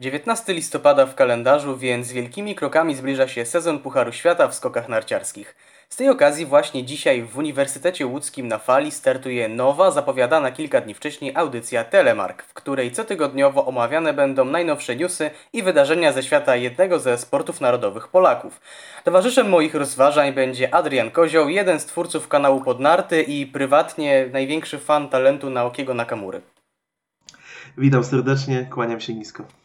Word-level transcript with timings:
19 0.00 0.54
listopada 0.54 1.06
w 1.06 1.14
kalendarzu, 1.14 1.76
więc 1.76 2.12
wielkimi 2.12 2.54
krokami 2.54 2.94
zbliża 2.94 3.28
się 3.28 3.46
sezon 3.46 3.78
Pucharu 3.78 4.12
Świata 4.12 4.48
w 4.48 4.54
skokach 4.54 4.88
narciarskich. 4.88 5.56
Z 5.88 5.96
tej 5.96 6.08
okazji 6.08 6.46
właśnie 6.46 6.84
dzisiaj 6.84 7.22
w 7.22 7.38
Uniwersytecie 7.38 8.06
Łódzkim 8.06 8.48
na 8.48 8.58
Fali 8.58 8.90
startuje 8.90 9.48
nowa, 9.48 9.90
zapowiadana 9.90 10.52
kilka 10.52 10.80
dni 10.80 10.94
wcześniej 10.94 11.36
audycja 11.36 11.84
Telemark, 11.84 12.42
w 12.42 12.54
której 12.54 12.92
cotygodniowo 12.92 13.66
omawiane 13.66 14.12
będą 14.12 14.44
najnowsze 14.44 14.96
newsy 14.96 15.30
i 15.52 15.62
wydarzenia 15.62 16.12
ze 16.12 16.22
świata 16.22 16.56
jednego 16.56 16.98
ze 16.98 17.18
sportów 17.18 17.60
narodowych 17.60 18.08
Polaków. 18.08 18.60
Towarzyszem 19.04 19.48
moich 19.48 19.74
rozważań 19.74 20.32
będzie 20.32 20.74
Adrian 20.74 21.10
Kozioł, 21.10 21.48
jeden 21.48 21.80
z 21.80 21.86
twórców 21.86 22.28
kanału 22.28 22.60
Podnarty 22.60 23.22
i 23.22 23.46
prywatnie 23.46 24.28
największy 24.32 24.78
fan 24.78 25.08
talentu 25.08 25.50
Naokiego 25.50 25.94
Nakamury. 25.94 26.40
Witam 27.78 28.04
serdecznie, 28.04 28.66
kłaniam 28.70 29.00
się 29.00 29.14
nisko. 29.14 29.59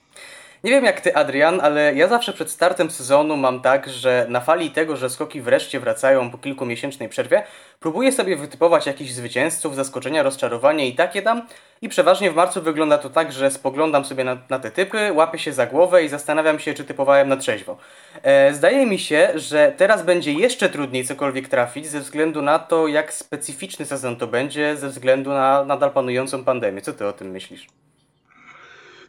Nie 0.65 0.71
wiem 0.71 0.85
jak 0.85 1.01
ty, 1.01 1.15
Adrian, 1.15 1.61
ale 1.61 1.95
ja 1.95 2.07
zawsze 2.07 2.33
przed 2.33 2.51
startem 2.51 2.91
sezonu 2.91 3.37
mam 3.37 3.61
tak, 3.61 3.89
że 3.89 4.25
na 4.29 4.41
fali 4.41 4.71
tego, 4.71 4.95
że 4.95 5.09
skoki 5.09 5.41
wreszcie 5.41 5.79
wracają 5.79 6.31
po 6.31 6.37
kilkumiesięcznej 6.37 7.09
przerwie, 7.09 7.43
próbuję 7.79 8.11
sobie 8.11 8.35
wytypować 8.35 8.85
jakichś 8.85 9.11
zwycięzców, 9.11 9.75
zaskoczenia, 9.75 10.23
rozczarowanie 10.23 10.87
i 10.87 10.95
takie 10.95 11.21
dam. 11.21 11.41
I 11.81 11.89
przeważnie 11.89 12.31
w 12.31 12.35
marcu 12.35 12.61
wygląda 12.61 12.97
to 12.97 13.09
tak, 13.09 13.31
że 13.31 13.51
spoglądam 13.51 14.05
sobie 14.05 14.23
na, 14.23 14.37
na 14.49 14.59
te 14.59 14.71
typy, 14.71 15.13
łapię 15.13 15.39
się 15.39 15.53
za 15.53 15.65
głowę 15.65 16.03
i 16.03 16.09
zastanawiam 16.09 16.59
się, 16.59 16.73
czy 16.73 16.83
typowałem 16.83 17.29
na 17.29 17.37
trzeźwo. 17.37 17.77
E, 18.23 18.53
zdaje 18.53 18.85
mi 18.85 18.99
się, 18.99 19.29
że 19.35 19.73
teraz 19.77 20.03
będzie 20.03 20.33
jeszcze 20.33 20.69
trudniej 20.69 21.05
cokolwiek 21.05 21.47
trafić, 21.47 21.87
ze 21.87 21.99
względu 21.99 22.41
na 22.41 22.59
to, 22.59 22.87
jak 22.87 23.13
specyficzny 23.13 23.85
sezon 23.85 24.15
to 24.15 24.27
będzie, 24.27 24.77
ze 24.77 24.89
względu 24.89 25.29
na 25.29 25.65
nadal 25.65 25.91
panującą 25.91 26.43
pandemię. 26.43 26.81
Co 26.81 26.93
ty 26.93 27.07
o 27.07 27.13
tym 27.13 27.31
myślisz? 27.31 27.67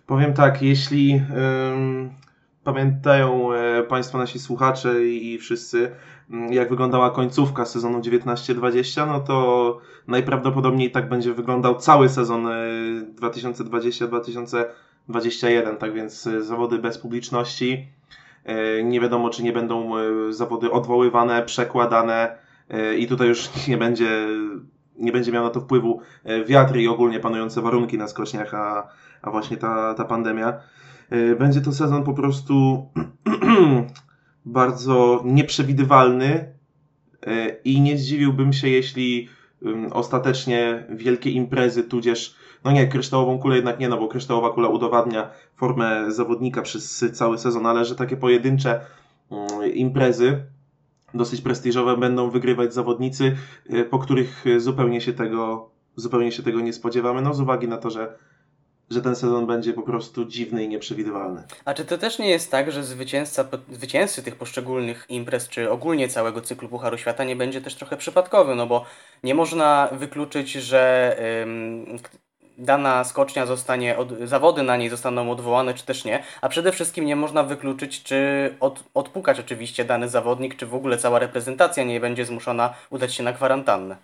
Powiem 0.07 0.35
tak, 0.35 0.63
jeśli 0.63 1.21
pamiętają 2.67 3.53
e, 3.53 3.83
Państwo 3.83 4.19
nasi 4.19 4.39
słuchacze 4.39 5.07
i, 5.07 5.39
wszyscy, 5.39 5.91
mm, 6.31 6.53
jak 6.53 6.71
wyglądała 6.71 7.11
końcówka 7.11 7.65
sezonu 7.65 8.01
19-20, 8.01 9.07
no 9.07 9.21
to 9.21 9.79
najprawdopodobniej 10.07 10.91
tak 10.91 11.09
będzie 11.09 11.33
wyglądał 11.33 11.75
cały 11.75 12.09
sezon 12.09 12.49
2020-2021, 13.21 15.73
e, 15.73 15.77
tak 15.77 15.93
więc 15.93 16.27
e, 16.27 16.43
zawody 16.43 16.79
bez 16.79 16.99
publiczności. 16.99 17.89
Nie 18.85 19.01
wiadomo, 19.01 19.31
czy 19.31 19.43
nie 19.43 19.53
będą 19.53 19.91
zawody 20.31 20.71
odwoływane, 20.71 21.43
przekładane 21.43 22.39
i 22.99 23.07
tutaj 23.07 23.29
już 23.29 23.49
nie 23.69 23.77
będzie, 23.77 24.27
nie 24.99 25.13
będzie 25.13 25.33
miał 25.33 25.45
na 25.45 25.51
to 25.51 25.61
wpływu 25.61 26.01
wiatr 26.47 26.77
i 26.77 26.89
ogólnie 26.89 27.21
panujące 27.21 27.63
warunki 27.63 27.99
na 27.99 28.09
skoczniach, 28.09 28.55
a 28.55 28.89
a 29.27 29.31
właśnie 29.31 29.57
ta, 29.57 29.95
ta 29.95 30.05
pandemia. 30.05 30.61
E, 31.11 31.37
będzie 31.37 31.61
to 31.61 31.73
sezon 31.73 32.05
po 32.05 32.15
prostu 32.15 32.87
bardzo 34.45 35.23
nieprzewidywalny 35.25 36.55
e, 37.27 37.49
i 37.49 37.81
nie 37.81 37.99
zdziwiłbym 37.99 38.53
się, 38.53 38.69
jeśli 38.69 39.29
ostatecznie 39.93 40.87
wielkie 40.91 41.31
imprezy, 41.31 41.85
tudzież, 41.85 42.35
no 42.65 42.73
nie, 42.73 42.87
kryształową 42.87 43.39
kulę 43.39 43.57
jednak 43.57 43.79
nie, 43.79 43.89
no 43.89 43.99
bo 43.99 44.09
kryształowa 44.09 44.51
kula 44.51 44.69
udowadnia 44.69 45.31
formę 45.57 46.13
zawodnika 46.13 46.63
przez 46.63 47.05
cały 47.13 47.39
sezon, 47.39 47.67
ale 47.67 47.85
że 47.85 47.95
takie 47.95 48.17
pojedyncze 48.17 48.81
imprezy, 49.75 50.43
dosyć 51.17 51.41
prestiżowe, 51.41 51.97
będą 51.97 52.31
wygrywać 52.31 52.75
zawodnicy, 52.75 53.37
e, 53.71 53.85
po 53.85 53.99
których 53.99 54.45
zupełnie 54.59 55.01
się 55.01 55.13
tego, 55.13 55.71
zupełnie 55.97 56.33
się 56.33 56.43
tego 56.43 56.61
nie 56.61 56.73
spodziewamy, 56.73 57.23
no 57.23 57.35
z 57.35 57.41
uwagi 57.41 57.69
na 57.69 57.77
to, 57.77 57.91
że 57.91 58.19
że 58.91 59.03
ten 59.03 59.17
sezon 59.17 59.47
będzie 59.47 59.73
po 59.73 59.83
prostu 59.83 60.25
dziwny 60.25 60.65
i 60.65 60.69
nieprzewidywalny. 60.69 61.43
A 61.65 61.75
czy 61.75 61.85
to 61.85 61.99
też 61.99 62.19
nie 62.19 62.31
jest 62.31 62.51
tak, 62.51 62.73
że 62.73 62.85
zwycięzca, 62.85 63.45
zwycięzcy 63.73 64.23
tych 64.23 64.37
poszczególnych 64.37 65.07
imprez, 65.09 65.49
czy 65.49 65.71
ogólnie 65.71 66.09
całego 66.09 66.41
cyklu 66.41 66.69
Pucharu 66.69 66.99
Świata 66.99 67.25
nie 67.25 67.37
będzie 67.37 67.61
też 67.61 67.75
trochę 67.75 67.97
przypadkowy, 67.97 68.55
no 68.55 68.67
bo 68.67 68.85
nie 69.23 69.35
można 69.35 69.89
wykluczyć, 69.93 70.53
że 70.53 71.17
ym, 71.43 71.99
dana 72.59 73.05
skocznia 73.05 73.47
zostanie, 73.47 73.99
od, 73.99 74.13
zawody 74.25 74.63
na 74.63 74.77
niej 74.77 74.89
zostaną 74.89 75.31
odwołane, 75.31 75.75
czy 75.75 75.87
też 75.87 76.05
nie, 76.05 76.23
a 76.41 76.49
przede 76.49 76.73
wszystkim 76.73 77.05
nie 77.05 77.17
można 77.17 77.43
wykluczyć, 77.43 78.03
czy 78.03 78.17
od, 78.61 78.85
odpukać 78.95 79.41
oczywiście 79.41 79.85
dany 79.85 80.09
zawodnik, 80.09 80.57
czy 80.57 80.67
w 80.67 80.75
ogóle 80.75 80.99
cała 80.99 81.19
reprezentacja 81.19 81.85
nie 81.85 82.01
będzie 82.01 82.25
zmuszona 82.25 82.75
udać 82.91 83.15
się 83.15 83.23
na 83.23 83.33
kwarantannę. 83.33 83.97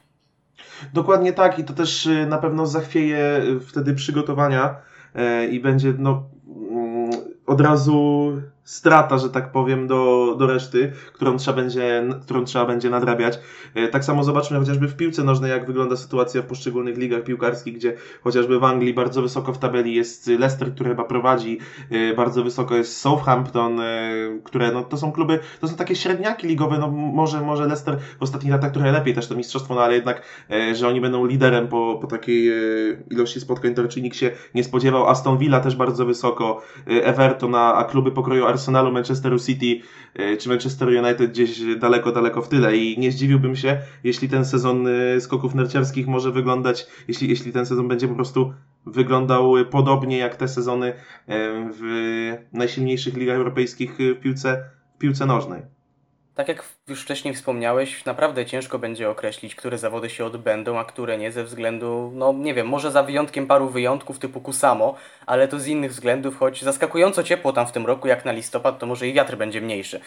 Dokładnie 0.93 1.33
tak 1.33 1.59
i 1.59 1.65
to 1.65 1.73
też 1.73 2.07
y, 2.07 2.27
na 2.27 2.39
pewno 2.39 2.67
zachwieje 2.67 3.43
y, 3.57 3.61
wtedy 3.61 3.95
przygotowania 3.95 4.77
e, 5.15 5.47
i 5.47 5.61
będzie 5.61 5.95
no, 5.99 6.25
mm, 6.71 7.11
od 7.47 7.61
razu 7.61 8.33
strata, 8.65 9.19
że 9.19 9.31
tak 9.31 9.53
powiem, 9.53 9.87
do, 9.87 10.34
do 10.39 10.47
reszty, 10.47 10.93
którą 11.12 11.37
trzeba, 11.37 11.56
będzie, 11.56 12.05
którą 12.23 12.45
trzeba 12.45 12.67
będzie 12.67 12.91
nadrabiać. 12.91 13.39
E, 13.75 13.89
tak 13.89 14.05
samo 14.05 14.25
zobaczmy 14.25 14.59
chociażby 14.59 14.89
w 14.89 14.97
piłce 14.97 15.25
nożnej, 15.25 15.50
jak 15.50 15.67
wygląda 15.67 15.97
sytuacja 15.97 16.43
w 16.43 16.47
poszczególnych 16.47 16.99
ligach 16.99 17.25
piłkarskich, 17.25 17.75
gdzie 17.75 17.97
chociażby 18.25 18.59
w 18.59 18.65
Anglii 18.65 18.95
bardzo 18.95 19.22
wysoko 19.22 19.53
w 19.53 19.59
tabeli 19.59 19.95
jest 19.95 20.27
Leicester, 20.27 20.75
który 20.75 20.91
chyba 20.91 21.05
prowadzi, 21.05 21.59
e, 21.91 22.15
bardzo 22.15 22.45
wysoko 22.45 22.77
jest 22.77 23.01
Southampton, 23.01 23.81
e, 23.81 24.12
które 24.45 24.72
no, 24.72 24.83
to 24.83 24.97
są 24.97 25.12
kluby, 25.12 25.39
to 25.61 25.69
są 25.69 25.77
takie 25.77 25.97
średniaki 25.97 26.47
ligowe, 26.47 26.78
no 26.78 26.89
może, 26.91 27.41
może 27.41 27.67
Leicester 27.67 27.99
w 28.19 28.22
ostatnich 28.22 28.53
latach 28.53 28.72
trochę 28.72 28.93
lepiej 28.93 29.15
też 29.15 29.28
to 29.28 29.34
mistrzostwo, 29.34 29.75
no 29.75 29.83
ale 29.83 29.95
jednak, 29.95 30.22
że 30.75 30.89
oni 30.89 31.01
będą 31.01 31.27
liderem 31.27 31.69
po, 31.69 31.99
po 32.01 32.06
takiej 32.06 32.53
ilości 33.11 33.41
spotkań, 33.41 33.75
to 33.75 33.83
raczej 33.83 34.03
nikt 34.03 34.17
się 34.17 34.31
nie 34.55 34.65
spodziewał. 34.65 35.09
Aston 35.09 35.39
Villa 35.39 35.61
też 35.61 35.77
bardzo 35.77 36.06
wysoko, 36.06 36.62
Everton, 36.87 37.55
a, 37.55 37.75
a 37.75 37.84
kluby 37.84 38.11
pokroju 38.11 38.47
Arsenalu, 38.53 38.93
Manchesteru 38.93 39.39
City 39.39 39.81
e, 40.15 40.37
czy 40.37 40.49
Manchester 40.49 40.89
United 40.89 41.31
gdzieś 41.31 41.61
daleko, 41.81 42.13
daleko 42.13 42.43
w 42.43 42.49
tyle 42.49 42.77
i 42.77 42.99
nie 42.99 43.13
zdziwiłbym 43.13 43.57
się, 43.57 43.79
jeśli 44.05 44.29
ten 44.29 44.45
sezon 44.45 44.87
e, 44.87 45.21
skoków 45.21 45.55
narciarskich 45.55 46.07
może 46.07 46.33
wyglądać, 46.33 46.87
jeśli, 47.09 47.29
jeśli 47.29 47.53
ten 47.53 47.67
sezon 47.67 47.89
będzie 47.89 48.09
po 48.09 48.15
prostu 48.15 48.53
wyglądał 48.87 49.55
podobnie 49.71 50.19
jak 50.19 50.37
te 50.37 50.49
sezony 50.49 50.87
e, 50.89 50.95
w 51.81 52.33
najsilniejszych 52.53 53.17
ligach 53.17 53.37
europejskich 53.37 53.97
w 53.99 54.21
piłce, 54.21 54.65
w 54.95 54.99
piłce 54.99 55.27
nożnej. 55.27 55.63
Tak 56.34 56.48
jak 56.48 56.65
już 56.88 57.03
wcześniej 57.03 57.34
wspomniałeś, 57.34 58.04
naprawdę 58.04 58.47
ciężko 58.47 58.78
będzie 58.78 59.10
określić, 59.10 59.54
które 59.54 59.78
zawody 59.78 60.10
się 60.10 60.25
odbędą, 60.25 60.78
a 60.78 60.84
które 60.84 61.19
nie, 61.19 61.32
ze 61.32 61.44
względu, 61.44 62.12
no 62.15 62.32
nie 62.32 62.54
wiem, 62.54 62.66
może 62.66 62.91
za 62.91 63.03
wyjątkiem 63.03 63.47
paru 63.47 63.69
wyjątków 63.69 64.19
typu 64.19 64.41
Kusamo, 64.41 64.94
ale 65.26 65.48
to 65.48 65.60
z 65.60 65.66
innych 65.66 65.91
względów, 65.91 66.38
choć 66.38 66.62
zaskakująco 66.62 67.22
ciepło 67.22 67.53
tam 67.53 67.66
w 67.66 67.72
tym 67.72 67.87
roku, 67.87 68.09
jak 68.09 68.25
na 68.25 68.32
listopad, 68.32 68.78
to 68.78 68.87
może 68.87 69.09
i 69.09 69.12
wiatr 69.12 69.37
będzie 69.37 69.60
mniejszy. 69.60 70.00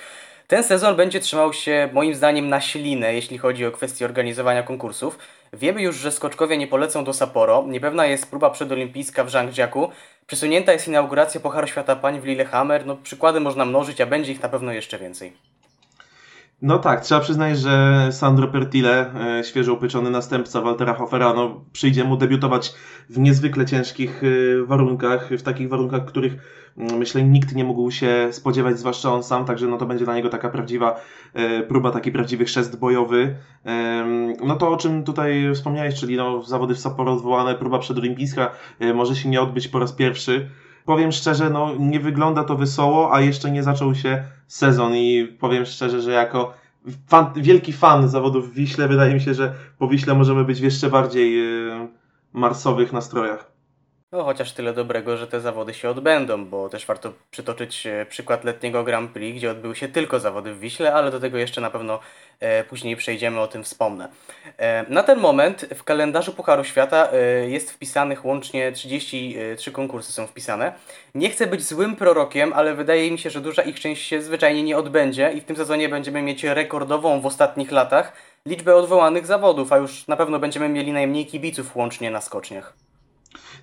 Ten 0.47 0.63
sezon 0.63 0.95
będzie 0.95 1.19
trzymał 1.19 1.53
się 1.53 1.89
moim 1.93 2.15
zdaniem 2.15 2.49
na 2.49 2.61
ślinę, 2.61 3.13
jeśli 3.13 3.37
chodzi 3.37 3.65
o 3.65 3.71
kwestię 3.71 4.05
organizowania 4.05 4.63
konkursów. 4.63 5.19
Wiemy 5.53 5.81
już, 5.81 5.95
że 5.95 6.11
skoczkowie 6.11 6.57
nie 6.57 6.67
polecą 6.67 7.03
do 7.03 7.13
Sapporo, 7.13 7.63
niepewna 7.67 8.05
jest 8.05 8.29
próba 8.29 8.49
przedolimpijska 8.49 9.23
w 9.23 9.29
Zhangjiaku, 9.29 9.89
przesunięta 10.27 10.73
jest 10.73 10.87
inauguracja 10.87 11.41
Pucharu 11.41 11.67
Świata 11.67 11.95
Pań 11.95 12.19
w 12.19 12.25
Lillehammer, 12.25 12.85
no 12.85 12.95
przykłady 12.95 13.39
można 13.39 13.65
mnożyć, 13.65 14.01
a 14.01 14.05
będzie 14.05 14.31
ich 14.31 14.41
na 14.41 14.49
pewno 14.49 14.71
jeszcze 14.71 14.99
więcej. 14.99 15.54
No 16.61 16.79
tak, 16.79 17.01
trzeba 17.01 17.21
przyznać, 17.21 17.59
że 17.59 18.07
Sandro 18.11 18.47
Pertile, 18.47 19.13
e, 19.39 19.43
świeżo 19.43 19.73
upieczony 19.73 20.09
następca 20.09 20.61
Waltera 20.61 20.93
Hoffera, 20.93 21.33
no, 21.33 21.61
przyjdzie 21.73 22.03
mu 22.03 22.17
debiutować 22.17 22.73
w 23.09 23.19
niezwykle 23.19 23.65
ciężkich 23.65 24.21
e, 24.23 24.65
warunkach, 24.65 25.29
w 25.29 25.41
takich 25.41 25.69
warunkach, 25.69 26.05
których 26.05 26.33
mm, 26.77 26.97
myślę 26.97 27.23
nikt 27.23 27.55
nie 27.55 27.63
mógł 27.63 27.91
się 27.91 28.27
spodziewać, 28.31 28.79
zwłaszcza 28.79 29.13
on 29.13 29.23
sam, 29.23 29.45
także 29.45 29.67
no 29.67 29.77
to 29.77 29.85
będzie 29.85 30.05
dla 30.05 30.15
niego 30.15 30.29
taka 30.29 30.49
prawdziwa 30.49 31.01
e, 31.33 31.63
próba, 31.63 31.91
taki 31.91 32.11
prawdziwy 32.11 32.45
chrzest 32.45 32.79
bojowy. 32.79 33.35
No 34.45 34.55
to 34.55 34.69
o 34.69 34.77
czym 34.77 35.03
tutaj 35.03 35.51
wspomniałeś, 35.53 35.95
czyli 35.95 36.17
no, 36.17 36.43
zawody 36.43 36.75
w 36.75 36.79
Sapporo 36.79 37.13
odwołane, 37.13 37.55
próba 37.55 37.79
przedolimpijska 37.79 38.51
może 38.93 39.15
się 39.15 39.29
nie 39.29 39.41
odbyć 39.41 39.67
po 39.67 39.79
raz 39.79 39.93
pierwszy 39.93 40.49
powiem 40.85 41.11
szczerze, 41.11 41.49
no 41.49 41.75
nie 41.79 41.99
wygląda 41.99 42.43
to 42.43 42.55
wesoło, 42.55 43.13
a 43.13 43.21
jeszcze 43.21 43.51
nie 43.51 43.63
zaczął 43.63 43.95
się 43.95 44.23
sezon 44.47 44.95
i 44.95 45.35
powiem 45.39 45.65
szczerze, 45.65 46.01
że 46.01 46.11
jako 46.11 46.53
fan, 47.07 47.25
wielki 47.35 47.73
fan 47.73 48.09
zawodów 48.09 48.51
w 48.51 48.53
Wiśle, 48.53 48.87
wydaje 48.87 49.13
mi 49.13 49.21
się, 49.21 49.33
że 49.33 49.53
po 49.77 49.87
Wiśle 49.87 50.13
możemy 50.13 50.45
być 50.45 50.59
w 50.59 50.63
jeszcze 50.63 50.89
bardziej 50.89 51.37
yy, 51.37 51.87
marsowych 52.33 52.93
nastrojach. 52.93 53.54
No 54.11 54.23
chociaż 54.23 54.51
tyle 54.51 54.73
dobrego, 54.73 55.17
że 55.17 55.27
te 55.27 55.41
zawody 55.41 55.73
się 55.73 55.89
odbędą, 55.89 56.45
bo 56.45 56.69
też 56.69 56.85
warto 56.85 57.13
przytoczyć 57.31 57.87
e, 57.87 58.05
przykład 58.05 58.43
letniego 58.43 58.83
Grand 58.83 59.11
Prix, 59.11 59.37
gdzie 59.37 59.51
odbyły 59.51 59.75
się 59.75 59.87
tylko 59.87 60.19
zawody 60.19 60.53
w 60.53 60.59
Wiśle, 60.59 60.93
ale 60.93 61.11
do 61.11 61.19
tego 61.19 61.37
jeszcze 61.37 61.61
na 61.61 61.69
pewno 61.69 61.99
e, 62.39 62.63
później 62.63 62.95
przejdziemy, 62.95 63.39
o 63.39 63.47
tym 63.47 63.63
wspomnę. 63.63 64.09
E, 64.57 64.85
na 64.89 65.03
ten 65.03 65.19
moment 65.19 65.65
w 65.75 65.83
kalendarzu 65.83 66.33
Pucharu 66.33 66.63
Świata 66.63 67.09
e, 67.11 67.49
jest 67.49 67.71
wpisanych 67.71 68.25
łącznie 68.25 68.71
33 68.71 69.71
konkursy 69.71 70.11
są 70.11 70.27
wpisane. 70.27 70.73
Nie 71.15 71.29
chcę 71.29 71.47
być 71.47 71.63
złym 71.63 71.95
prorokiem, 71.95 72.53
ale 72.53 72.75
wydaje 72.75 73.11
mi 73.11 73.19
się, 73.19 73.29
że 73.29 73.41
duża 73.41 73.61
ich 73.61 73.79
część 73.79 74.07
się 74.07 74.21
zwyczajnie 74.21 74.63
nie 74.63 74.77
odbędzie 74.77 75.31
i 75.31 75.41
w 75.41 75.45
tym 75.45 75.55
sezonie 75.55 75.89
będziemy 75.89 76.21
mieć 76.21 76.43
rekordową 76.43 77.21
w 77.21 77.25
ostatnich 77.25 77.71
latach 77.71 78.13
liczbę 78.45 78.75
odwołanych 78.75 79.25
zawodów, 79.25 79.73
a 79.73 79.77
już 79.77 80.07
na 80.07 80.15
pewno 80.17 80.39
będziemy 80.39 80.69
mieli 80.69 80.91
najmniej 80.91 81.25
kibiców 81.25 81.75
łącznie 81.75 82.11
na 82.11 82.21
skoczniach. 82.21 82.84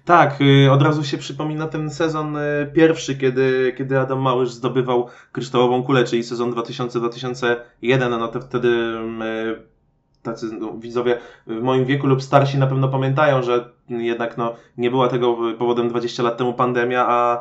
Tak, 0.05 0.41
y, 0.41 0.71
od 0.73 0.83
razu 0.83 1.05
się 1.05 1.19
przypomina 1.19 1.69
ten 1.69 1.91
sezon 1.91 2.37
y, 2.37 2.71
pierwszy, 2.75 3.17
kiedy, 3.17 3.75
kiedy 3.79 4.01
Adam 4.01 4.19
Małysz 4.19 4.51
zdobywał 4.51 5.07
kryształową 5.33 5.83
kulę, 5.83 6.05
czyli 6.05 6.25
sezon 6.25 6.53
2000-2001, 6.53 8.11
no 8.11 8.29
to 8.29 8.41
wtedy 8.41 8.69
y, 8.69 10.23
tacy 10.23 10.47
no, 10.61 10.73
widzowie 10.73 11.19
w 11.47 11.63
moim 11.63 11.85
wieku 11.85 12.07
lub 12.07 12.23
starsi 12.23 12.59
na 12.59 12.67
pewno 12.67 12.89
pamiętają, 12.89 13.43
że 13.43 13.69
jednak 13.89 14.39
no, 14.39 14.55
nie 14.79 14.91
była 14.91 15.09
tego 15.09 15.37
powodem 15.59 15.89
20 15.89 16.23
lat 16.23 16.37
temu 16.37 16.55
pandemia, 16.55 17.07
a 17.09 17.41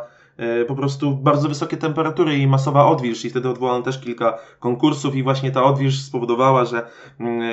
po 0.67 0.75
prostu 0.75 1.11
bardzo 1.11 1.49
wysokie 1.49 1.77
temperatury 1.77 2.37
i 2.37 2.47
masowa 2.47 2.85
odwilż. 2.85 3.25
I 3.25 3.29
wtedy 3.29 3.49
odwołano 3.49 3.83
też 3.83 3.99
kilka 3.99 4.37
konkursów 4.59 5.15
i 5.15 5.23
właśnie 5.23 5.51
ta 5.51 5.63
odwilż 5.63 6.01
spowodowała, 6.01 6.65
że 6.65 6.85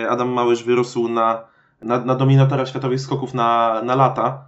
Adam 0.08 0.28
Małysz 0.28 0.64
wyrósł 0.64 1.08
na, 1.08 1.44
na, 1.82 2.04
na 2.04 2.14
dominatora 2.14 2.66
światowych 2.66 3.00
skoków 3.00 3.34
na, 3.34 3.80
na 3.82 3.94
lata 3.94 4.47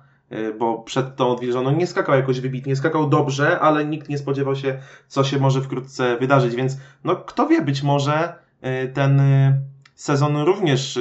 bo 0.58 0.78
przed 0.78 1.16
tą 1.16 1.28
odwilżoną 1.28 1.70
nie 1.70 1.86
skakał 1.86 2.14
jakoś 2.14 2.40
wybitnie, 2.40 2.76
skakał 2.76 3.08
dobrze, 3.08 3.60
ale 3.60 3.84
nikt 3.84 4.08
nie 4.08 4.18
spodziewał 4.18 4.56
się, 4.56 4.78
co 5.08 5.24
się 5.24 5.38
może 5.38 5.62
wkrótce 5.62 6.16
wydarzyć, 6.16 6.54
więc 6.54 6.76
no 7.04 7.16
kto 7.16 7.46
wie, 7.46 7.62
być 7.62 7.82
może 7.82 8.34
y, 8.84 8.88
ten 8.88 9.20
y, 9.20 9.60
sezon 9.94 10.36
również 10.36 10.98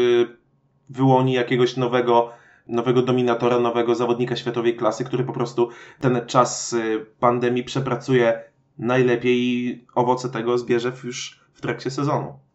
wyłoni 0.89 1.33
jakiegoś 1.33 1.77
nowego, 1.77 2.31
nowego 2.67 3.01
dominatora, 3.01 3.59
nowego 3.59 3.95
zawodnika 3.95 4.35
światowej 4.35 4.75
klasy, 4.75 5.05
który 5.05 5.23
po 5.23 5.33
prostu 5.33 5.69
ten 5.99 6.21
czas 6.27 6.75
pandemii 7.19 7.63
przepracuje 7.63 8.43
najlepiej 8.77 9.37
i 9.39 9.85
owoce 9.95 10.29
tego 10.29 10.57
zbierze 10.57 10.91
już 11.03 11.39
w 11.53 11.61
trakcie 11.61 11.91
sezonu. 11.91 12.48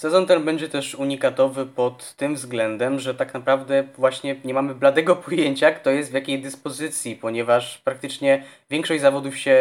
Sezon 0.00 0.26
ten 0.26 0.44
będzie 0.44 0.68
też 0.68 0.94
unikatowy 0.94 1.66
pod 1.66 2.14
tym 2.14 2.34
względem, 2.34 2.98
że 2.98 3.14
tak 3.14 3.34
naprawdę 3.34 3.84
właśnie 3.98 4.36
nie 4.44 4.54
mamy 4.54 4.74
bladego 4.74 5.16
pojęcia, 5.26 5.70
kto 5.70 5.90
jest 5.90 6.10
w 6.10 6.14
jakiej 6.14 6.42
dyspozycji, 6.42 7.16
ponieważ 7.16 7.78
praktycznie 7.78 8.44
większość 8.70 9.00
zawodów 9.00 9.36
się, 9.38 9.58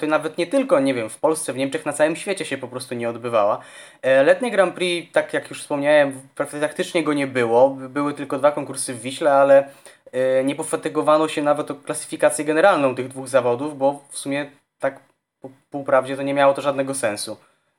to 0.00 0.06
nawet 0.06 0.38
nie 0.38 0.46
tylko, 0.46 0.80
nie 0.80 0.94
wiem, 0.94 1.08
w 1.08 1.18
Polsce, 1.18 1.52
w 1.52 1.56
Niemczech, 1.56 1.86
na 1.86 1.92
całym 1.92 2.16
świecie 2.16 2.44
się 2.44 2.58
po 2.58 2.68
prostu 2.68 2.94
nie 2.94 3.08
odbywała. 3.08 3.58
E, 4.02 4.22
letnie 4.22 4.50
Grand 4.50 4.74
Prix, 4.74 5.12
tak 5.12 5.34
jak 5.34 5.50
już 5.50 5.60
wspomniałem, 5.60 6.20
praktycznie 6.34 7.02
go 7.02 7.12
nie 7.12 7.26
było. 7.26 7.70
Były 7.70 8.14
tylko 8.14 8.38
dwa 8.38 8.52
konkursy 8.52 8.94
w 8.94 9.00
Wiśle, 9.00 9.32
ale 9.32 9.68
e, 10.12 10.44
nie 10.44 10.54
pofatygowano 10.54 11.28
się 11.28 11.42
nawet 11.42 11.70
o 11.70 11.74
klasyfikację 11.74 12.44
generalną 12.44 12.94
tych 12.94 13.08
dwóch 13.08 13.28
zawodów, 13.28 13.78
bo 13.78 14.04
w 14.10 14.18
sumie 14.18 14.50
tak 14.78 15.00
po 15.40 15.50
półprawdzie 15.70 16.16
to 16.16 16.22
nie 16.22 16.34
miało 16.34 16.54
to 16.54 16.62
żadnego 16.62 16.94
sensu. 16.94 17.36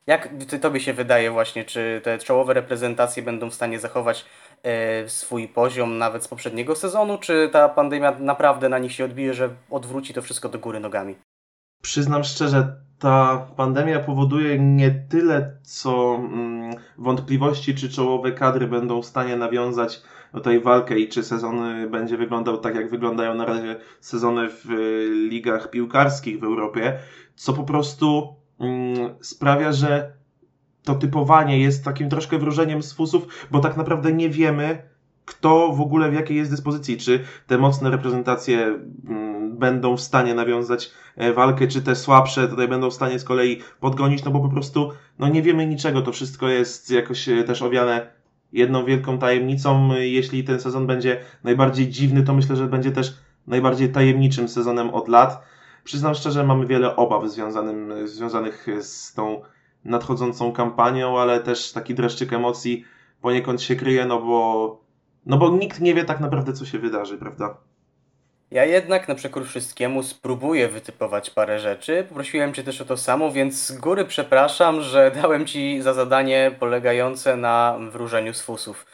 Jak 0.09 0.29
tobie 0.61 0.79
się 0.79 0.94
wydaje 0.94 1.31
właśnie, 1.31 1.65
czy 1.65 2.01
te 2.03 2.17
czołowe 2.17 2.53
reprezentacje 2.53 3.23
będą 3.23 3.50
w 3.50 3.53
stanie 3.53 3.79
zachować 3.79 4.25
e, 4.63 5.09
swój 5.09 5.47
poziom 5.47 5.97
nawet 5.97 6.23
z 6.23 6.27
poprzedniego 6.27 6.75
sezonu, 6.75 7.17
czy 7.17 7.50
ta 7.51 7.69
pandemia 7.69 8.15
naprawdę 8.19 8.69
na 8.69 8.79
nich 8.79 8.91
się 8.91 9.06
odbije, 9.06 9.33
że 9.33 9.50
odwróci 9.69 10.13
to 10.13 10.21
wszystko 10.21 10.50
do 10.50 10.59
góry 10.59 10.79
nogami? 10.79 11.15
Przyznam 11.81 12.23
szczerze, 12.23 12.75
ta 13.00 13.47
pandemia 13.57 14.00
powoduje 14.00 14.59
nie 14.59 14.91
tyle 14.91 15.57
co 15.63 16.15
mm, 16.15 16.75
wątpliwości, 16.97 17.75
czy 17.75 17.89
czołowe 17.89 18.31
kadry 18.31 18.67
będą 18.67 19.01
w 19.01 19.06
stanie 19.06 19.35
nawiązać 19.35 20.01
tutaj 20.33 20.59
walkę 20.59 21.00
i 21.00 21.09
czy 21.09 21.23
sezon 21.23 21.89
będzie 21.91 22.17
wyglądał 22.17 22.57
tak, 22.57 22.75
jak 22.75 22.89
wyglądają 22.89 23.35
na 23.35 23.45
razie 23.45 23.75
sezony 24.00 24.50
w 24.50 24.65
ligach 25.29 25.69
piłkarskich 25.69 26.39
w 26.39 26.44
Europie, 26.44 27.00
co 27.35 27.53
po 27.53 27.63
prostu 27.63 28.38
sprawia, 29.21 29.71
że 29.71 30.13
to 30.83 30.95
typowanie 30.95 31.59
jest 31.59 31.85
takim 31.85 32.09
troszkę 32.09 32.38
wróżeniem 32.38 32.83
z 32.83 32.94
fusów, 32.94 33.47
bo 33.51 33.59
tak 33.59 33.77
naprawdę 33.77 34.13
nie 34.13 34.29
wiemy, 34.29 34.89
kto 35.25 35.73
w 35.73 35.81
ogóle 35.81 36.11
w 36.11 36.13
jakiej 36.13 36.38
jest 36.38 36.51
dyspozycji. 36.51 36.97
Czy 36.97 37.23
te 37.47 37.57
mocne 37.57 37.89
reprezentacje 37.89 38.79
mm, 39.07 39.57
będą 39.57 39.97
w 39.97 40.01
stanie 40.01 40.33
nawiązać 40.33 40.91
e, 41.15 41.33
walkę, 41.33 41.67
czy 41.67 41.81
te 41.81 41.95
słabsze 41.95 42.47
tutaj 42.47 42.67
będą 42.67 42.89
w 42.89 42.94
stanie 42.94 43.19
z 43.19 43.23
kolei 43.23 43.61
podgonić, 43.79 44.23
no 44.23 44.31
bo 44.31 44.39
po 44.39 44.50
prostu 44.50 44.91
no 45.19 45.27
nie 45.27 45.41
wiemy 45.41 45.67
niczego. 45.67 46.01
To 46.01 46.11
wszystko 46.11 46.47
jest 46.47 46.91
jakoś 46.91 47.29
e, 47.29 47.44
też 47.44 47.61
owiane 47.61 48.07
jedną 48.53 48.85
wielką 48.85 49.19
tajemnicą. 49.19 49.94
Jeśli 49.94 50.44
ten 50.44 50.59
sezon 50.59 50.88
będzie 50.88 51.19
najbardziej 51.44 51.89
dziwny, 51.89 52.23
to 52.23 52.33
myślę, 52.33 52.56
że 52.56 52.67
będzie 52.67 52.91
też 52.91 53.17
najbardziej 53.47 53.91
tajemniczym 53.91 54.47
sezonem 54.47 54.89
od 54.89 55.07
lat. 55.07 55.44
Przyznam 55.89 56.15
szczerze, 56.15 56.44
mamy 56.44 56.65
wiele 56.65 56.95
obaw 56.95 57.30
związanym, 57.30 58.07
związanych 58.07 58.68
z 58.81 59.13
tą 59.13 59.41
nadchodzącą 59.86 60.51
kampanią, 60.53 61.19
ale 61.19 61.39
też 61.39 61.71
taki 61.71 61.95
dreszczyk 61.95 62.33
emocji 62.33 62.86
poniekąd 63.21 63.62
się 63.62 63.75
kryje, 63.75 64.06
no 64.06 64.21
bo, 64.21 64.81
no 65.25 65.38
bo 65.38 65.50
nikt 65.50 65.80
nie 65.80 65.94
wie 65.94 66.06
tak 66.06 66.19
naprawdę, 66.19 66.53
co 66.53 66.65
się 66.65 66.80
wydarzy, 66.80 67.18
prawda? 67.18 67.57
Ja 68.51 68.65
jednak 68.65 69.07
na 69.07 69.15
przekór 69.15 69.45
wszystkiemu 69.45 70.03
spróbuję 70.03 70.68
wytypować 70.68 71.30
parę 71.30 71.59
rzeczy. 71.59 72.06
Poprosiłem 72.09 72.53
Cię 72.53 72.63
też 72.63 72.81
o 72.81 72.85
to 72.85 72.97
samo, 72.97 73.31
więc 73.31 73.65
z 73.65 73.77
góry 73.77 74.06
przepraszam, 74.06 74.81
że 74.81 75.12
dałem 75.21 75.45
Ci 75.45 75.81
za 75.81 75.94
zadanie 75.94 76.51
polegające 76.59 77.38
na 77.38 77.77
wróżeniu 77.92 78.33
z 78.33 78.42
fusów. 78.42 78.85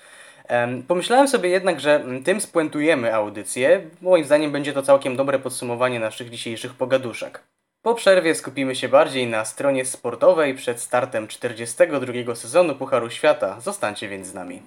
Pomyślałem 0.87 1.27
sobie 1.27 1.49
jednak, 1.49 1.79
że 1.79 1.95
mm, 1.95 2.23
tym 2.23 2.41
spuentujemy 2.41 3.15
audycję. 3.15 3.81
Moim 4.01 4.25
zdaniem 4.25 4.51
będzie 4.51 4.73
to 4.73 4.83
całkiem 4.83 5.15
dobre 5.15 5.39
podsumowanie 5.39 5.99
naszych 5.99 6.29
dzisiejszych 6.29 6.73
pogaduszek. 6.73 7.43
Po 7.81 7.95
przerwie 7.95 8.35
skupimy 8.35 8.75
się 8.75 8.89
bardziej 8.89 9.27
na 9.27 9.45
stronie 9.45 9.85
sportowej 9.85 10.55
przed 10.55 10.81
startem 10.81 11.27
42 11.27 12.35
sezonu 12.35 12.75
Pucharu 12.75 13.09
Świata. 13.09 13.59
Zostańcie 13.59 14.09
więc 14.09 14.27
z 14.27 14.33
nami. 14.33 14.61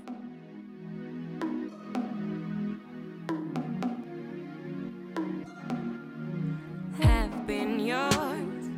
Yours, 7.79 8.69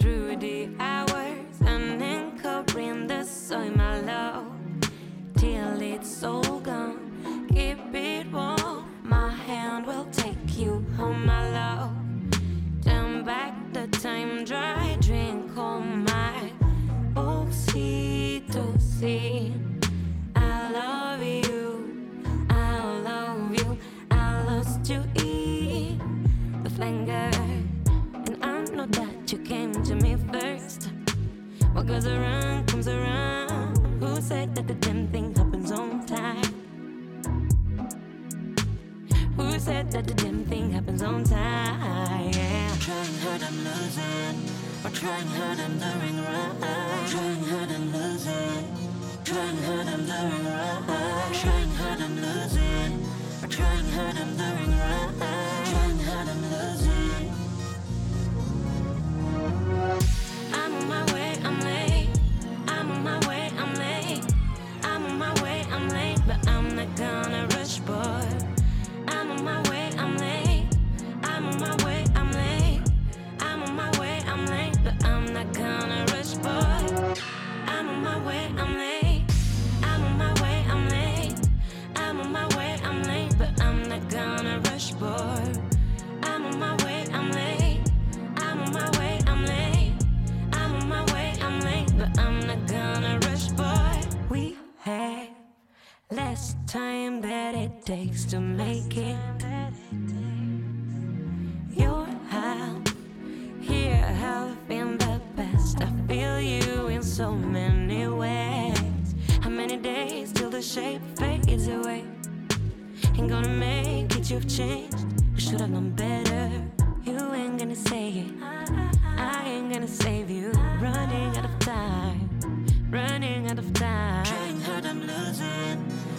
through 0.00 0.36
the 0.36 0.68
hours, 0.78 1.60
uncovering 1.66 3.08
the 3.08 3.24
soil. 3.24 3.89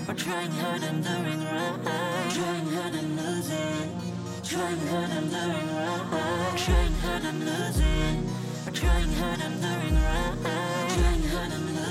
Or 0.08 0.14
trying 0.16 0.52
hard, 0.52 0.84
I'm 0.84 1.02
doing 1.02 1.44
right. 1.46 2.32
Trying 2.34 2.68
hard, 2.74 2.96
I'm 2.96 3.18
losing. 3.18 4.02
Trying 4.44 4.88
hard, 4.88 5.12
I'm 5.12 5.30
doing 5.30 5.68
right. 5.76 6.58
Trying 6.58 6.94
hard, 6.94 7.26
I'm 7.26 7.40
losing. 7.40 8.30
Or 8.68 8.72
trying 8.72 9.14
hard, 9.14 9.42
I'm 9.42 9.62
doing 9.62 9.96
right. 9.96 10.38
Trying 10.90 11.24
hard, 11.30 11.52
I'm 11.54 11.66
losing. 11.68 11.91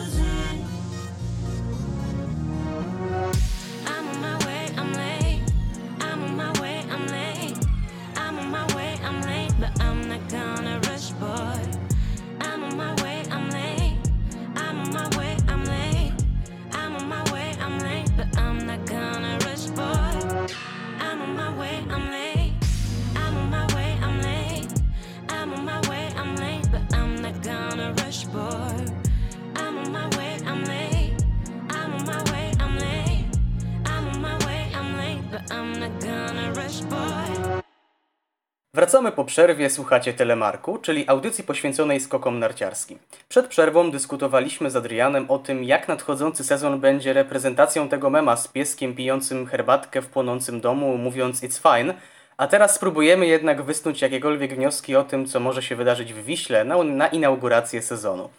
Wracamy 38.90 39.12
po 39.12 39.24
przerwie, 39.24 39.70
słuchacie 39.70 40.12
Telemarku, 40.12 40.78
czyli 40.78 41.08
audycji 41.08 41.44
poświęconej 41.44 42.00
skokom 42.00 42.38
narciarskim. 42.38 42.98
Przed 43.28 43.46
przerwą 43.46 43.90
dyskutowaliśmy 43.90 44.70
z 44.70 44.76
Adrianem 44.76 45.30
o 45.30 45.38
tym, 45.38 45.64
jak 45.64 45.88
nadchodzący 45.88 46.44
sezon 46.44 46.80
będzie 46.80 47.12
reprezentacją 47.12 47.88
tego 47.88 48.10
mema 48.10 48.36
z 48.36 48.48
pieskiem 48.48 48.94
pijącym 48.94 49.46
herbatkę 49.46 50.02
w 50.02 50.06
płonącym 50.06 50.60
domu, 50.60 50.98
mówiąc 50.98 51.42
it's 51.42 51.62
fine, 51.62 51.94
a 52.36 52.46
teraz 52.46 52.74
spróbujemy 52.74 53.26
jednak 53.26 53.62
wysnuć 53.62 54.02
jakiekolwiek 54.02 54.54
wnioski 54.54 54.96
o 54.96 55.04
tym, 55.04 55.26
co 55.26 55.40
może 55.40 55.62
się 55.62 55.76
wydarzyć 55.76 56.12
w 56.12 56.24
Wiśle 56.24 56.64
na, 56.64 56.82
na 56.84 57.08
inaugurację 57.08 57.82
sezonu. 57.82 58.30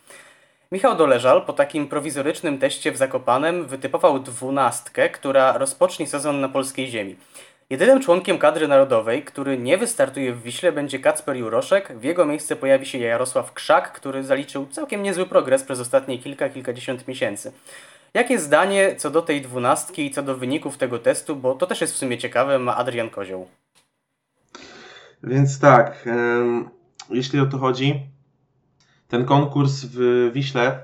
Michał 0.71 0.95
Doleżal 0.95 1.45
po 1.45 1.53
takim 1.53 1.87
prowizorycznym 1.87 2.57
teście 2.57 2.91
w 2.91 2.97
Zakopanem 2.97 3.65
wytypował 3.67 4.19
dwunastkę, 4.19 5.09
która 5.09 5.57
rozpocznie 5.57 6.07
sezon 6.07 6.41
na 6.41 6.49
polskiej 6.49 6.87
ziemi. 6.87 7.15
Jedynym 7.71 8.01
członkiem 8.01 8.37
kadry 8.37 8.67
narodowej, 8.67 9.23
który 9.23 9.57
nie 9.57 9.77
wystartuje 9.77 10.33
w 10.33 10.43
Wiśle 10.43 10.71
będzie 10.71 10.99
Kacper 10.99 11.35
Juroszek. 11.35 11.99
W 11.99 12.03
jego 12.03 12.25
miejsce 12.25 12.55
pojawi 12.55 12.85
się 12.85 12.97
Jarosław 12.97 13.53
Krzak, 13.53 13.91
który 13.91 14.23
zaliczył 14.23 14.67
całkiem 14.67 15.03
niezły 15.03 15.25
progres 15.25 15.63
przez 15.63 15.79
ostatnie 15.79 16.19
kilka, 16.19 16.49
kilkadziesiąt 16.49 17.07
miesięcy. 17.07 17.51
Jakie 18.13 18.39
zdanie 18.39 18.95
co 18.95 19.09
do 19.09 19.21
tej 19.21 19.41
dwunastki 19.41 20.05
i 20.05 20.11
co 20.11 20.23
do 20.23 20.35
wyników 20.35 20.77
tego 20.77 20.99
testu, 20.99 21.35
bo 21.35 21.55
to 21.55 21.67
też 21.67 21.81
jest 21.81 21.93
w 21.93 21.97
sumie 21.97 22.17
ciekawe, 22.17 22.59
ma 22.59 22.77
Adrian 22.77 23.09
Kozioł. 23.09 23.47
Więc 25.23 25.59
tak, 25.59 26.05
jeśli 27.09 27.39
o 27.39 27.45
to 27.45 27.57
chodzi, 27.57 28.07
ten 29.07 29.25
konkurs 29.25 29.85
w 29.85 30.31
Wiśle 30.33 30.79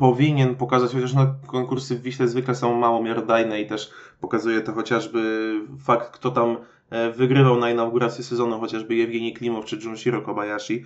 powinien 0.00 0.54
pokazać, 0.54 0.92
chociaż 0.92 1.14
no, 1.14 1.34
konkursy 1.46 1.96
w 1.96 2.02
Wiśle 2.02 2.28
zwykle 2.28 2.54
są 2.54 2.74
mało 2.74 3.02
miarodajne 3.02 3.60
i 3.60 3.66
też 3.66 3.90
pokazuje 4.20 4.60
to 4.60 4.72
chociażby 4.72 5.52
fakt, 5.84 6.10
kto 6.10 6.30
tam 6.30 6.56
e, 6.90 7.10
wygrywał 7.10 7.58
na 7.58 7.70
inaugurację 7.70 8.24
sezonu, 8.24 8.60
chociażby 8.60 8.94
Jewgeni 8.94 9.32
Klimow 9.32 9.64
czy 9.64 9.78
Junshiro 9.84 10.22
Kobayashi, 10.22 10.84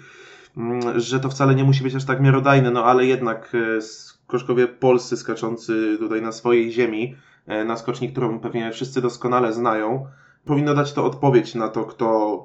mm, 0.57 1.01
że 1.01 1.21
to 1.21 1.29
wcale 1.29 1.55
nie 1.55 1.65
musi 1.65 1.83
być 1.83 1.95
aż 1.95 2.05
tak 2.05 2.21
miarodajne, 2.21 2.71
no 2.71 2.85
ale 2.85 3.07
jednak 3.07 3.53
e, 3.55 3.83
skoczkowie 3.83 4.67
polscy 4.67 5.17
skaczący 5.17 5.97
tutaj 5.99 6.23
na 6.23 6.33
swojej 6.33 6.73
ziemi, 6.73 7.17
e, 7.47 7.65
na 7.65 7.77
skoczni, 7.77 8.13
którą 8.13 8.41
pewnie 8.41 8.73
wszyscy 8.73 9.03
doskonale 9.03 9.53
znają, 9.53 10.07
powinno 10.45 10.75
dać 10.75 10.93
to 10.93 11.05
odpowiedź 11.05 11.55
na 11.55 11.69
to, 11.69 11.85
kto 11.85 12.39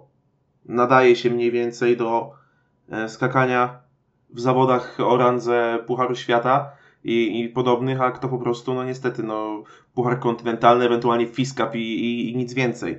nadaje 0.66 1.16
się 1.16 1.30
mniej 1.30 1.52
więcej 1.52 1.98
do 1.98 2.32
skakania 3.08 3.89
w 4.30 4.40
zawodach 4.40 4.98
o 5.00 5.18
randze 5.18 5.80
Pucharu 5.88 6.16
Świata 6.16 6.72
i, 7.04 7.42
i 7.42 7.50
podobnych, 7.50 8.02
a 8.02 8.12
kto 8.12 8.30
po 8.30 8.38
prostu, 8.38 8.74
no 8.74 8.84
niestety, 8.84 9.24
no, 9.24 9.64
Puchar 9.94 10.20
Kontynentalny, 10.20 10.86
ewentualnie 10.86 11.28
FIS 11.28 11.54
Cup 11.54 11.76
i, 11.76 11.80
i, 11.80 12.32
i 12.32 12.38
nic 12.38 12.54
więcej. 12.54 12.98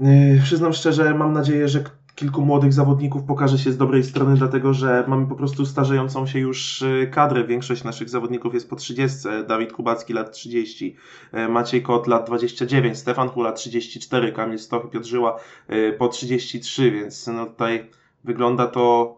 Yy, 0.00 0.40
przyznam 0.42 0.72
szczerze, 0.72 1.14
mam 1.14 1.32
nadzieję, 1.32 1.68
że 1.68 1.84
kilku 2.14 2.44
młodych 2.44 2.72
zawodników 2.72 3.22
pokaże 3.22 3.58
się 3.58 3.72
z 3.72 3.76
dobrej 3.76 4.04
strony, 4.04 4.36
dlatego 4.36 4.74
że 4.74 5.04
mamy 5.08 5.26
po 5.26 5.34
prostu 5.34 5.66
starzejącą 5.66 6.26
się 6.26 6.38
już 6.38 6.80
yy, 6.80 7.06
kadrę. 7.06 7.44
Większość 7.44 7.84
naszych 7.84 8.08
zawodników 8.08 8.54
jest 8.54 8.70
po 8.70 8.76
30. 8.76 9.18
Dawid 9.48 9.72
Kubacki 9.72 10.12
lat 10.12 10.32
30, 10.32 10.96
yy, 11.32 11.48
Maciej 11.48 11.82
Kot 11.82 12.06
lat 12.06 12.26
29, 12.26 12.98
Stefan 12.98 13.28
Hula 13.28 13.52
34, 13.52 14.32
Kamil 14.32 14.58
Stoch 14.58 14.84
i 14.84 14.88
Piotr 14.88 15.06
Żyła 15.06 15.40
yy, 15.68 15.92
po 15.92 16.08
33, 16.08 16.90
więc 16.90 17.26
no 17.26 17.46
tutaj 17.46 17.90
wygląda 18.24 18.66
to 18.66 19.14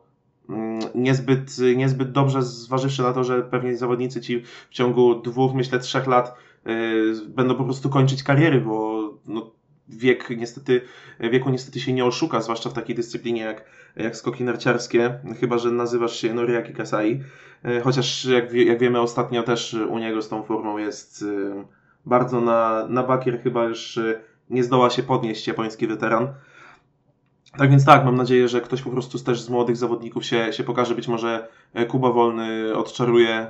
niezbyt, 0.95 1.57
niezbyt 1.77 2.13
dobrze, 2.13 2.43
zważywszy 2.43 3.03
na 3.03 3.13
to, 3.13 3.25
że 3.25 3.43
pewnie 3.43 3.77
zawodnicy 3.77 4.21
ci 4.21 4.43
w 4.71 4.75
ciągu 4.75 5.15
dwóch, 5.15 5.55
myślę, 5.55 5.79
trzech 5.79 6.07
lat 6.07 6.35
yy, 6.67 6.73
będą 7.29 7.55
po 7.55 7.65
prostu 7.65 7.91
kończyć 7.91 8.23
kariery, 8.23 8.61
bo 8.61 9.01
no, 9.27 9.51
wiek 9.89 10.31
niestety, 10.31 10.81
wieku 11.21 11.51
niestety 11.51 11.81
się 11.81 11.93
nie 11.93 12.05
oszuka, 12.05 12.41
zwłaszcza 12.41 12.71
w 12.71 12.73
takiej 12.73 12.97
dyscyplinie 12.97 13.43
jak, 13.43 13.65
jak 13.97 14.17
skoki 14.17 14.45
narciarskie, 14.45 15.19
chyba 15.41 15.59
że 15.59 15.71
nazywasz 15.71 16.21
się 16.21 16.35
Noriaki 16.35 16.73
Kasai. 16.73 17.21
Yy, 17.65 17.81
Chociaż 17.81 18.25
jak, 18.25 18.53
jak 18.53 18.79
wiemy 18.79 19.01
ostatnio 19.01 19.43
też 19.43 19.77
u 19.89 19.99
niego 19.99 20.23
z 20.23 20.29
tą 20.29 20.43
formą 20.43 20.79
jest 20.79 21.23
yy, 21.23 21.65
bardzo 22.07 22.41
na, 22.41 22.87
na 22.89 23.03
bakier, 23.03 23.43
chyba 23.43 23.65
już 23.65 23.99
nie 24.51 24.65
zdoła 24.65 24.91
się 24.91 25.03
podnieść 25.03 25.47
japoński 25.47 25.87
weteran. 25.87 26.29
Tak 27.59 27.71
więc 27.71 27.85
tak, 27.85 28.05
mam 28.05 28.17
nadzieję, 28.17 28.49
że 28.49 28.61
ktoś 28.61 28.83
po 28.83 28.91
prostu 28.91 29.19
też 29.19 29.43
z 29.43 29.49
młodych 29.49 29.77
zawodników 29.77 30.25
się, 30.25 30.53
się 30.53 30.65
pokaże. 30.65 30.95
Być 30.95 31.09
może 31.09 31.49
e, 31.75 31.87
Kuba 31.87 32.11
Wolny 32.11 32.77
odczaruje 32.77 33.47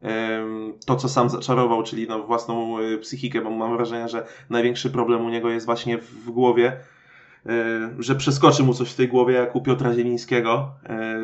em, 0.00 0.72
to, 0.86 0.96
co 0.96 1.08
sam 1.08 1.30
zaczarował, 1.30 1.82
czyli 1.82 2.08
no, 2.08 2.22
własną 2.22 2.78
e, 2.78 2.98
psychikę, 2.98 3.40
bo 3.40 3.50
mam 3.50 3.76
wrażenie, 3.76 4.08
że 4.08 4.26
największy 4.50 4.90
problem 4.90 5.24
u 5.24 5.28
niego 5.28 5.50
jest 5.50 5.66
właśnie 5.66 5.98
w 5.98 6.30
głowie, 6.30 6.76
e, 7.46 7.90
że 7.98 8.14
przeskoczy 8.14 8.62
mu 8.62 8.74
coś 8.74 8.90
w 8.90 8.96
tej 8.96 9.08
głowie, 9.08 9.34
jak 9.34 9.56
u 9.56 9.60
Piotra 9.60 9.94
Zielińskiego, 9.94 10.70
e, 10.84 11.18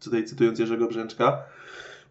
tutaj 0.00 0.24
cytując 0.24 0.58
Jerzego 0.58 0.86
Brzęczka. 0.86 1.42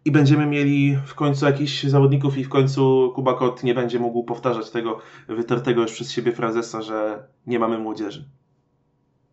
I 0.04 0.10
będziemy 0.12 0.46
mieli 0.46 0.98
w 1.06 1.14
końcu 1.14 1.46
jakichś 1.46 1.82
zawodników 1.82 2.38
i 2.38 2.44
w 2.44 2.48
końcu 2.48 3.12
Kuba 3.14 3.34
Kot 3.34 3.62
nie 3.62 3.74
będzie 3.74 3.98
mógł 3.98 4.24
powtarzać 4.24 4.70
tego 4.70 4.98
wytartego 5.28 5.82
już 5.82 5.92
przez 5.92 6.12
siebie 6.12 6.32
frazesa, 6.32 6.82
że 6.82 7.22
nie 7.46 7.58
mamy 7.58 7.78
młodzieży. 7.78 8.24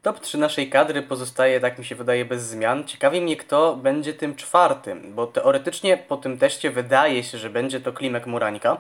Top 0.06 0.20
3 0.20 0.38
naszej 0.38 0.70
kadry 0.70 1.02
pozostaje, 1.02 1.60
tak 1.60 1.80
mi 1.80 1.86
się 1.86 1.96
wydaje, 1.96 2.26
bez 2.26 2.44
zmian. 2.44 2.84
Ciekawi 2.84 3.22
mnie, 3.22 3.38
kto 3.38 3.76
będzie 3.76 4.14
tym 4.14 4.36
czwartym, 4.36 5.14
bo 5.16 5.28
teoretycznie 5.28 5.98
po 5.98 6.18
tym 6.18 6.38
teście 6.38 6.72
wydaje 6.72 7.24
się, 7.24 7.38
że 7.38 7.50
będzie 7.50 7.82
to 7.82 7.94
Klimek 7.94 8.26
Murańka, 8.26 8.78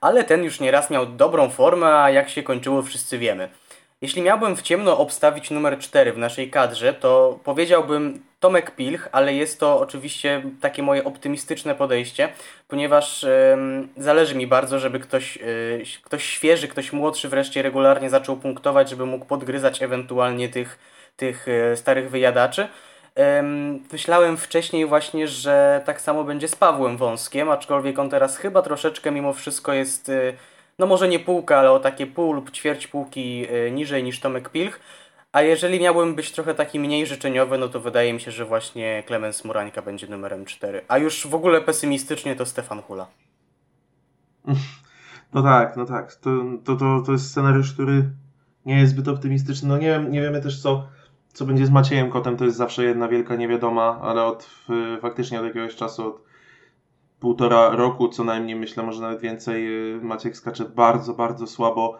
ale 0.00 0.24
ten 0.24 0.44
już 0.44 0.60
nieraz 0.60 0.90
miał 0.90 1.06
dobrą 1.06 1.50
formę, 1.50 1.86
a 1.86 2.10
jak 2.10 2.28
się 2.28 2.42
kończyło 2.42 2.82
wszyscy 2.82 3.18
wiemy. 3.18 3.48
Jeśli 4.04 4.22
miałbym 4.22 4.56
w 4.56 4.62
ciemno 4.62 4.98
obstawić 4.98 5.50
numer 5.50 5.78
4 5.78 6.12
w 6.12 6.18
naszej 6.18 6.50
kadrze, 6.50 6.94
to 6.94 7.38
powiedziałbym 7.44 8.22
Tomek 8.40 8.70
Pilch, 8.70 9.08
ale 9.12 9.34
jest 9.34 9.60
to 9.60 9.80
oczywiście 9.80 10.42
takie 10.60 10.82
moje 10.82 11.04
optymistyczne 11.04 11.74
podejście, 11.74 12.28
ponieważ 12.68 13.26
zależy 13.96 14.34
mi 14.34 14.46
bardzo, 14.46 14.78
żeby 14.78 15.00
ktoś, 15.00 15.36
y, 15.36 15.82
ktoś 16.02 16.24
świeży, 16.24 16.68
ktoś 16.68 16.92
młodszy 16.92 17.28
wreszcie 17.28 17.62
regularnie 17.62 18.10
zaczął 18.10 18.36
punktować, 18.36 18.90
żeby 18.90 19.06
mógł 19.06 19.24
podgryzać 19.24 19.82
ewentualnie 19.82 20.48
tych, 20.48 20.78
tych 21.16 21.48
e, 21.48 21.76
starych 21.76 22.10
wyjadaczy. 22.10 22.68
Em, 23.14 23.82
Myślałem 23.92 24.36
wcześniej 24.36 24.86
właśnie, 24.86 25.28
że 25.28 25.82
tak 25.84 26.00
samo 26.00 26.24
będzie 26.24 26.48
z 26.48 26.56
Pawłem 26.56 26.96
Wąskiem, 26.96 27.50
aczkolwiek 27.50 27.98
on 27.98 28.10
teraz 28.10 28.36
chyba 28.36 28.62
troszeczkę 28.62 29.10
mimo 29.10 29.32
wszystko 29.32 29.72
jest, 29.72 30.08
y, 30.08 30.36
no 30.78 30.86
może 30.86 31.08
nie 31.08 31.18
półka, 31.18 31.58
ale 31.58 31.70
o 31.70 31.80
takie 31.80 32.06
pół 32.06 32.32
lub 32.32 32.50
ćwierć 32.50 32.86
półki 32.86 33.46
y, 33.50 33.70
niżej 33.70 34.04
niż 34.04 34.20
Tomek 34.20 34.48
Pilch. 34.48 34.80
A 35.32 35.42
jeżeli 35.42 35.80
miałbym 35.80 36.14
być 36.14 36.32
trochę 36.32 36.54
taki 36.54 36.80
mniej 36.80 37.06
życzeniowy, 37.06 37.58
no 37.58 37.68
to 37.68 37.80
wydaje 37.80 38.12
mi 38.12 38.20
się, 38.20 38.30
że 38.30 38.44
właśnie 38.44 39.02
Klemens 39.06 39.44
Murańka 39.44 39.82
będzie 39.82 40.06
numerem 40.06 40.44
4. 40.44 40.84
A 40.88 40.98
już 40.98 41.26
w 41.26 41.34
ogóle 41.34 41.60
pesymistycznie 41.60 42.36
to 42.36 42.46
Stefan 42.46 42.82
Hula. 42.82 43.06
No 45.34 45.42
tak, 45.42 45.76
no 45.76 45.86
tak. 45.86 46.14
To, 46.14 46.30
to, 46.64 46.76
to, 46.76 47.02
to 47.06 47.12
jest 47.12 47.30
scenariusz, 47.30 47.72
który 47.72 48.10
nie 48.66 48.80
jest 48.80 48.92
zbyt 48.92 49.08
optymistyczny. 49.08 49.68
No 49.68 49.78
nie, 49.78 50.06
nie 50.10 50.20
wiemy 50.20 50.40
też, 50.40 50.62
co, 50.62 50.88
co 51.32 51.46
będzie 51.46 51.66
z 51.66 51.70
Maciejem 51.70 52.10
Kotem. 52.10 52.36
To 52.36 52.44
jest 52.44 52.56
zawsze 52.56 52.84
jedna 52.84 53.08
wielka 53.08 53.36
niewiadoma, 53.36 54.00
ale 54.02 54.24
od 54.24 54.50
y, 54.96 55.00
faktycznie 55.00 55.40
od 55.40 55.46
jakiegoś 55.46 55.76
czasu, 55.76 56.06
od 56.06 56.23
półtora 57.20 57.68
roku 57.70 58.08
co 58.08 58.24
najmniej, 58.24 58.56
myślę, 58.56 58.82
może 58.82 59.02
nawet 59.02 59.20
więcej, 59.20 59.92
y, 59.96 60.00
Maciek 60.02 60.36
skacze 60.36 60.64
bardzo, 60.64 61.14
bardzo 61.14 61.46
słabo. 61.46 61.98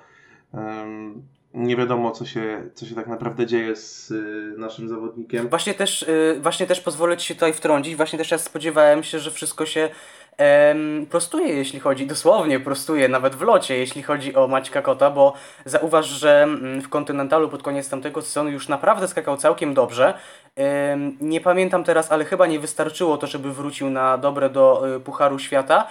Nie 1.54 1.76
wiadomo, 1.76 2.10
co 2.10 2.26
się, 2.26 2.70
co 2.74 2.86
się 2.86 2.94
tak 2.94 3.06
naprawdę 3.06 3.46
dzieje 3.46 3.76
z 3.76 4.10
y, 4.10 4.54
naszym 4.58 4.88
zawodnikiem. 4.88 5.48
Właśnie 5.48 5.74
też, 5.74 6.02
y, 6.02 6.38
właśnie 6.42 6.66
też 6.66 6.80
pozwolę 6.80 7.16
Ci 7.16 7.26
się 7.26 7.34
tutaj 7.34 7.52
wtrącić. 7.52 7.96
Właśnie 7.96 8.18
też 8.18 8.30
ja 8.30 8.38
spodziewałem 8.38 9.02
się, 9.02 9.18
że 9.18 9.30
wszystko 9.30 9.66
się 9.66 9.90
em, 10.36 11.06
prostuje, 11.10 11.48
jeśli 11.54 11.80
chodzi, 11.80 12.06
dosłownie 12.06 12.60
prostuje, 12.60 13.08
nawet 13.08 13.34
w 13.34 13.42
locie, 13.42 13.76
jeśli 13.78 14.02
chodzi 14.02 14.34
o 14.34 14.48
Maćka 14.48 14.82
Kota, 14.82 15.10
bo 15.10 15.32
zauważ, 15.64 16.06
że 16.06 16.42
mm, 16.42 16.82
w 16.82 16.88
Kontynentalu 16.88 17.48
pod 17.48 17.62
koniec 17.62 17.88
tamtego 17.88 18.22
sezonu 18.22 18.50
już 18.50 18.68
naprawdę 18.68 19.08
skakał 19.08 19.36
całkiem 19.36 19.74
dobrze. 19.74 20.14
Em, 20.56 21.16
Nie 21.20 21.40
pamiętam 21.40 21.84
teraz, 21.84 22.12
ale 22.12 22.24
chyba 22.24 22.46
nie 22.46 22.60
wystarczyło 22.60 23.16
to, 23.16 23.26
żeby 23.26 23.52
wrócił 23.52 23.90
na 23.90 24.18
dobre 24.18 24.50
do 24.50 24.96
y, 24.96 25.00
Pucharu 25.00 25.38
Świata. 25.38 25.86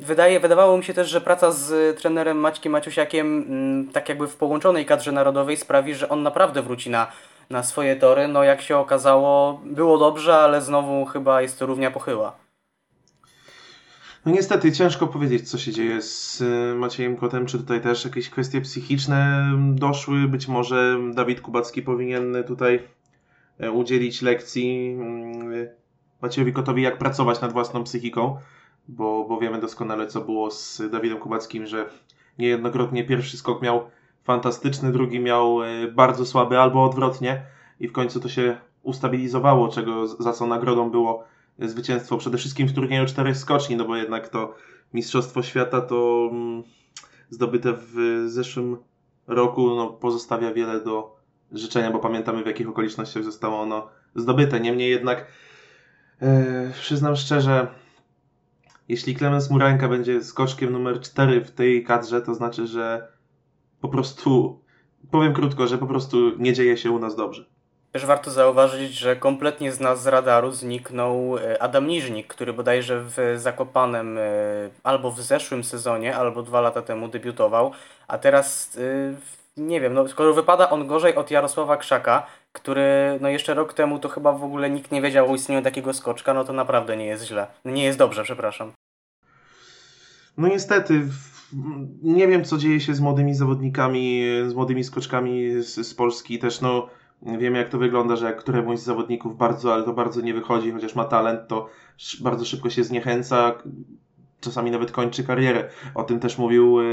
Wydaje, 0.00 0.40
wydawało 0.40 0.76
mi 0.76 0.84
się 0.84 0.94
też, 0.94 1.08
że 1.08 1.20
praca 1.20 1.52
z 1.52 1.70
y, 1.70 1.94
trenerem 2.00 2.36
Maćkiem 2.38 2.72
Maciusiakiem, 2.72 3.26
mm, 3.48 3.88
tak 3.92 4.08
jakby 4.08 4.28
w 4.28 4.36
połączonej 4.36 4.86
kadrze 4.86 5.12
narodowej, 5.12 5.56
sprawi, 5.56 5.94
że 5.94 6.08
on 6.08 6.22
naprawdę 6.22 6.62
wróci 6.62 6.90
na, 6.90 7.06
na 7.50 7.62
swoje 7.62 7.96
tory. 7.96 8.28
No 8.28 8.44
jak 8.44 8.62
się 8.62 8.78
okazało, 8.78 9.60
było 9.64 9.98
dobrze, 9.98 10.36
ale 10.36 10.62
znowu 10.62 11.04
chyba 11.06 11.42
jest 11.42 11.58
to 11.58 11.66
równia 11.66 11.90
pochyła. 11.90 12.47
No 14.26 14.32
niestety, 14.32 14.72
ciężko 14.72 15.06
powiedzieć, 15.06 15.50
co 15.50 15.58
się 15.58 15.72
dzieje 15.72 16.02
z 16.02 16.40
y, 16.40 16.74
Maciejem 16.74 17.16
Kotem. 17.16 17.46
Czy 17.46 17.58
tutaj 17.58 17.80
też 17.80 18.04
jakieś 18.04 18.30
kwestie 18.30 18.60
psychiczne 18.60 19.50
doszły? 19.74 20.28
Być 20.28 20.48
może 20.48 20.98
Dawid 21.14 21.40
Kubacki 21.40 21.82
powinien 21.82 22.36
tutaj 22.46 22.82
e, 23.58 23.70
udzielić 23.70 24.22
lekcji 24.22 24.96
mm, 25.00 25.68
Maciejowi 26.22 26.52
Kotowi, 26.52 26.82
jak 26.82 26.98
pracować 26.98 27.40
nad 27.40 27.52
własną 27.52 27.84
psychiką, 27.84 28.36
bo, 28.88 29.24
bo 29.28 29.40
wiemy 29.40 29.60
doskonale, 29.60 30.06
co 30.06 30.20
było 30.20 30.50
z 30.50 30.82
Dawidem 30.90 31.18
Kubackim, 31.18 31.66
że 31.66 31.88
niejednokrotnie 32.38 33.04
pierwszy 33.04 33.36
skok 33.36 33.62
miał 33.62 33.82
fantastyczny, 34.24 34.92
drugi 34.92 35.20
miał 35.20 35.58
bardzo 35.92 36.26
słaby, 36.26 36.58
albo 36.58 36.84
odwrotnie 36.84 37.42
i 37.80 37.88
w 37.88 37.92
końcu 37.92 38.20
to 38.20 38.28
się 38.28 38.56
ustabilizowało, 38.82 39.68
czego 39.68 40.08
za 40.08 40.32
co 40.32 40.46
nagrodą 40.46 40.90
było 40.90 41.24
zwycięstwo 41.58 42.18
przede 42.18 42.38
wszystkim 42.38 42.68
w 42.68 42.72
turnieju 42.72 43.06
czterech 43.06 43.36
skoczni, 43.36 43.76
no 43.76 43.84
bo 43.84 43.96
jednak 43.96 44.28
to 44.28 44.54
Mistrzostwo 44.94 45.42
Świata 45.42 45.80
to 45.80 46.28
mm, 46.32 46.62
zdobyte 47.30 47.72
w 47.76 48.24
zeszłym 48.26 48.76
roku 49.26 49.74
no, 49.76 49.86
pozostawia 49.86 50.52
wiele 50.52 50.80
do 50.80 51.16
życzenia, 51.52 51.90
bo 51.90 51.98
pamiętamy 51.98 52.42
w 52.42 52.46
jakich 52.46 52.68
okolicznościach 52.68 53.24
zostało 53.24 53.60
ono 53.60 53.88
zdobyte. 54.14 54.60
Niemniej 54.60 54.90
jednak 54.90 55.26
e, 56.20 56.72
przyznam 56.80 57.16
szczerze, 57.16 57.68
jeśli 58.88 59.14
Klemens 59.14 59.50
Murańka 59.50 59.88
będzie 59.88 60.22
skoczkiem 60.22 60.72
numer 60.72 61.00
4 61.00 61.44
w 61.44 61.50
tej 61.50 61.84
kadrze, 61.84 62.22
to 62.22 62.34
znaczy, 62.34 62.66
że 62.66 63.12
po 63.80 63.88
prostu, 63.88 64.60
powiem 65.10 65.32
krótko, 65.32 65.66
że 65.66 65.78
po 65.78 65.86
prostu 65.86 66.38
nie 66.38 66.52
dzieje 66.52 66.76
się 66.76 66.90
u 66.90 66.98
nas 66.98 67.16
dobrze. 67.16 67.57
Też 67.92 68.06
warto 68.06 68.30
zauważyć, 68.30 68.92
że 68.92 69.16
kompletnie 69.16 69.72
z 69.72 69.80
nas 69.80 70.02
z 70.02 70.06
radaru 70.06 70.52
zniknął 70.52 71.38
e, 71.38 71.62
Adam 71.62 71.86
Niżnik, 71.86 72.26
który 72.26 72.52
bodajże 72.52 73.04
w 73.04 73.16
Zakopanem 73.36 74.18
e, 74.18 74.22
albo 74.82 75.10
w 75.10 75.20
zeszłym 75.20 75.64
sezonie, 75.64 76.16
albo 76.16 76.42
dwa 76.42 76.60
lata 76.60 76.82
temu 76.82 77.08
debiutował, 77.08 77.72
a 78.08 78.18
teraz 78.18 78.78
e, 78.78 79.60
nie 79.60 79.80
wiem, 79.80 79.94
no 79.94 80.08
skoro 80.08 80.34
wypada 80.34 80.70
on 80.70 80.86
gorzej 80.86 81.14
od 81.14 81.30
Jarosława 81.30 81.76
Krzaka, 81.76 82.26
który 82.52 83.18
no 83.20 83.28
jeszcze 83.28 83.54
rok 83.54 83.72
temu 83.72 83.98
to 83.98 84.08
chyba 84.08 84.32
w 84.32 84.44
ogóle 84.44 84.70
nikt 84.70 84.92
nie 84.92 85.02
wiedział 85.02 85.30
o 85.30 85.34
istnieniu 85.34 85.62
takiego 85.62 85.92
skoczka, 85.92 86.34
no 86.34 86.44
to 86.44 86.52
naprawdę 86.52 86.96
nie 86.96 87.06
jest 87.06 87.24
źle. 87.24 87.46
Nie 87.64 87.84
jest 87.84 87.98
dobrze, 87.98 88.22
przepraszam. 88.22 88.72
No 90.36 90.48
niestety, 90.48 91.02
nie 92.02 92.28
wiem 92.28 92.44
co 92.44 92.58
dzieje 92.58 92.80
się 92.80 92.94
z 92.94 93.00
młodymi 93.00 93.34
zawodnikami, 93.34 94.22
z 94.48 94.54
młodymi 94.54 94.84
skoczkami 94.84 95.62
z, 95.62 95.86
z 95.86 95.94
Polski. 95.94 96.38
Też 96.38 96.60
no, 96.60 96.88
wiemy 97.22 97.58
jak 97.58 97.68
to 97.68 97.78
wygląda, 97.78 98.16
że 98.16 98.26
jak 98.26 98.36
któremuś 98.38 98.78
z 98.78 98.84
zawodników 98.84 99.36
bardzo, 99.36 99.74
ale 99.74 99.82
to 99.82 99.92
bardzo 99.92 100.20
nie 100.20 100.34
wychodzi, 100.34 100.72
chociaż 100.72 100.94
ma 100.94 101.04
talent, 101.04 101.48
to 101.48 101.68
bardzo 102.20 102.44
szybko 102.44 102.70
się 102.70 102.84
zniechęca, 102.84 103.54
czasami 104.40 104.70
nawet 104.70 104.92
kończy 104.92 105.24
karierę. 105.24 105.68
O 105.94 106.04
tym 106.04 106.20
też 106.20 106.38
mówił 106.38 106.80
e, 106.80 106.84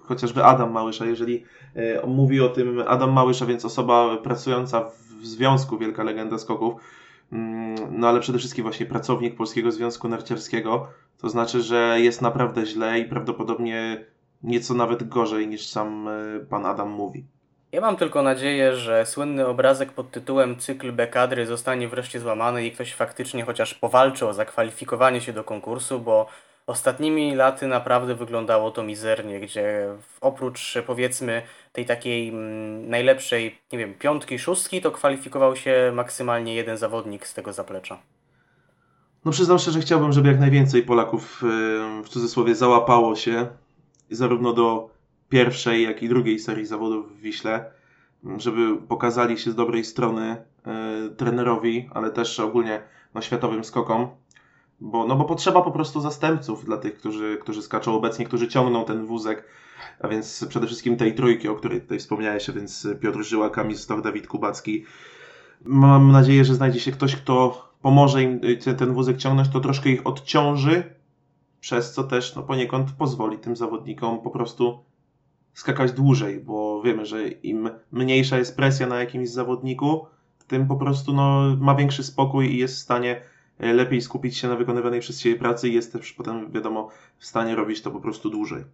chociażby 0.00 0.44
Adam 0.44 0.72
Małysza. 0.72 1.06
Jeżeli 1.06 1.44
e, 1.74 2.06
mówi 2.06 2.40
o 2.40 2.48
tym 2.48 2.82
Adam 2.86 3.12
Małysza, 3.12 3.46
więc 3.46 3.64
osoba 3.64 4.16
pracująca 4.16 4.80
w, 4.80 5.04
związku 5.26 5.78
Wielka 5.78 6.04
Legenda 6.04 6.38
Skoków, 6.38 6.74
mm, 7.32 7.74
no 7.90 8.08
ale 8.08 8.20
przede 8.20 8.38
wszystkim 8.38 8.62
właśnie 8.62 8.86
pracownik 8.86 9.36
Polskiego 9.36 9.72
Związku 9.72 10.08
Narciarskiego, 10.08 10.88
to 11.18 11.28
znaczy, 11.28 11.62
że 11.62 11.96
jest 12.00 12.22
naprawdę 12.22 12.66
źle 12.66 12.98
i 12.98 13.04
prawdopodobnie 13.04 14.04
nieco 14.42 14.74
nawet 14.74 15.08
gorzej 15.08 15.48
niż 15.48 15.66
sam 15.66 16.08
e, 16.08 16.40
pan 16.40 16.66
Adam 16.66 16.90
mówi. 16.90 17.26
Ja 17.74 17.80
mam 17.80 17.96
tylko 17.96 18.22
nadzieję, 18.22 18.76
że 18.76 19.06
słynny 19.06 19.46
obrazek 19.46 19.92
pod 19.92 20.10
tytułem 20.10 20.56
Cykl 20.56 20.92
B 20.92 21.06
kadry 21.06 21.46
zostanie 21.46 21.88
wreszcie 21.88 22.20
złamany 22.20 22.66
i 22.66 22.72
ktoś 22.72 22.94
faktycznie 22.94 23.44
chociaż 23.44 23.74
powalczy 23.74 24.26
o 24.26 24.34
zakwalifikowanie 24.34 25.20
się 25.20 25.32
do 25.32 25.44
konkursu, 25.44 26.00
bo 26.00 26.26
ostatnimi 26.66 27.34
laty 27.34 27.66
naprawdę 27.66 28.14
wyglądało 28.14 28.70
to 28.70 28.82
mizernie, 28.82 29.40
gdzie 29.40 29.88
oprócz 30.20 30.74
powiedzmy 30.86 31.42
tej 31.72 31.86
takiej 31.86 32.28
mm, 32.28 32.90
najlepszej, 32.90 33.58
nie 33.72 33.78
wiem, 33.78 33.94
piątki, 33.94 34.38
szóstki, 34.38 34.80
to 34.80 34.90
kwalifikował 34.90 35.56
się 35.56 35.92
maksymalnie 35.94 36.54
jeden 36.54 36.76
zawodnik 36.76 37.26
z 37.26 37.34
tego 37.34 37.52
zaplecza. 37.52 37.98
No 39.24 39.32
przyznam 39.32 39.58
szczerze, 39.58 39.80
chciałbym, 39.80 40.12
żeby 40.12 40.28
jak 40.28 40.40
najwięcej 40.40 40.82
Polaków 40.82 41.42
w 42.04 42.08
cudzysłowie 42.08 42.54
załapało 42.54 43.16
się 43.16 43.46
zarówno 44.10 44.52
do 44.52 44.93
pierwszej, 45.34 45.82
jak 45.82 46.02
i 46.02 46.08
drugiej 46.08 46.38
serii 46.38 46.66
zawodów 46.66 47.16
w 47.16 47.20
Wiśle, 47.20 47.70
żeby 48.36 48.76
pokazali 48.88 49.38
się 49.38 49.50
z 49.50 49.54
dobrej 49.54 49.84
strony 49.84 50.36
e, 50.66 51.08
trenerowi, 51.16 51.88
ale 51.94 52.10
też 52.10 52.40
ogólnie 52.40 52.82
na 53.14 53.22
światowym 53.22 53.64
skokom, 53.64 54.08
bo, 54.80 55.06
no 55.06 55.16
bo 55.16 55.24
potrzeba 55.24 55.62
po 55.62 55.70
prostu 55.70 56.00
zastępców 56.00 56.64
dla 56.64 56.76
tych, 56.76 56.98
którzy, 56.98 57.38
którzy 57.40 57.62
skaczą 57.62 57.94
obecnie, 57.94 58.24
którzy 58.24 58.48
ciągną 58.48 58.84
ten 58.84 59.06
wózek, 59.06 59.44
a 60.00 60.08
więc 60.08 60.46
przede 60.48 60.66
wszystkim 60.66 60.96
tej 60.96 61.14
trójki, 61.14 61.48
o 61.48 61.54
której 61.54 61.80
tutaj 61.80 61.98
wspomniałeś, 61.98 62.48
a 62.48 62.52
więc 62.52 62.88
Piotr 63.00 63.22
Żyła, 63.22 63.50
Kamil 63.50 63.78
Stoch, 63.78 64.02
Dawid 64.02 64.26
Kubacki. 64.26 64.84
Mam 65.64 66.12
nadzieję, 66.12 66.44
że 66.44 66.54
znajdzie 66.54 66.80
się 66.80 66.92
ktoś, 66.92 67.16
kto 67.16 67.64
pomoże 67.82 68.22
im 68.22 68.40
y, 68.44 68.74
ten 68.74 68.92
wózek 68.94 69.16
ciągnąć, 69.16 69.48
to 69.48 69.60
troszkę 69.60 69.90
ich 69.90 70.06
odciąży, 70.06 70.94
przez 71.60 71.92
co 71.92 72.04
też 72.04 72.36
no, 72.36 72.42
poniekąd 72.42 72.92
pozwoli 72.92 73.38
tym 73.38 73.56
zawodnikom 73.56 74.20
po 74.22 74.30
prostu 74.30 74.84
skakać 75.54 75.92
dłużej, 75.92 76.40
bo 76.40 76.82
wiemy, 76.82 77.06
że 77.06 77.28
im 77.28 77.70
mniejsza 77.92 78.38
jest 78.38 78.56
presja 78.56 78.86
na 78.86 79.00
jakimś 79.00 79.28
zawodniku, 79.28 80.06
tym 80.46 80.66
po 80.66 80.76
prostu 80.76 81.12
no, 81.12 81.56
ma 81.60 81.74
większy 81.74 82.04
spokój 82.04 82.54
i 82.54 82.58
jest 82.58 82.74
w 82.74 82.78
stanie 82.78 83.20
y, 83.64 83.72
lepiej 83.72 84.00
skupić 84.00 84.36
się 84.36 84.48
na 84.48 84.56
wykonywanej 84.56 85.00
przez 85.00 85.20
siebie 85.20 85.36
pracy 85.36 85.68
i 85.68 85.74
jest 85.74 85.92
też 85.92 86.12
potem, 86.12 86.52
wiadomo, 86.52 86.88
w 87.18 87.26
stanie 87.26 87.54
robić 87.54 87.82
to 87.82 87.90
po 87.90 88.00
prostu 88.00 88.30
dłużej. 88.30 88.64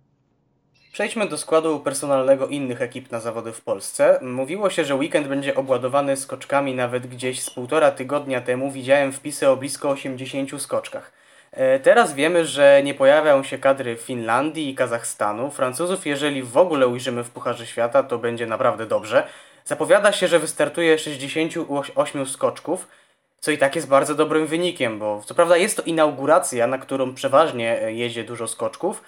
Przejdźmy 0.92 1.28
do 1.28 1.38
składu 1.38 1.80
personalnego 1.80 2.46
innych 2.46 2.82
ekip 2.82 3.10
na 3.10 3.20
zawody 3.20 3.52
w 3.52 3.60
Polsce. 3.60 4.18
Mówiło 4.22 4.70
się, 4.70 4.84
że 4.84 4.94
weekend 4.94 5.28
będzie 5.28 5.54
obładowany 5.54 6.16
skoczkami 6.16 6.74
nawet 6.74 7.06
gdzieś 7.06 7.42
z 7.42 7.50
półtora 7.50 7.90
tygodnia 7.90 8.40
temu. 8.40 8.70
Widziałem 8.70 9.12
wpisy 9.12 9.48
o 9.48 9.56
blisko 9.56 9.90
80 9.90 10.62
skoczkach. 10.62 11.19
E, 11.52 11.80
Teraz 11.80 12.14
wiemy, 12.14 12.46
że 12.46 12.80
nie 12.84 12.94
pojawiają 12.94 13.42
się 13.42 13.58
kadry 13.58 13.96
Finlandii 13.96 14.70
i 14.70 14.74
Kazachstanu. 14.74 15.50
Francuzów, 15.50 16.06
jeżeli 16.06 16.42
w 16.42 16.56
ogóle 16.56 16.88
ujrzymy 16.88 17.24
w 17.24 17.30
Pucharze 17.30 17.66
Świata, 17.66 18.02
to 18.02 18.18
będzie 18.18 18.46
naprawdę 18.46 18.86
dobrze. 18.86 19.26
Zapowiada 19.64 20.12
się, 20.12 20.28
że 20.28 20.38
wystartuje 20.38 20.98
68 20.98 22.26
skoczków, 22.26 22.88
co 23.40 23.50
i 23.50 23.58
tak 23.58 23.76
jest 23.76 23.88
bardzo 23.88 24.14
dobrym 24.14 24.46
wynikiem, 24.46 24.98
bo 24.98 25.22
co 25.26 25.34
prawda 25.34 25.56
jest 25.56 25.76
to 25.76 25.82
inauguracja, 25.82 26.66
na 26.66 26.78
którą 26.78 27.14
przeważnie 27.14 27.82
e, 27.82 27.92
jedzie 27.92 28.24
dużo 28.24 28.48
skoczków, 28.48 29.02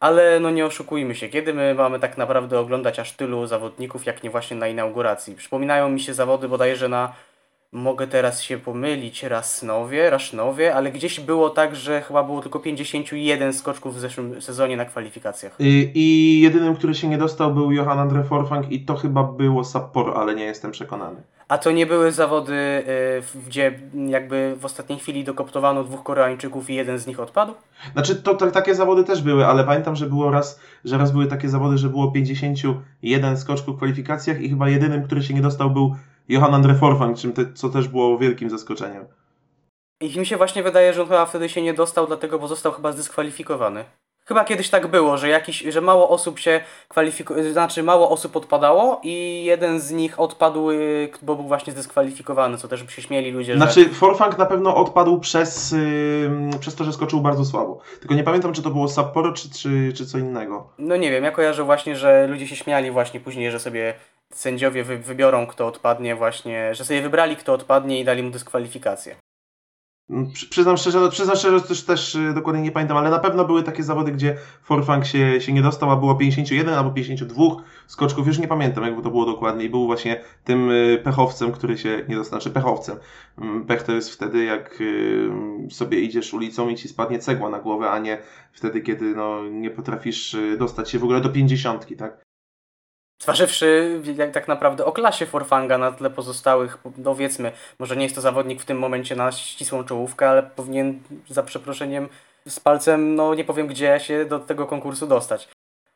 ale 0.00 0.40
no 0.40 0.50
nie 0.50 0.66
oszukujmy 0.66 1.14
się, 1.14 1.28
kiedy 1.28 1.54
my 1.54 1.74
mamy 1.74 2.00
tak 2.00 2.18
naprawdę 2.18 2.58
oglądać 2.58 2.98
aż 2.98 3.12
tylu 3.12 3.46
zawodników, 3.46 4.06
jak 4.06 4.22
nie 4.22 4.30
właśnie 4.30 4.56
na 4.56 4.68
inauguracji. 4.68 5.34
Przypominają 5.34 5.88
mi 5.88 6.00
się 6.00 6.14
zawody 6.14 6.48
bodajże 6.48 6.88
na, 6.88 7.12
mogę 7.74 8.06
teraz 8.06 8.42
się 8.42 8.58
pomylić, 8.58 9.22
Rasnowie, 9.22 10.10
Rasznowie, 10.10 10.74
ale 10.74 10.92
gdzieś 10.92 11.20
było 11.20 11.50
tak, 11.50 11.76
że 11.76 12.02
chyba 12.02 12.24
było 12.24 12.42
tylko 12.42 12.60
51 12.60 13.52
skoczków 13.52 13.96
w 13.96 13.98
zeszłym 13.98 14.42
sezonie 14.42 14.76
na 14.76 14.84
kwalifikacjach. 14.84 15.60
Y, 15.60 15.64
I 15.94 16.40
jedynym, 16.40 16.76
który 16.76 16.94
się 16.94 17.08
nie 17.08 17.18
dostał 17.18 17.54
był 17.54 17.72
Johan 17.72 17.98
Andre 17.98 18.24
Forfang 18.24 18.72
i 18.72 18.80
to 18.80 18.96
chyba 18.96 19.24
było 19.24 19.64
Sapporo, 19.64 20.16
ale 20.16 20.34
nie 20.34 20.44
jestem 20.44 20.70
przekonany. 20.70 21.16
A 21.48 21.58
to 21.58 21.70
nie 21.70 21.86
były 21.86 22.12
zawody, 22.12 22.54
y, 22.54 23.46
gdzie 23.46 23.78
jakby 24.08 24.56
w 24.60 24.64
ostatniej 24.64 24.98
chwili 24.98 25.24
dokoptowano 25.24 25.84
dwóch 25.84 26.02
Koreańczyków 26.02 26.70
i 26.70 26.74
jeden 26.74 26.98
z 26.98 27.06
nich 27.06 27.20
odpadł? 27.20 27.54
Znaczy, 27.92 28.16
to, 28.16 28.34
to 28.34 28.50
takie 28.50 28.74
zawody 28.74 29.04
też 29.04 29.22
były, 29.22 29.46
ale 29.46 29.64
pamiętam, 29.64 29.96
że 29.96 30.06
było 30.06 30.30
raz, 30.30 30.60
że 30.84 30.98
raz 30.98 31.12
były 31.12 31.26
takie 31.26 31.48
zawody, 31.48 31.78
że 31.78 31.88
było 31.88 32.12
51 32.12 33.36
skoczków 33.36 33.74
w 33.74 33.76
kwalifikacjach 33.76 34.40
i 34.40 34.50
chyba 34.50 34.68
jedynym, 34.68 35.02
który 35.02 35.22
się 35.22 35.34
nie 35.34 35.42
dostał 35.42 35.70
był 35.70 35.96
Johan 36.28 36.54
Andre 36.54 36.74
Forfang, 36.74 37.18
czym 37.18 37.32
te, 37.32 37.52
co 37.52 37.68
też 37.68 37.88
było 37.88 38.18
wielkim 38.18 38.50
zaskoczeniem. 38.50 39.06
I 40.00 40.18
mi 40.18 40.26
się 40.26 40.36
właśnie 40.36 40.62
wydaje, 40.62 40.92
że 40.92 41.02
on 41.02 41.08
chyba 41.08 41.26
wtedy 41.26 41.48
się 41.48 41.62
nie 41.62 41.74
dostał, 41.74 42.06
dlatego 42.06 42.38
bo 42.38 42.48
został 42.48 42.72
chyba 42.72 42.92
zdyskwalifikowany. 42.92 43.84
Chyba 44.26 44.44
kiedyś 44.44 44.70
tak 44.70 44.86
było, 44.86 45.16
że 45.16 45.28
jakiś, 45.28 45.58
że 45.60 45.80
mało 45.80 46.08
osób 46.08 46.38
się 46.38 46.60
kwalifikuje, 46.88 47.52
znaczy 47.52 47.82
mało 47.82 48.10
osób 48.10 48.36
odpadało 48.36 49.00
i 49.02 49.44
jeden 49.44 49.80
z 49.80 49.90
nich 49.90 50.20
odpadł, 50.20 50.70
y, 50.70 51.08
bo 51.22 51.36
był 51.36 51.44
właśnie 51.44 51.72
zdyskwalifikowany, 51.72 52.58
co 52.58 52.68
też 52.68 52.82
by 52.82 52.92
się 52.92 53.02
śmieli 53.02 53.30
ludzie, 53.30 53.52
że... 53.52 53.58
Znaczy, 53.58 53.88
Forfang 53.88 54.38
na 54.38 54.46
pewno 54.46 54.76
odpadł 54.76 55.20
przez, 55.20 55.72
ym, 55.72 56.50
przez 56.60 56.74
to, 56.74 56.84
że 56.84 56.92
skoczył 56.92 57.20
bardzo 57.20 57.44
słabo. 57.44 57.80
Tylko 58.00 58.14
nie 58.14 58.24
pamiętam, 58.24 58.52
czy 58.52 58.62
to 58.62 58.70
było 58.70 58.88
Sapporo, 58.88 59.32
czy, 59.32 59.50
czy, 59.50 59.92
czy 59.96 60.06
co 60.06 60.18
innego. 60.18 60.70
No 60.78 60.96
nie 60.96 61.10
wiem, 61.10 61.24
ja 61.24 61.30
kojarzę 61.30 61.64
właśnie, 61.64 61.96
że 61.96 62.26
ludzie 62.26 62.46
się 62.46 62.56
śmiali 62.56 62.90
właśnie 62.90 63.20
później, 63.20 63.50
że 63.50 63.60
sobie 63.60 63.94
sędziowie 64.32 64.84
wy, 64.84 64.98
wybiorą, 64.98 65.46
kto 65.46 65.66
odpadnie 65.66 66.16
właśnie, 66.16 66.74
że 66.74 66.84
sobie 66.84 67.02
wybrali, 67.02 67.36
kto 67.36 67.52
odpadnie 67.52 68.00
i 68.00 68.04
dali 68.04 68.22
mu 68.22 68.30
dyskwalifikację. 68.30 69.16
Mm, 70.10 70.30
Przy- 70.32 70.48
Przyznam 70.50 70.76
szczerze, 70.76 71.08
przyznam 71.10 71.36
szczerze, 71.36 71.58
że 71.58 71.64
też, 71.64 71.84
też 71.84 72.14
y, 72.14 72.32
dokładnie 72.34 72.62
nie 72.62 72.72
pamiętam, 72.72 72.96
ale 72.96 73.10
na 73.10 73.18
pewno 73.18 73.44
były 73.44 73.62
takie 73.62 73.82
zawody, 73.82 74.12
gdzie 74.12 74.36
Forfang 74.62 75.06
się, 75.06 75.40
się 75.40 75.52
nie 75.52 75.62
dostał, 75.62 75.90
a 75.90 75.96
było 75.96 76.14
51 76.14 76.74
albo 76.74 76.90
52 76.90 77.44
skoczków, 77.86 78.26
już 78.26 78.38
nie 78.38 78.48
pamiętam, 78.48 78.84
jak 78.84 78.94
to 79.02 79.10
było 79.10 79.26
dokładnie. 79.26 79.64
I 79.64 79.70
był 79.70 79.86
właśnie 79.86 80.20
tym 80.44 80.70
y, 80.70 81.00
pechowcem, 81.04 81.52
który 81.52 81.78
się 81.78 82.04
nie 82.08 82.16
dostał, 82.16 82.40
znaczy 82.40 82.54
pechowcem. 82.54 82.96
Mm, 83.38 83.66
Pech 83.66 83.82
to 83.82 83.92
jest 83.92 84.10
wtedy, 84.10 84.44
jak 84.44 84.80
y, 84.80 85.28
sobie 85.70 86.00
idziesz 86.00 86.34
ulicą 86.34 86.68
i 86.68 86.76
ci 86.76 86.88
spadnie 86.88 87.18
cegła 87.18 87.50
na 87.50 87.58
głowę, 87.58 87.90
a 87.90 87.98
nie 87.98 88.18
wtedy, 88.52 88.80
kiedy 88.80 89.04
no, 89.14 89.44
nie 89.50 89.70
potrafisz 89.70 90.36
dostać 90.58 90.90
się 90.90 90.98
w 90.98 91.04
ogóle 91.04 91.20
do 91.20 91.28
50, 91.28 91.96
tak? 91.98 92.23
Zważywszy 93.22 94.00
tak 94.32 94.48
naprawdę 94.48 94.84
o 94.84 94.92
klasie 94.92 95.26
Forfanga 95.26 95.78
na 95.78 95.92
tle 95.92 96.10
pozostałych, 96.10 96.78
powiedzmy, 97.04 97.52
może 97.78 97.96
nie 97.96 98.02
jest 98.02 98.14
to 98.14 98.20
zawodnik 98.20 98.62
w 98.62 98.64
tym 98.64 98.78
momencie 98.78 99.16
na 99.16 99.32
ścisłą 99.32 99.84
czołówkę, 99.84 100.28
ale 100.28 100.42
powinien 100.42 101.00
za 101.28 101.42
przeproszeniem 101.42 102.08
z 102.48 102.60
palcem, 102.60 103.14
no 103.14 103.34
nie 103.34 103.44
powiem 103.44 103.66
gdzie, 103.66 104.00
się 104.00 104.24
do 104.24 104.38
tego 104.38 104.66
konkursu 104.66 105.06
dostać. 105.06 105.48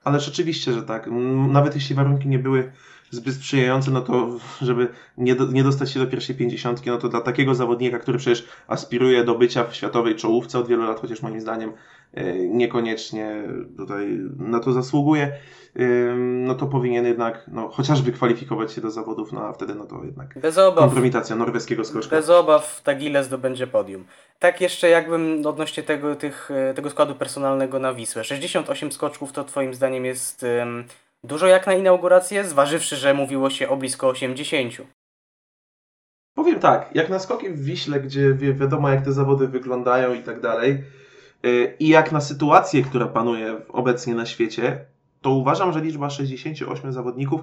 Ale 0.05 0.21
rzeczywiście, 0.21 0.73
że 0.73 0.83
tak. 0.83 1.09
Nawet 1.49 1.75
jeśli 1.75 1.95
warunki 1.95 2.29
nie 2.29 2.39
były 2.39 2.73
zbyt 3.11 3.35
sprzyjające, 3.35 3.91
no 3.91 4.01
to 4.01 4.29
żeby 4.63 4.89
nie, 5.19 5.35
do, 5.35 5.47
nie 5.47 5.65
dostać 5.65 5.91
się 5.91 6.01
do 6.01 6.07
pierwszej 6.07 6.37
pięćdziesiątki, 6.37 6.91
no 6.91 6.99
to 6.99 7.09
dla 7.09 7.21
takiego 7.21 7.55
zawodnika, 7.55 7.99
który 7.99 8.19
przecież 8.19 8.47
aspiruje 8.67 9.25
do 9.25 9.35
bycia 9.35 9.65
w 9.65 9.75
światowej 9.75 10.17
czołówce 10.17 10.59
od 10.59 10.69
wielu 10.69 10.83
lat, 10.83 11.01
chociaż 11.01 11.23
moim 11.23 11.41
zdaniem 11.41 11.73
e, 12.15 12.39
niekoniecznie 12.39 13.43
tutaj 13.77 14.19
na 14.39 14.61
to 14.61 14.73
zasługuje, 14.73 15.33
no 16.17 16.55
to 16.55 16.67
powinien 16.67 17.07
jednak 17.07 17.45
no, 17.49 17.69
chociażby 17.69 18.13
kwalifikować 18.13 18.73
się 18.73 18.81
do 18.81 18.91
zawodów, 18.91 19.33
no 19.33 19.41
a 19.41 19.53
wtedy 19.53 19.75
no 19.75 19.85
to 19.85 20.05
jednak 20.05 20.39
Bez 20.39 20.59
obaw, 20.59 20.85
kompromitacja 20.85 21.37
norweskiego 21.37 21.85
skoczka. 21.85 22.17
bez 22.17 22.31
obaw 22.31 22.83
Tagile 22.83 23.25
zdobędzie 23.25 23.67
podium. 23.67 24.05
Tak 24.39 24.61
jeszcze 24.61 24.89
jakbym 24.89 25.47
odnośnie 25.47 25.83
tego, 25.83 26.17
tych, 26.17 26.51
e, 26.51 26.75
tego 26.75 26.91
składu 26.91 27.15
personalnego 27.15 27.79
na 27.79 27.95
Wisłę. 27.95 28.25
68 28.25 28.93
skoczków 28.93 29.33
to 29.33 29.45
twoim 29.45 29.75
zdaniem 29.75 30.05
jest 30.05 30.45
dużo 31.25 31.47
jak 31.47 31.67
na 31.67 31.75
inaugurację, 31.75 32.45
zważywszy, 32.45 32.97
że 32.97 33.15
mówiło 33.15 33.51
się 33.51 33.69
o 33.69 33.77
blisko 33.77 34.09
80. 34.09 34.75
Powiem 36.35 36.61
tak, 36.61 36.91
jak 36.95 37.09
na 37.09 37.19
skoki 37.19 37.49
w 37.49 37.65
Wiśle, 37.65 38.01
gdzie 38.01 38.35
wi 38.35 38.55
wiadomo 38.55 38.91
jak 38.91 39.05
te 39.05 39.13
zawody 39.13 39.49
wyglądają 39.49 40.15
i 40.15 40.23
tak 40.23 40.41
dalej, 40.41 40.85
yy, 41.43 41.75
i 41.81 41.89
jak 41.89 42.13
na 42.13 42.21
sytuację, 42.21 42.83
która 42.83 43.07
panuje 43.07 43.61
obecnie 43.69 44.15
na 44.15 44.27
świecie, 44.27 44.85
to 45.21 45.31
uważam, 45.31 45.73
że 45.73 45.81
liczba 45.81 46.11
68 46.11 46.93
zawodników 46.93 47.41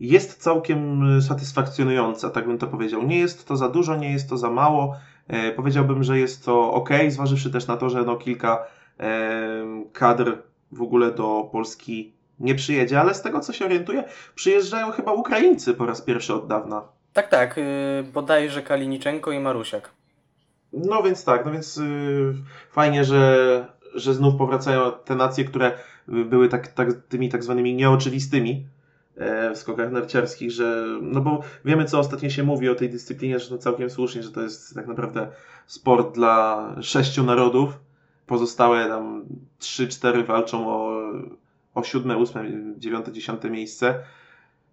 jest 0.00 0.42
całkiem 0.42 1.08
y, 1.16 1.22
satysfakcjonująca, 1.22 2.30
tak 2.30 2.46
bym 2.46 2.58
to 2.58 2.66
powiedział. 2.66 3.02
Nie 3.02 3.18
jest 3.18 3.48
to 3.48 3.56
za 3.56 3.68
dużo, 3.68 3.96
nie 3.96 4.12
jest 4.12 4.28
to 4.28 4.38
za 4.38 4.50
mało. 4.50 4.96
E, 5.28 5.52
powiedziałbym, 5.52 6.02
że 6.02 6.18
jest 6.18 6.44
to 6.44 6.72
ok, 6.72 6.90
zważywszy 7.08 7.50
też 7.50 7.66
na 7.66 7.76
to, 7.76 7.90
że 7.90 8.04
no 8.04 8.16
kilka 8.16 8.66
e, 9.00 9.84
kadr 9.92 10.38
w 10.72 10.82
ogóle 10.82 11.10
do 11.10 11.48
Polski 11.52 12.12
nie 12.40 12.54
przyjedzie, 12.54 13.00
ale 13.00 13.14
z 13.14 13.22
tego 13.22 13.40
co 13.40 13.52
się 13.52 13.64
orientuję, 13.64 14.04
przyjeżdżają 14.34 14.90
chyba 14.90 15.12
Ukraińcy 15.12 15.74
po 15.74 15.86
raz 15.86 16.02
pierwszy 16.02 16.34
od 16.34 16.46
dawna. 16.46 16.82
Tak, 17.12 17.28
tak, 17.28 17.56
yy, 17.56 18.02
bodajże 18.12 18.62
Kaliniczenko 18.62 19.32
i 19.32 19.40
Marusiak. 19.40 19.90
No 20.72 21.02
więc 21.02 21.24
tak, 21.24 21.46
no 21.46 21.52
więc 21.52 21.76
yy, 21.76 22.34
fajnie, 22.70 23.04
że, 23.04 23.66
że 23.94 24.14
znów 24.14 24.36
powracają 24.36 24.92
te 25.04 25.14
nacje, 25.14 25.44
które 25.44 25.72
były 26.10 26.48
tak, 26.48 26.68
tak, 26.68 26.88
tymi 27.08 27.28
tak 27.28 27.44
zwanymi 27.44 27.74
nieoczywistymi 27.74 28.66
e, 29.16 29.54
w 29.54 29.58
skokach 29.58 29.92
narciarskich, 29.92 30.50
że 30.50 30.86
no 31.02 31.20
bo 31.20 31.40
wiemy 31.64 31.84
co 31.84 31.98
ostatnio 31.98 32.30
się 32.30 32.42
mówi 32.42 32.68
o 32.68 32.74
tej 32.74 32.90
dyscyplinie, 32.90 33.38
że 33.38 33.54
no 33.54 33.58
całkiem 33.58 33.90
słusznie, 33.90 34.22
że 34.22 34.30
to 34.30 34.42
jest 34.42 34.74
tak 34.74 34.86
naprawdę 34.86 35.28
sport 35.66 36.14
dla 36.14 36.76
sześciu 36.82 37.24
narodów. 37.24 37.78
Pozostałe 38.26 38.88
tam 38.88 39.24
trzy, 39.58 39.88
cztery 39.88 40.24
walczą 40.24 40.68
o, 40.68 41.02
o 41.74 41.82
siódme, 41.82 42.16
ósme, 42.16 42.44
dziewiąte, 42.78 43.12
dziesiąte 43.12 43.50
miejsce. 43.50 43.94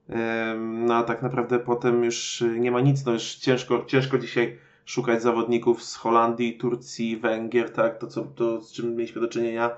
Em, 0.10 0.86
No 0.86 0.96
a 0.96 1.04
tak 1.04 1.22
naprawdę 1.22 1.60
potem 1.60 2.04
już 2.04 2.44
nie 2.60 2.72
ma 2.72 2.82
nic, 2.82 3.06
no 3.06 3.14
już 3.14 3.36
ciężko, 3.36 3.86
ciężko 3.88 4.18
dzisiaj 4.18 4.58
szukać 4.86 5.22
zawodników 5.22 5.84
z 5.84 5.96
Holandii, 5.96 6.58
Turcji, 6.58 7.18
Węgier, 7.18 7.70
tak, 7.70 7.98
to, 7.98 8.08
co, 8.08 8.24
to 8.24 8.62
z 8.62 8.72
czym 8.74 8.96
mieliśmy 8.96 9.22
do 9.22 9.28
czynienia 9.28 9.72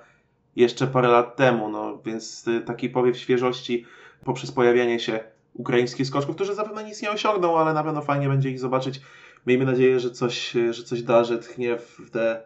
jeszcze 0.60 0.88
parę 0.88 1.08
lat 1.08 1.36
temu, 1.36 1.70
no 1.70 1.98
więc 2.06 2.46
taki 2.66 2.90
powiew 2.90 3.18
świeżości 3.18 3.86
poprzez 4.24 4.52
pojawianie 4.52 5.00
się 5.00 5.20
ukraińskich 5.54 6.08
skoczków, 6.08 6.36
którzy 6.36 6.56
zapewne 6.56 6.84
nic 6.84 7.02
nie 7.02 7.12
osiągną, 7.12 7.58
ale 7.58 7.74
na 7.74 7.84
pewno 7.84 8.02
fajnie 8.02 8.28
będzie 8.28 8.50
ich 8.50 8.60
zobaczyć. 8.60 9.02
Miejmy 9.48 9.66
nadzieję, 9.66 10.00
że 10.00 10.12
coś, 10.12 10.54
że 10.72 10.84
coś 10.84 11.04
da, 11.04 11.24
że 11.24 11.38
tchnie 11.40 11.78
w 11.78 12.10
te 12.12 12.44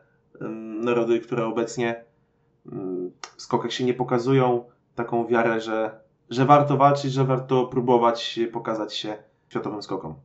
narody, 0.82 1.20
które 1.20 1.46
obecnie 1.46 2.04
w 3.38 3.42
skokach 3.42 3.74
się 3.74 3.84
nie 3.84 3.94
pokazują, 3.94 4.66
taką 4.96 5.28
wiarę, 5.28 5.62
że, 5.62 6.00
że 6.30 6.46
warto 6.46 6.78
walczyć, 6.78 7.14
że 7.14 7.26
warto 7.26 7.68
próbować 7.68 8.40
pokazać 8.52 8.94
się 8.94 9.18
światowym 9.50 9.84
skokom. 9.84 10.16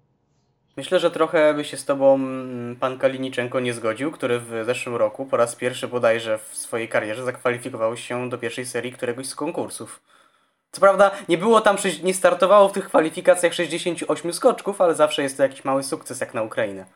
Myślę, 0.78 1.00
że 1.00 1.10
trochę 1.10 1.54
by 1.54 1.64
się 1.64 1.76
z 1.76 1.84
tobą 1.84 2.14
mm, 2.14 2.76
pan 2.76 2.98
Kaliniczenko 2.98 3.60
nie 3.60 3.74
zgodził, 3.74 4.10
który 4.10 4.40
w 4.40 4.62
zeszłym 4.66 4.96
roku 4.96 5.26
po 5.26 5.36
raz 5.36 5.56
pierwszy 5.56 5.88
bodajże 5.88 6.38
w 6.38 6.56
swojej 6.56 6.88
karierze 6.88 7.24
zakwalifikował 7.24 7.96
się 7.96 8.28
do 8.28 8.38
pierwszej 8.38 8.66
serii 8.66 8.92
któregoś 8.92 9.26
z 9.26 9.34
konkursów. 9.34 10.00
Co 10.72 10.80
prawda 10.80 11.10
nie 11.28 11.38
było 11.38 11.60
tam, 11.60 11.76
nie 12.02 12.14
startowało 12.14 12.68
w 12.68 12.72
tych 12.72 12.86
kwalifikacjach 12.86 13.54
68 13.54 14.32
skoczków, 14.32 14.80
ale 14.80 14.94
zawsze 14.94 15.22
jest 15.22 15.36
to 15.36 15.42
jakiś 15.42 15.64
mały 15.64 15.82
sukces 15.82 16.20
jak 16.20 16.34
na 16.34 16.42
Ukrainę. 16.42 16.86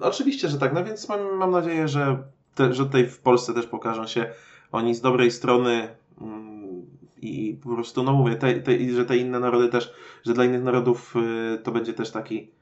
Oczywiście, 0.00 0.48
że 0.48 0.58
tak. 0.58 0.72
No 0.72 0.84
więc 0.84 1.08
mam, 1.08 1.36
mam 1.36 1.50
nadzieję, 1.50 1.88
że, 1.88 2.18
te, 2.54 2.74
że 2.74 2.84
tutaj 2.84 3.06
w 3.06 3.18
Polsce 3.18 3.54
też 3.54 3.66
pokażą 3.66 4.06
się 4.06 4.26
oni 4.72 4.94
z 4.94 5.00
dobrej 5.00 5.30
strony 5.30 5.88
mm, 6.20 6.86
i 7.22 7.60
po 7.62 7.74
prostu, 7.74 8.02
no 8.02 8.12
mówię, 8.12 8.36
te, 8.36 8.54
te, 8.54 8.90
że 8.94 9.04
te 9.04 9.16
inne 9.16 9.40
narody 9.40 9.68
też, 9.68 9.92
że 10.26 10.34
dla 10.34 10.44
innych 10.44 10.62
narodów 10.62 11.14
y, 11.16 11.58
to 11.58 11.72
będzie 11.72 11.94
też 11.94 12.10
taki 12.10 12.57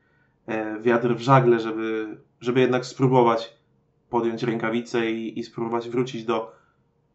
wiatr 0.81 1.15
w 1.15 1.21
żagle, 1.21 1.61
żeby, 1.61 2.17
żeby 2.41 2.61
jednak 2.61 2.87
spróbować 2.87 3.57
podjąć 4.11 4.43
rękawice 4.43 5.11
i, 5.11 5.39
i 5.39 5.45
spróbować 5.45 5.89
wrócić 5.89 6.25
do 6.25 6.53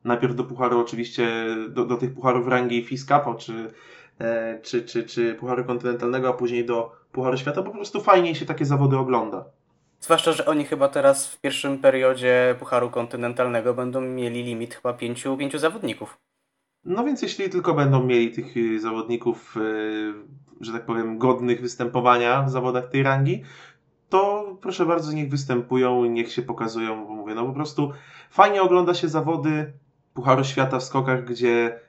najpierw 0.04 0.36
do 0.36 0.44
pucharu 0.44 0.80
oczywiście, 0.80 1.28
do, 1.70 1.86
do 1.86 1.98
tych 1.98 2.14
pucharów 2.14 2.48
rangi 2.48 2.84
FIS 2.84 3.02
Cupa, 3.02 3.36
czy, 3.36 3.72
e, 4.20 4.60
czy, 4.62 4.84
czy, 4.84 5.04
czy 5.04 5.36
pucharu 5.36 5.66
kontynentalnego, 5.66 6.30
a 6.30 6.34
później 6.34 6.66
do 6.66 6.92
pucharu 7.12 7.38
świata, 7.38 7.64
po 7.64 7.72
prostu 7.72 8.02
fajniej 8.02 8.36
się 8.36 8.46
takie 8.46 8.66
zawody 8.66 8.98
ogląda. 8.98 9.46
Zwłaszcza, 10.00 10.32
że 10.32 10.46
oni 10.46 10.66
chyba 10.66 10.88
teraz 10.88 11.28
w 11.28 11.42
pierwszym 11.42 11.78
periodzie 11.78 12.56
Pucharu 12.60 12.90
Kontynentalnego 12.90 13.74
będą 13.74 14.02
mieli 14.02 14.44
limit 14.44 14.76
chyba 14.76 14.94
pięciu, 14.94 15.38
pięciu 15.38 15.60
zawodników. 15.60 16.18
No 16.86 17.04
więc 17.04 17.22
jeśli 17.22 17.50
tylko 17.50 17.74
będą 17.74 18.04
mieli 18.04 18.32
tych 18.32 18.58
y, 18.58 18.80
zawodników, 18.80 19.58
y, 19.58 20.14
że 20.62 20.74
tak 20.74 20.86
powiem, 20.86 21.18
godnych 21.18 21.62
występowania 21.62 22.42
w 22.44 22.50
zawodach 22.50 22.90
tej 22.90 23.04
rangi, 23.04 23.44
to 24.10 24.46
proszę 24.62 24.86
bardzo, 24.86 25.12
niech 25.12 25.30
występują 25.30 26.04
i 26.04 26.10
niech 26.10 26.32
się 26.32 26.42
pokazują, 26.42 27.06
bo 27.08 27.14
mówię, 27.14 27.36
no 27.36 27.46
po 27.46 27.54
prostu 27.54 27.92
fajnie 28.32 28.62
ogląda 28.62 28.94
się 28.94 29.10
zawody 29.10 29.74
Pucharu 30.14 30.44
Świata 30.44 30.80
w 30.80 30.84
skokach, 30.84 31.26
gdzie 31.26 31.80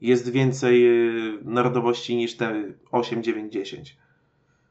jest 0.00 0.28
więcej 0.28 0.86
y, 0.86 1.38
narodowości 1.44 2.16
niż 2.16 2.36
te 2.36 2.64
8, 2.92 3.22
9, 3.22 3.52
10. 3.52 3.96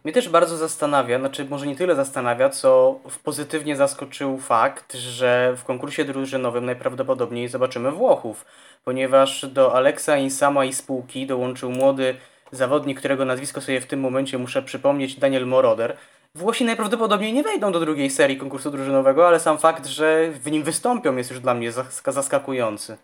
Mnie 0.04 0.14
też 0.14 0.30
bardzo 0.30 0.58
zastanawia, 0.58 1.20
znaczy 1.20 1.46
może 1.46 1.68
nie 1.68 1.76
tyle 1.76 1.96
zastanawia, 1.96 2.50
co 2.50 3.00
pozytywnie 3.24 3.76
zaskoczył 3.76 4.38
fakt, 4.38 4.94
że 4.94 5.54
w 5.58 5.64
konkursie 5.64 6.06
drużynowym 6.06 6.66
najprawdopodobniej 6.66 7.48
zobaczymy 7.48 7.92
Włochów, 7.92 8.46
ponieważ 8.86 9.46
do 9.46 9.74
Aleksa 9.74 10.18
Insama 10.18 10.66
i 10.66 10.74
spółki 10.74 11.28
dołączył 11.28 11.72
młody 11.72 12.16
zawodnik, 12.52 13.00
którego 13.00 13.26
nazwisko 13.26 13.62
sobie 13.62 13.82
w 13.82 13.86
tym 13.86 14.00
momencie 14.00 14.38
muszę 14.38 14.62
przypomnieć, 14.64 15.16
Daniel 15.20 15.48
Moroder. 15.48 15.98
Włosi 16.36 16.66
najprawdopodobniej 16.66 17.34
nie 17.34 17.44
wejdą 17.44 17.72
do 17.72 17.80
drugiej 17.80 18.10
serii 18.10 18.38
konkursu 18.38 18.72
drużynowego, 18.72 19.28
ale 19.28 19.40
sam 19.40 19.58
fakt, 19.58 19.86
że 19.86 20.32
w 20.32 20.52
nim 20.52 20.64
wystąpią 20.64 21.16
jest 21.16 21.32
już 21.32 21.40
dla 21.40 21.54
mnie 21.54 21.72
zas- 21.72 22.12
zaskakujący. 22.12 22.98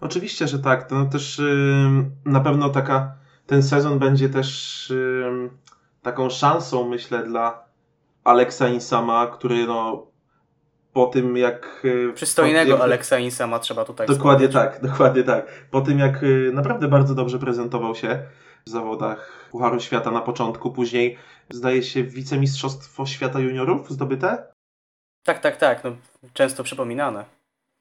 Oczywiście, 0.00 0.48
że 0.48 0.58
tak. 0.58 0.90
No 0.90 1.04
też 1.06 1.38
ym, 1.38 2.10
na 2.24 2.40
pewno 2.40 2.68
taka, 2.68 3.14
ten 3.46 3.62
sezon 3.62 3.98
będzie 3.98 4.28
też 4.28 4.90
ym, 4.90 5.50
taką 6.02 6.30
szansą, 6.30 6.88
myślę, 6.88 7.22
dla 7.24 7.64
Aleksa 8.24 8.68
Insama, 8.68 9.26
który 9.26 9.66
no, 9.66 10.06
po 10.96 11.06
tym 11.06 11.36
jak... 11.36 11.86
e, 12.08 12.12
Przystojnego 12.12 12.70
jakby- 12.70 12.84
Alexa 12.84 13.18
Insama 13.18 13.58
trzeba 13.58 13.84
tutaj 13.84 14.06
Dokładnie 14.06 14.48
tak, 14.48 14.80
dokładnie 14.88 15.22
tak. 15.22 15.46
Po 15.70 15.80
tym 15.80 15.98
jak 15.98 16.22
y, 16.22 16.50
naprawdę 16.54 16.88
bardzo 16.88 17.14
dobrze 17.14 17.38
prezentował 17.38 17.94
się 17.94 18.22
w 18.66 18.70
zawodach 18.70 19.48
Pucharu 19.50 19.80
Świata 19.80 20.10
na 20.10 20.20
początku, 20.20 20.70
później 20.70 21.18
zdaje 21.50 21.82
się 21.82 22.04
wicemistrzostwo 22.04 23.06
świata 23.06 23.40
juniorów 23.40 23.90
zdobyte? 23.90 24.52
Tak, 25.26 25.38
tak, 25.38 25.56
tak. 25.56 25.84
No, 25.84 25.96
często 26.32 26.64
przypominane. 26.64 27.24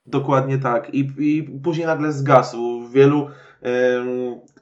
Dokładnie 0.05 0.57
tak. 0.57 0.93
I, 0.93 1.11
i 1.17 1.43
później 1.43 1.87
nagle 1.87 2.11
zgasł. 2.11 2.87
Wielu, 2.89 3.29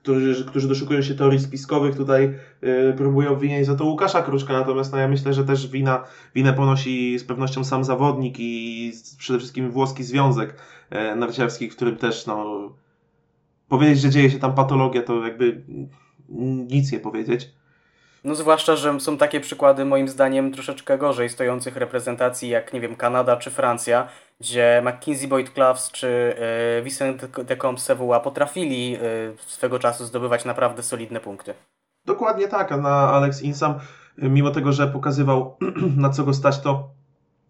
którzy, 0.04 0.46
którzy 0.46 0.68
doszukują 0.68 1.02
się 1.02 1.16
teorii 1.16 1.40
spiskowych, 1.40 1.96
tutaj 1.96 2.36
y, 2.64 2.94
próbują 2.98 3.40
winiać 3.40 3.66
za 3.66 3.76
to 3.76 3.86
Łukasza 3.86 4.22
Kruczka, 4.22 4.54
natomiast 4.54 4.92
no, 4.92 4.98
ja 4.98 5.08
myślę, 5.08 5.34
że 5.34 5.46
też 5.46 5.68
wina, 5.68 6.04
winę 6.36 6.54
ponosi 6.54 7.20
z 7.20 7.24
pewnością 7.24 7.64
sam 7.64 7.84
zawodnik 7.84 8.36
i 8.40 8.92
przede 9.18 9.40
wszystkim 9.40 9.72
włoski 9.72 10.04
związek 10.04 10.56
e, 10.90 11.16
narciarski, 11.16 11.70
w 11.70 11.76
którym 11.76 11.98
też 11.98 12.26
no, 12.26 12.70
powiedzieć, 13.68 14.02
że 14.02 14.10
dzieje 14.10 14.32
się 14.32 14.40
tam 14.40 14.56
patologia, 14.56 15.02
to 15.02 15.28
jakby 15.28 15.64
mm, 16.30 16.68
nic 16.68 16.92
nie 16.92 17.00
powiedzieć. 17.00 17.50
No 18.24 18.36
zwłaszcza, 18.36 18.76
że 18.76 19.00
są 19.00 19.18
takie 19.18 19.40
przykłady 19.40 19.86
moim 19.86 20.08
zdaniem 20.08 20.54
troszeczkę 20.54 20.98
gorzej 20.98 21.30
stojących 21.30 21.78
reprezentacji 21.78 22.50
jak, 22.50 22.74
nie 22.74 22.82
wiem, 22.82 22.96
Kanada 22.96 23.38
czy 23.38 23.52
Francja, 23.52 24.08
gdzie 24.40 24.84
McKinsey 24.86 25.28
Boyd 25.28 25.50
Cloves 25.50 25.92
czy 25.92 26.36
e, 26.78 26.82
Vincent 26.82 27.26
de 27.42 27.58
Compsevua 27.58 28.20
potrafili 28.20 28.96
e, 28.96 29.00
swego 29.38 29.80
czasu 29.80 30.06
zdobywać 30.06 30.46
naprawdę 30.46 30.84
solidne 30.84 31.20
punkty. 31.20 31.54
Dokładnie 32.06 32.48
tak, 32.48 32.72
a 32.72 32.78
na 32.78 33.10
Alex 33.10 33.42
Insam, 33.42 33.80
y, 34.24 34.30
mimo 34.30 34.52
tego, 34.52 34.72
że 34.72 34.88
pokazywał 34.88 35.58
na 35.98 36.10
co 36.10 36.24
go 36.24 36.34
stać, 36.34 36.60
to 36.60 36.90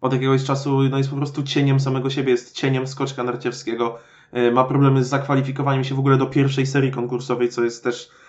od 0.00 0.12
jakiegoś 0.12 0.44
czasu 0.44 0.82
no, 0.82 0.98
jest 0.98 1.10
po 1.10 1.16
prostu 1.16 1.42
cieniem 1.42 1.80
samego 1.80 2.10
siebie, 2.10 2.32
jest 2.32 2.56
cieniem 2.56 2.86
skoczka 2.86 3.22
narciarskiego. 3.22 3.98
Y, 4.36 4.52
Ma 4.52 4.64
problemy 4.64 5.04
z 5.04 5.08
zakwalifikowaniem 5.08 5.84
się 5.84 5.94
w 5.94 5.98
ogóle 5.98 6.16
do 6.16 6.26
pierwszej 6.26 6.66
serii 6.66 6.92
konkursowej, 6.92 7.48
co 7.48 7.64
jest 7.64 7.84
też 7.84 8.10
e, 8.10 8.23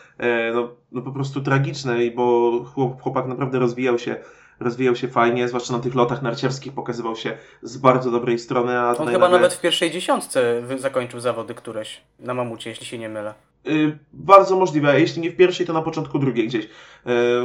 no, 0.53 0.69
no 0.91 1.01
po 1.01 1.11
prostu 1.11 1.41
tragiczne, 1.41 2.03
i 2.05 2.11
bo 2.11 2.51
chłop, 2.73 3.01
chłopak 3.01 3.27
naprawdę 3.27 3.59
rozwijał 3.59 3.99
się, 3.99 4.15
rozwijał 4.59 4.95
się 4.95 5.07
fajnie, 5.07 5.47
zwłaszcza 5.47 5.73
na 5.73 5.79
tych 5.79 5.95
lotach 5.95 6.21
narciarskich 6.21 6.73
pokazywał 6.73 7.15
się 7.15 7.37
z 7.61 7.77
bardzo 7.77 8.11
dobrej 8.11 8.39
strony, 8.39 8.79
a 8.79 8.89
On 8.97 9.07
chyba 9.07 9.19
nagle- 9.19 9.29
nawet 9.31 9.53
w 9.53 9.61
pierwszej 9.61 9.91
dziesiątce 9.91 10.63
zakończył 10.77 11.19
zawody 11.19 11.53
któreś 11.53 12.01
na 12.19 12.33
mamucie, 12.33 12.69
jeśli 12.69 12.85
się 12.85 12.97
nie 12.97 13.09
mylę. 13.09 13.33
Y, 13.67 13.97
Bardzo 14.13 14.55
możliwe, 14.55 14.89
a 14.89 14.97
jeśli 14.97 15.21
nie 15.21 15.31
w 15.31 15.35
pierwszej, 15.35 15.65
to 15.65 15.73
na 15.73 15.81
początku 15.81 16.19
drugiej 16.19 16.47
gdzieś. 16.47 16.65
Y, 16.65 16.69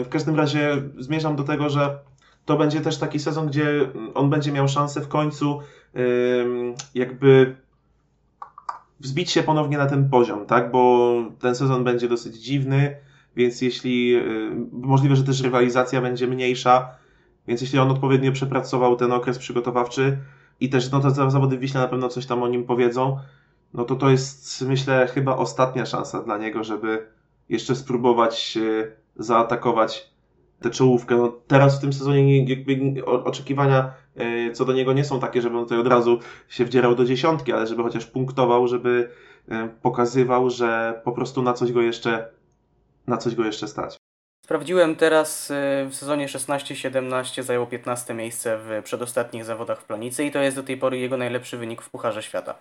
W 0.05 0.09
każdym 0.11 0.37
razie 0.37 0.83
zmierzam 0.99 1.37
do 1.37 1.43
tego, 1.45 1.71
że 1.71 1.99
to 2.45 2.57
będzie 2.57 2.81
też 2.81 2.99
taki 2.99 3.19
sezon, 3.19 3.47
gdzie 3.47 3.67
on 4.15 4.31
będzie 4.31 4.53
miał 4.53 4.69
szansę 4.69 5.01
w 5.01 5.09
końcu 5.09 5.61
jakby 6.95 7.57
wzbić 9.01 9.31
się 9.31 9.43
ponownie 9.43 9.79
na 9.79 9.87
ten 9.87 10.11
poziom, 10.11 10.47
tak? 10.47 10.71
Bo 10.71 11.15
ten 11.39 11.55
sezon 11.55 11.85
będzie 11.85 12.09
dosyć 12.09 12.37
dziwny, 12.37 12.97
więc 13.37 13.63
jeśli 13.63 14.17
y, 14.17 14.51
możliwe, 14.73 15.17
że 15.17 15.25
też 15.25 15.41
rywalizacja 15.43 16.01
będzie 16.01 16.27
mniejsza, 16.27 16.95
więc 17.49 17.61
jeśli 17.61 17.79
on 17.79 17.91
odpowiednio 17.91 18.33
przepracował 18.33 18.97
ten 18.97 19.13
okres 19.13 19.39
przygotowawczy 19.39 20.19
i 20.61 20.69
też 20.69 20.91
no 20.91 21.11
za- 21.11 21.31
zawody 21.31 21.57
w 21.57 21.61
Wiśle 21.61 21.81
na 21.81 21.89
pewno 21.89 22.09
coś 22.09 22.27
tam 22.27 22.43
o 22.43 22.49
nim 22.49 22.65
powiedzą, 22.65 23.19
no 23.75 23.85
to 23.85 23.97
to 23.97 24.11
jest 24.11 24.63
myślę 24.63 25.07
chyba 25.15 25.37
ostatnia 25.37 25.87
szansa 25.87 26.23
dla 26.23 26.39
niego, 26.39 26.65
żeby 26.65 27.07
jeszcze 27.49 27.77
spróbować 27.77 28.59
zaatakować 29.17 30.11
tę 30.63 30.71
czołówkę. 30.71 31.17
No, 31.17 31.33
teraz 31.47 31.79
w 31.79 31.81
tym 31.81 31.93
sezonie 31.93 32.25
nie- 32.25 32.55
jakby 32.55 33.05
oczekiwania 33.07 33.93
y, 34.49 34.53
co 34.53 34.65
do 34.65 34.73
niego 34.73 34.93
nie 34.93 35.05
są 35.05 35.21
takie, 35.21 35.43
żeby 35.43 35.59
on 35.59 35.65
tutaj 35.65 35.79
od 35.79 35.87
razu 35.87 36.19
się 36.49 36.65
wdzierał 36.65 36.95
do 36.95 37.05
dziesiątki, 37.05 37.53
ale 37.53 37.67
żeby 37.67 37.83
chociaż 37.83 38.07
punktował, 38.07 38.69
żeby 38.69 39.11
y, 39.49 39.55
pokazywał, 39.83 40.51
że 40.51 41.01
po 41.05 41.13
prostu 41.13 41.43
na 41.43 41.53
coś 41.53 41.73
go 41.73 41.83
jeszcze 41.83 42.29
na 43.07 43.17
coś 43.17 43.35
go 43.35 43.45
jeszcze 43.45 43.69
stać. 43.69 43.97
Sprawdziłem 44.45 44.97
teraz 44.97 45.51
y, 45.51 45.55
w 45.91 45.95
sezonie 45.95 46.27
16-17 46.27 47.43
zajął 47.43 47.67
15 47.67 48.15
miejsce 48.15 48.59
w 48.59 48.83
przedostatnich 48.85 49.45
zawodach 49.45 49.81
w 49.81 49.85
planicy 49.85 50.25
i 50.25 50.31
to 50.31 50.39
jest 50.39 50.57
do 50.57 50.63
tej 50.63 50.77
pory 50.77 50.99
jego 50.99 51.17
najlepszy 51.17 51.57
wynik 51.59 51.83
w 51.83 51.91
Pucharze 51.91 52.23
Świata. 52.23 52.55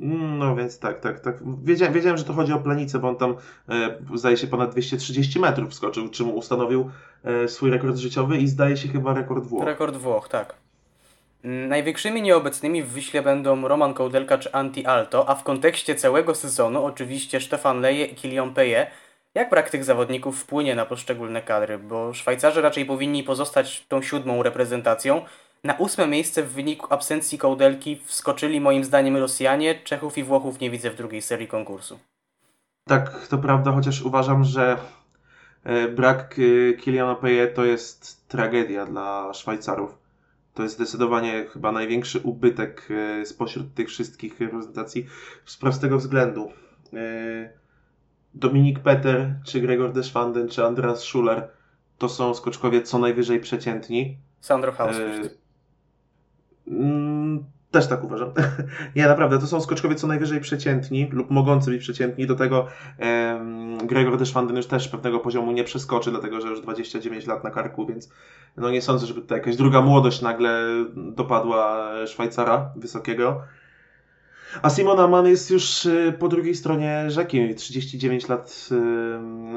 No 0.00 0.56
więc 0.56 0.78
tak, 0.78 1.00
tak, 1.00 1.20
tak. 1.20 1.36
Wiedziałem, 1.64 1.94
wiedziałem 1.94 2.18
że 2.18 2.24
to 2.24 2.32
chodzi 2.32 2.52
o 2.52 2.58
planicę, 2.58 2.98
bo 2.98 3.08
on 3.08 3.16
tam 3.16 3.36
e, 3.68 3.96
zdaje 4.14 4.36
się 4.36 4.46
ponad 4.46 4.70
230 4.70 5.40
metrów 5.40 5.74
skoczył, 5.74 6.08
czym 6.08 6.34
ustanowił 6.34 6.90
e, 7.24 7.48
swój 7.48 7.70
rekord 7.70 7.96
życiowy 7.96 8.38
i 8.38 8.48
zdaje 8.48 8.76
się 8.76 8.88
chyba 8.88 9.14
rekord 9.14 9.44
Włoch. 9.44 9.64
Rekord 9.64 9.96
Włoch, 9.96 10.28
tak. 10.28 10.54
Największymi 11.44 12.22
nieobecnymi 12.22 12.82
w 12.82 12.94
Wiśle 12.94 13.22
będą 13.22 13.68
Roman 13.68 13.94
Kołdelka 13.94 14.38
czy 14.38 14.52
Anti 14.52 14.86
Alto, 14.86 15.28
a 15.28 15.34
w 15.34 15.42
kontekście 15.42 15.94
całego 15.94 16.34
sezonu 16.34 16.84
oczywiście 16.84 17.40
Stefan 17.40 17.80
Leje 17.80 18.04
i 18.04 18.14
Kilian 18.14 18.54
Peje. 18.54 18.86
Jak 19.34 19.50
brak 19.50 19.70
tych 19.70 19.84
zawodników 19.84 20.40
wpłynie 20.40 20.74
na 20.74 20.86
poszczególne 20.86 21.42
kadry? 21.42 21.78
Bo 21.78 22.14
Szwajcarzy 22.14 22.62
raczej 22.62 22.84
powinni 22.86 23.22
pozostać 23.22 23.86
tą 23.88 24.02
siódmą 24.02 24.42
reprezentacją. 24.42 25.22
Na 25.64 25.74
ósme 25.74 26.06
miejsce 26.06 26.42
w 26.42 26.52
wyniku 26.52 26.86
absencji 26.90 27.38
Kołdelki 27.38 28.00
wskoczyli 28.04 28.60
moim 28.60 28.84
zdaniem 28.84 29.16
Rosjanie, 29.16 29.74
Czechów 29.74 30.18
i 30.18 30.24
Włochów 30.24 30.60
nie 30.60 30.70
widzę 30.70 30.90
w 30.90 30.96
drugiej 30.96 31.22
serii 31.22 31.48
konkursu. 31.48 31.98
Tak, 32.84 33.26
to 33.26 33.38
prawda, 33.38 33.72
chociaż 33.72 34.02
uważam, 34.02 34.44
że 34.44 34.76
e, 35.64 35.88
brak 35.88 36.36
e, 36.38 36.72
Kiliana 36.72 37.14
Peje 37.14 37.46
to 37.48 37.64
jest 37.64 38.28
tragedia 38.28 38.86
dla 38.86 39.34
Szwajcarów. 39.34 39.98
To 40.54 40.62
jest 40.62 40.74
zdecydowanie 40.74 41.46
chyba 41.52 41.72
największy 41.72 42.20
ubytek 42.20 42.88
e, 42.90 43.26
spośród 43.26 43.74
tych 43.74 43.88
wszystkich 43.88 44.40
reprezentacji 44.40 45.06
z 45.44 45.56
prostego 45.56 45.98
względu. 45.98 46.52
Dominik 48.34 48.78
Peter, 48.78 49.34
czy 49.44 49.60
Gregor 49.60 49.92
Deschwanden, 49.92 50.48
czy 50.48 50.64
Andreas 50.64 51.00
Schuler 51.00 51.48
to 51.98 52.08
są 52.08 52.34
skoczkowie 52.34 52.82
co 52.82 52.98
najwyżej 52.98 53.40
przeciętni. 53.40 54.16
Sandro 54.40 54.72
Haus. 54.72 54.96
E, 54.96 55.41
mm, 56.68 57.44
Też 57.72 57.86
tak 57.86 58.04
uważam. 58.04 58.32
Nie, 58.96 59.06
naprawdę, 59.06 59.38
to 59.38 59.46
są 59.46 59.60
skoczkowie 59.60 59.94
co 59.94 60.06
najwyżej 60.06 60.40
przeciętni 60.40 61.08
lub 61.12 61.30
mogący 61.30 61.70
być 61.70 61.82
przeciętni. 61.82 62.26
Do 62.26 62.34
tego 62.34 62.66
em, 62.98 63.78
Gregor 63.86 64.18
Deschwanden 64.18 64.56
już 64.56 64.66
też 64.66 64.88
pewnego 64.88 65.18
poziomu 65.18 65.52
nie 65.52 65.64
przeskoczy, 65.64 66.10
dlatego 66.10 66.40
że 66.40 66.48
już 66.48 66.60
29 66.60 67.26
lat 67.26 67.44
na 67.44 67.50
karku, 67.50 67.86
więc 67.86 68.10
no 68.56 68.70
nie 68.70 68.82
sądzę, 68.82 69.06
żeby 69.06 69.20
tutaj 69.20 69.38
jakaś 69.38 69.56
druga 69.56 69.80
młodość 69.80 70.22
nagle 70.22 70.62
dopadła 70.94 71.90
Szwajcara 72.06 72.70
wysokiego. 72.76 73.42
A 74.62 74.70
Simon 74.70 75.00
Aman 75.00 75.26
jest 75.26 75.50
już 75.50 75.86
y, 75.86 76.14
po 76.18 76.28
drugiej 76.28 76.54
stronie 76.54 77.04
rzeki, 77.08 77.54
39 77.54 78.28
lat 78.28 78.68
y, 78.72 78.74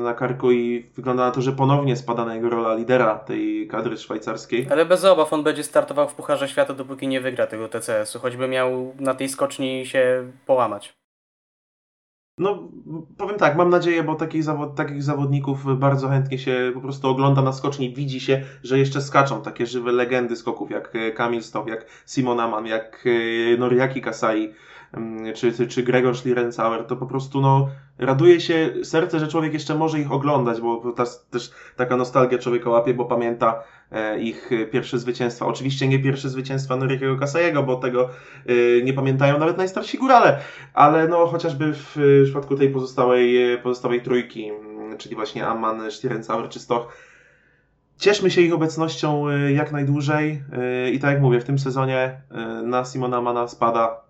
na 0.01 0.13
karku 0.13 0.51
i 0.51 0.85
wygląda 0.95 1.25
na 1.25 1.31
to, 1.31 1.41
że 1.41 1.51
ponownie 1.51 1.95
spada 1.95 2.25
na 2.25 2.35
jego 2.35 2.49
rola 2.49 2.75
lidera 2.75 3.15
tej 3.15 3.67
kadry 3.67 3.97
szwajcarskiej. 3.97 4.67
Ale 4.71 4.85
bez 4.85 5.05
obaw 5.05 5.33
on 5.33 5.43
będzie 5.43 5.63
startował 5.63 6.09
w 6.09 6.15
Pucharze 6.15 6.47
Świata, 6.47 6.73
dopóki 6.73 7.07
nie 7.07 7.21
wygra 7.21 7.47
tego 7.47 7.67
TCS-u, 7.67 8.19
choćby 8.19 8.47
miał 8.47 8.95
na 8.99 9.13
tej 9.13 9.29
skoczni 9.29 9.85
się 9.85 10.31
połamać. 10.45 10.93
No, 12.37 12.69
powiem 13.17 13.37
tak, 13.37 13.55
mam 13.55 13.69
nadzieję, 13.69 14.03
bo 14.03 14.15
takich, 14.15 14.43
zawod, 14.43 14.75
takich 14.75 15.03
zawodników 15.03 15.79
bardzo 15.79 16.09
chętnie 16.09 16.39
się 16.39 16.71
po 16.73 16.81
prostu 16.81 17.07
ogląda 17.09 17.41
na 17.41 17.53
skoczni, 17.53 17.93
widzi 17.93 18.19
się, 18.19 18.41
że 18.63 18.79
jeszcze 18.79 19.01
skaczą 19.01 19.41
takie 19.41 19.65
żywe 19.65 19.91
legendy 19.91 20.35
skoków, 20.35 20.71
jak 20.71 20.95
e, 20.95 21.11
Kamil 21.11 21.43
Stoch, 21.43 21.67
jak 21.67 21.85
Simon 22.05 22.39
Aman, 22.39 22.65
jak 22.65 23.05
e, 23.05 23.57
Noriaki 23.57 24.01
Kasai, 24.01 24.53
czy, 25.35 25.67
czy, 25.67 25.83
Gregor 25.83 26.17
Schlierenzauer, 26.17 26.85
to 26.85 26.95
po 26.95 27.05
prostu 27.05 27.41
no, 27.41 27.69
raduje 27.97 28.39
się 28.41 28.73
serce, 28.83 29.19
że 29.19 29.27
człowiek 29.27 29.53
jeszcze 29.53 29.75
może 29.75 29.99
ich 29.99 30.11
oglądać, 30.11 30.61
bo 30.61 30.91
ta, 30.91 31.03
też 31.29 31.51
taka 31.75 31.97
nostalgia 31.97 32.37
człowieka 32.37 32.69
łapie, 32.69 32.93
bo 32.93 33.05
pamięta 33.05 33.63
e, 33.91 34.19
ich 34.19 34.51
e, 34.51 34.65
pierwsze 34.65 34.99
zwycięstwa. 34.99 35.45
Oczywiście 35.45 35.87
nie 35.87 35.99
pierwsze 35.99 36.29
zwycięstwa 36.29 36.75
Noriakiego 36.75 37.17
Kasajego, 37.17 37.63
bo 37.63 37.75
tego 37.75 38.09
e, 38.45 38.83
nie 38.83 38.93
pamiętają 38.93 39.39
nawet 39.39 39.57
najstarsi 39.57 39.97
górale, 39.97 40.39
ale 40.73 41.07
no 41.07 41.27
chociażby 41.27 41.73
w 41.73 42.21
przypadku 42.23 42.55
tej 42.55 42.69
pozostałej, 42.69 43.53
y, 43.53 43.57
pozostałej 43.57 44.01
trójki, 44.01 44.51
czyli 44.97 45.15
właśnie 45.15 45.47
Amman, 45.47 45.91
Stierencauer 45.91 46.49
czy 46.49 46.59
Stoch, 46.59 46.93
cieszmy 47.97 48.31
się 48.31 48.41
ich 48.41 48.53
obecnością 48.53 49.25
jak 49.49 49.71
najdłużej 49.71 50.43
i 50.93 50.99
tak 50.99 51.11
jak 51.11 51.21
mówię, 51.21 51.39
w 51.39 51.43
tym 51.43 51.59
sezonie 51.59 52.21
na 52.63 52.85
Simona 52.85 53.17
Amana 53.17 53.47
spada 53.47 54.04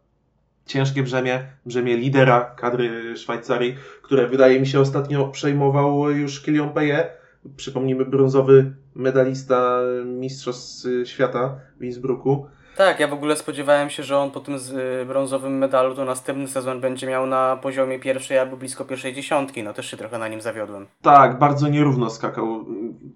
ciężkie 0.65 1.03
brzemię, 1.03 1.47
brzemię 1.65 1.97
lidera 1.97 2.41
kadry 2.41 3.17
Szwajcarii, 3.17 3.75
które 4.01 4.27
wydaje 4.27 4.59
mi 4.59 4.67
się 4.67 4.79
ostatnio 4.79 5.27
przejmował 5.27 6.09
już 6.09 6.41
Kilian 6.41 6.69
Peje, 6.69 7.09
przypomnijmy 7.57 8.05
brązowy 8.05 8.73
medalista 8.95 9.79
Mistrzostw 10.05 10.87
Świata 11.05 11.55
w 11.79 11.83
Innsbrucku. 11.83 12.47
Tak, 12.75 12.99
ja 12.99 13.07
w 13.07 13.13
ogóle 13.13 13.35
spodziewałem 13.35 13.89
się, 13.89 14.03
że 14.03 14.17
on 14.17 14.31
po 14.31 14.39
tym 14.39 14.59
z, 14.59 14.71
y, 14.71 15.05
brązowym 15.05 15.57
medalu 15.57 15.95
to 15.95 16.05
następny 16.05 16.47
sezon 16.47 16.81
będzie 16.81 17.07
miał 17.07 17.27
na 17.27 17.57
poziomie 17.61 17.99
pierwszej 17.99 18.37
albo 18.37 18.57
blisko 18.57 18.85
pierwszej 18.85 19.13
dziesiątki. 19.13 19.63
No 19.63 19.73
też 19.73 19.91
się 19.91 19.97
trochę 19.97 20.17
na 20.17 20.27
nim 20.27 20.41
zawiodłem. 20.41 20.85
Tak, 21.01 21.39
bardzo 21.39 21.67
nierówno 21.67 22.09
skakał. 22.09 22.65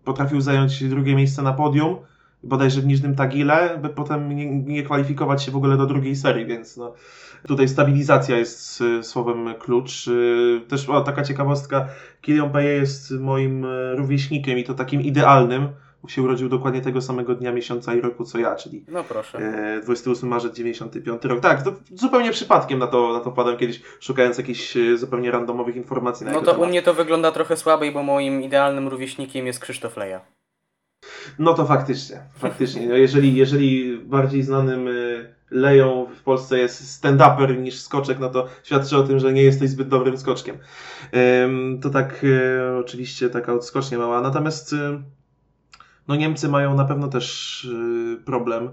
Potrafił 0.03 0.41
zająć 0.41 0.83
drugie 0.83 1.15
miejsce 1.15 1.41
na 1.41 1.53
podium, 1.53 1.97
bodajże 2.43 2.81
w 2.81 2.85
Niżnym 2.85 3.15
Tagile, 3.15 3.77
by 3.81 3.89
potem 3.89 4.35
nie, 4.35 4.45
nie 4.45 4.83
kwalifikować 4.83 5.43
się 5.43 5.51
w 5.51 5.55
ogóle 5.55 5.77
do 5.77 5.85
drugiej 5.85 6.15
serii, 6.15 6.45
więc 6.45 6.77
no, 6.77 6.93
tutaj 7.47 7.67
stabilizacja 7.67 8.37
jest 8.37 8.81
y, 8.81 9.03
słowem 9.03 9.53
klucz. 9.59 10.07
Y, 10.07 10.61
Też 10.67 10.89
o, 10.89 11.01
taka 11.01 11.23
ciekawostka, 11.23 11.87
Kylian 12.21 12.49
Paye 12.51 12.67
jest 12.73 13.11
moim 13.11 13.65
y, 13.65 13.95
rówieśnikiem 13.95 14.57
i 14.57 14.63
to 14.63 14.73
takim 14.73 15.01
idealnym, 15.01 15.67
bo 16.03 16.09
się 16.09 16.21
urodził 16.21 16.49
dokładnie 16.49 16.81
tego 16.81 17.01
samego 17.01 17.35
dnia, 17.35 17.51
miesiąca 17.51 17.93
i 17.93 18.01
roku 18.01 18.23
co 18.23 18.39
ja, 18.39 18.55
czyli 18.55 18.85
No 18.87 19.03
proszę. 19.03 19.37
e, 19.37 19.81
28 19.83 20.29
marzec 20.29 20.55
95 20.55 21.25
rok. 21.25 21.39
Tak, 21.39 21.63
to 21.63 21.73
zupełnie 21.95 22.31
przypadkiem 22.31 22.79
na 22.79 22.87
to, 22.87 23.13
na 23.13 23.19
to 23.19 23.31
padłem 23.31 23.57
kiedyś, 23.57 23.81
szukając 23.99 24.37
jakichś 24.37 24.77
e, 24.77 24.97
zupełnie 24.97 25.31
randomowych 25.31 25.75
informacji 25.75 26.25
No 26.25 26.33
to 26.33 26.51
u 26.51 26.53
temat. 26.53 26.69
mnie 26.69 26.81
to 26.81 26.93
wygląda 26.93 27.31
trochę 27.31 27.57
słabiej, 27.57 27.91
bo 27.91 28.03
moim 28.03 28.41
idealnym 28.41 28.87
rówieśnikiem 28.87 29.47
jest 29.47 29.59
Krzysztof 29.59 29.97
Leja. 29.97 30.21
No 31.39 31.53
to 31.53 31.65
faktycznie, 31.65 32.19
faktycznie. 32.37 32.87
No 32.87 32.95
jeżeli, 32.95 33.35
jeżeli 33.35 33.97
bardziej 33.97 34.43
znanym 34.43 34.89
leją 35.51 36.07
w 36.19 36.23
Polsce 36.23 36.57
jest 36.57 37.03
stand-uper 37.03 37.57
niż 37.57 37.81
skoczek, 37.81 38.19
no 38.19 38.29
to 38.29 38.47
świadczy 38.63 38.97
o 38.97 39.03
tym, 39.03 39.19
że 39.19 39.33
nie 39.33 39.43
jesteś 39.43 39.69
zbyt 39.69 39.87
dobrym 39.87 40.17
skoczkiem. 40.17 40.57
To 41.81 41.89
tak 41.89 42.23
y, 42.23 42.59
oczywiście 42.79 43.29
taka 43.29 43.53
odskocznia 43.53 43.97
mała. 43.97 44.21
Natomiast 44.21 44.73
y, 44.73 45.01
no 46.07 46.15
Niemcy 46.15 46.49
mają 46.49 46.75
na 46.75 46.85
pewno 46.85 47.07
też 47.07 47.63
y, 47.65 48.21
problem. 48.25 48.69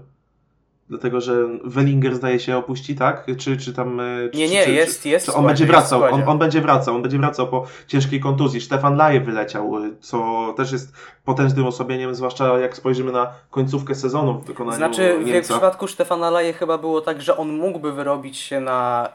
Dlatego, 0.89 1.21
że 1.21 1.47
Wellinger 1.63 2.15
zdaje 2.15 2.39
się 2.39 2.57
opuści, 2.57 2.95
tak? 2.95 3.25
Czy, 3.37 3.57
czy 3.57 3.73
tam. 3.73 3.99
y, 3.99 4.29
Czy, 4.33 4.37
Nie, 4.39 4.47
nie, 4.47 4.63
czy, 4.65 4.71
jest, 4.71 5.05
jest. 5.05 5.25
czy 5.25 5.31
w 5.31 5.35
on 5.35 5.41
składzie, 5.41 5.47
będzie 5.47 5.65
w 5.65 5.67
wracał, 5.67 6.03
on, 6.03 6.23
on 6.29 6.37
będzie 6.39 6.61
wracał, 6.61 6.95
on 6.95 7.01
będzie 7.01 7.17
wracał 7.17 7.47
po 7.47 7.65
ciężkiej 7.87 8.19
kontuzji. 8.19 8.61
Stefan 8.61 8.95
Laje 8.97 9.21
wyleciał, 9.21 9.83
y, 9.85 9.95
co 9.99 10.53
też 10.57 10.71
jest 10.71 10.93
potężnym 11.25 11.65
osłabieniem, 11.65 12.15
zwłaszcza 12.15 12.59
jak 12.59 12.75
spojrzymy 12.77 13.11
na 13.11 13.33
końcówkę 13.51 13.95
sezonu 13.95 14.33
w 14.39 14.45
wykonaniu 14.45 14.77
Znaczy, 14.77 15.19
w 15.19 15.25
Niemca. 15.25 15.53
przypadku 15.53 15.87
Stefana 15.87 16.29
Laje 16.29 16.53
chyba 16.53 16.77
było 16.77 17.01
tak, 17.01 17.21
że 17.21 17.37
on 17.37 17.57
mógłby 17.57 17.91
wyrobić 17.93 18.37
się 18.37 18.59
na 18.59 19.09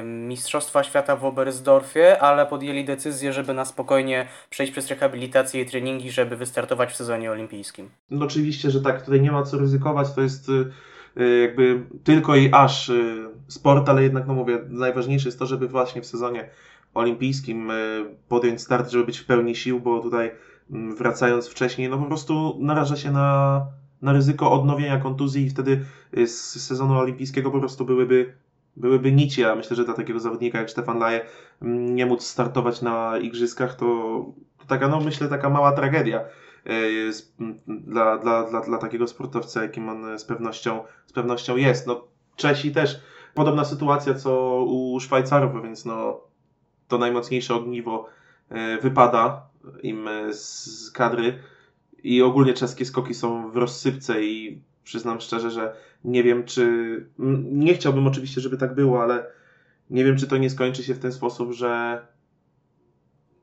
y, 0.00 0.02
Mistrzostwa 0.04 0.82
Świata 0.84 1.16
w 1.16 1.24
Oberstdorfie, 1.24 2.22
ale 2.22 2.46
podjęli 2.46 2.84
decyzję, 2.84 3.32
żeby 3.32 3.54
na 3.54 3.64
spokojnie 3.64 4.26
przejść 4.50 4.72
przez 4.72 4.88
rehabilitację 4.88 5.60
i 5.62 5.66
treningi, 5.66 6.10
żeby 6.10 6.36
wystartować 6.36 6.92
w 6.92 6.96
sezonie 6.96 7.30
olimpijskim. 7.30 7.88
No 8.10 8.24
oczywiście, 8.26 8.70
że 8.70 8.80
tak, 8.80 9.02
tutaj 9.02 9.20
nie 9.20 9.32
ma 9.32 9.42
co 9.42 9.58
ryzykować, 9.58 10.08
to 10.14 10.20
jest 10.20 10.48
y, 10.48 10.70
jakby 11.16 11.82
tylko 12.04 12.36
i 12.36 12.52
aż 12.52 12.88
y, 12.88 13.28
sport, 13.48 13.88
ale 13.88 14.02
jednak, 14.02 14.26
no 14.26 14.34
mówię, 14.34 14.58
najważniejsze 14.68 15.28
jest 15.28 15.38
to, 15.38 15.46
żeby 15.46 15.68
właśnie 15.68 16.02
w 16.02 16.06
sezonie 16.06 16.48
olimpijskim 16.94 17.70
y, 17.70 18.04
podjąć 18.28 18.60
start, 18.60 18.90
żeby 18.90 19.04
być 19.04 19.18
w 19.18 19.26
pełni 19.26 19.56
sił, 19.56 19.80
bo 19.80 20.00
tutaj 20.00 20.30
mm, 20.70 20.96
wracając 20.96 21.48
wcześniej, 21.48 21.88
no 21.88 21.98
po 21.98 22.04
prostu 22.04 22.56
naraża 22.60 22.96
się 22.96 23.10
na, 23.10 23.66
na 24.02 24.12
ryzyko 24.12 24.52
odnowienia 24.52 24.98
kontuzji 24.98 25.44
i 25.46 25.50
wtedy 25.50 25.84
y, 26.18 26.26
z 26.26 26.66
sezonu 26.66 26.94
olimpijskiego 26.94 27.50
po 27.50 27.58
prostu 27.58 27.84
byłyby 27.84 28.32
byłyby 28.76 29.12
nici, 29.12 29.44
a 29.44 29.54
myślę, 29.54 29.76
że 29.76 29.84
dla 29.84 29.94
takiego 29.94 30.20
zawodnika 30.20 30.58
jak 30.58 30.70
Stefan 30.70 30.98
Laje 30.98 31.24
mm, 31.62 31.94
nie 31.94 32.06
móc 32.06 32.26
startować 32.26 32.82
na 32.82 33.18
igrzyskach 33.18 33.74
to, 33.74 33.86
to 34.58 34.64
taka, 34.66 34.88
no 34.88 35.00
myślę, 35.00 35.28
taka 35.28 35.50
mała 35.50 35.72
tragedia 35.72 36.24
m, 36.66 37.58
dla, 37.66 38.18
dla, 38.18 38.50
dla, 38.50 38.60
dla 38.60 38.78
takiego 38.78 39.06
sportowca, 39.06 39.62
jakim 39.62 39.88
on 39.88 40.18
z 40.18 40.24
pewnością, 40.24 40.84
z 41.06 41.12
pewnością 41.12 41.56
jest. 41.56 41.86
No, 41.86 42.04
Czesi 42.36 42.72
też 42.72 43.00
podobna 43.34 43.64
sytuacja 43.64 44.14
co 44.14 44.62
u 44.64 45.00
Szwajcarów, 45.00 45.62
więc 45.62 45.84
no, 45.84 46.20
to 46.88 46.98
najmocniejsze 46.98 47.54
ogniwo 47.54 48.08
e, 48.48 48.78
wypada 48.78 49.46
im 49.82 50.08
e, 50.08 50.34
z 50.34 50.90
kadry 50.90 51.38
i 52.02 52.22
ogólnie 52.22 52.54
czeskie 52.54 52.84
skoki 52.84 53.14
są 53.14 53.50
w 53.50 53.56
rozsypce 53.56 54.24
i 54.24 54.62
przyznam 54.84 55.20
szczerze, 55.20 55.50
że 55.50 55.76
nie 56.04 56.22
wiem 56.22 56.44
czy, 56.44 57.06
nie 57.52 57.74
chciałbym 57.74 58.06
oczywiście, 58.06 58.40
żeby 58.40 58.56
tak 58.56 58.74
było, 58.74 59.02
ale 59.02 59.26
nie 59.90 60.04
wiem 60.04 60.16
czy 60.16 60.26
to 60.26 60.36
nie 60.36 60.50
skończy 60.50 60.82
się 60.82 60.94
w 60.94 60.98
ten 60.98 61.12
sposób, 61.12 61.52
że 61.52 62.02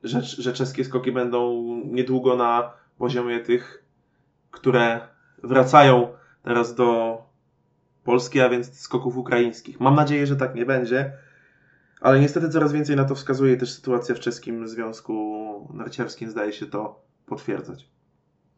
że, 0.02 0.22
że 0.22 0.52
czeskie 0.52 0.84
skoki 0.84 1.12
będą 1.12 1.62
niedługo 1.84 2.36
na 2.36 2.72
poziomie 3.00 3.40
tych, 3.40 3.84
które 4.50 5.00
wracają 5.42 6.12
teraz 6.42 6.74
do 6.74 7.18
Polski, 8.04 8.40
a 8.40 8.48
więc 8.48 8.80
skoków 8.80 9.16
ukraińskich. 9.16 9.80
Mam 9.80 9.94
nadzieję, 9.94 10.26
że 10.26 10.36
tak 10.36 10.54
nie 10.54 10.66
będzie, 10.66 11.12
ale 12.00 12.20
niestety 12.20 12.48
coraz 12.48 12.72
więcej 12.72 12.96
na 12.96 13.04
to 13.04 13.14
wskazuje 13.14 13.56
też 13.56 13.72
sytuacja 13.72 14.14
w 14.14 14.20
czeskim 14.20 14.68
związku 14.68 15.14
narciarskim, 15.74 16.30
zdaje 16.30 16.52
się 16.52 16.66
to 16.66 17.02
potwierdzać. 17.26 17.86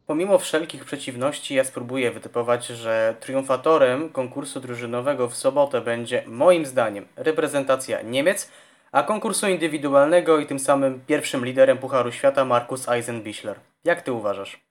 Pomimo 0.07 0.37
wszelkich 0.37 0.85
przeciwności, 0.85 1.55
ja 1.55 1.63
spróbuję 1.63 2.11
wytypować, 2.11 2.67
że 2.67 3.15
triumfatorem 3.19 4.09
konkursu 4.09 4.59
drużynowego 4.59 5.29
w 5.29 5.35
sobotę 5.35 5.81
będzie, 5.81 6.23
moim 6.27 6.65
zdaniem, 6.65 7.05
reprezentacja 7.15 8.01
Niemiec, 8.01 8.51
a 8.93 9.03
konkursu 9.03 9.47
indywidualnego 9.47 10.39
i 10.39 10.45
tym 10.45 10.59
samym 10.59 11.01
pierwszym 11.07 11.45
liderem 11.45 11.77
Pucharu 11.77 12.11
Świata 12.11 12.45
Markus 12.45 12.89
Eisenbichler. 12.89 13.59
Jak 13.83 14.01
ty 14.01 14.11
uważasz? 14.11 14.61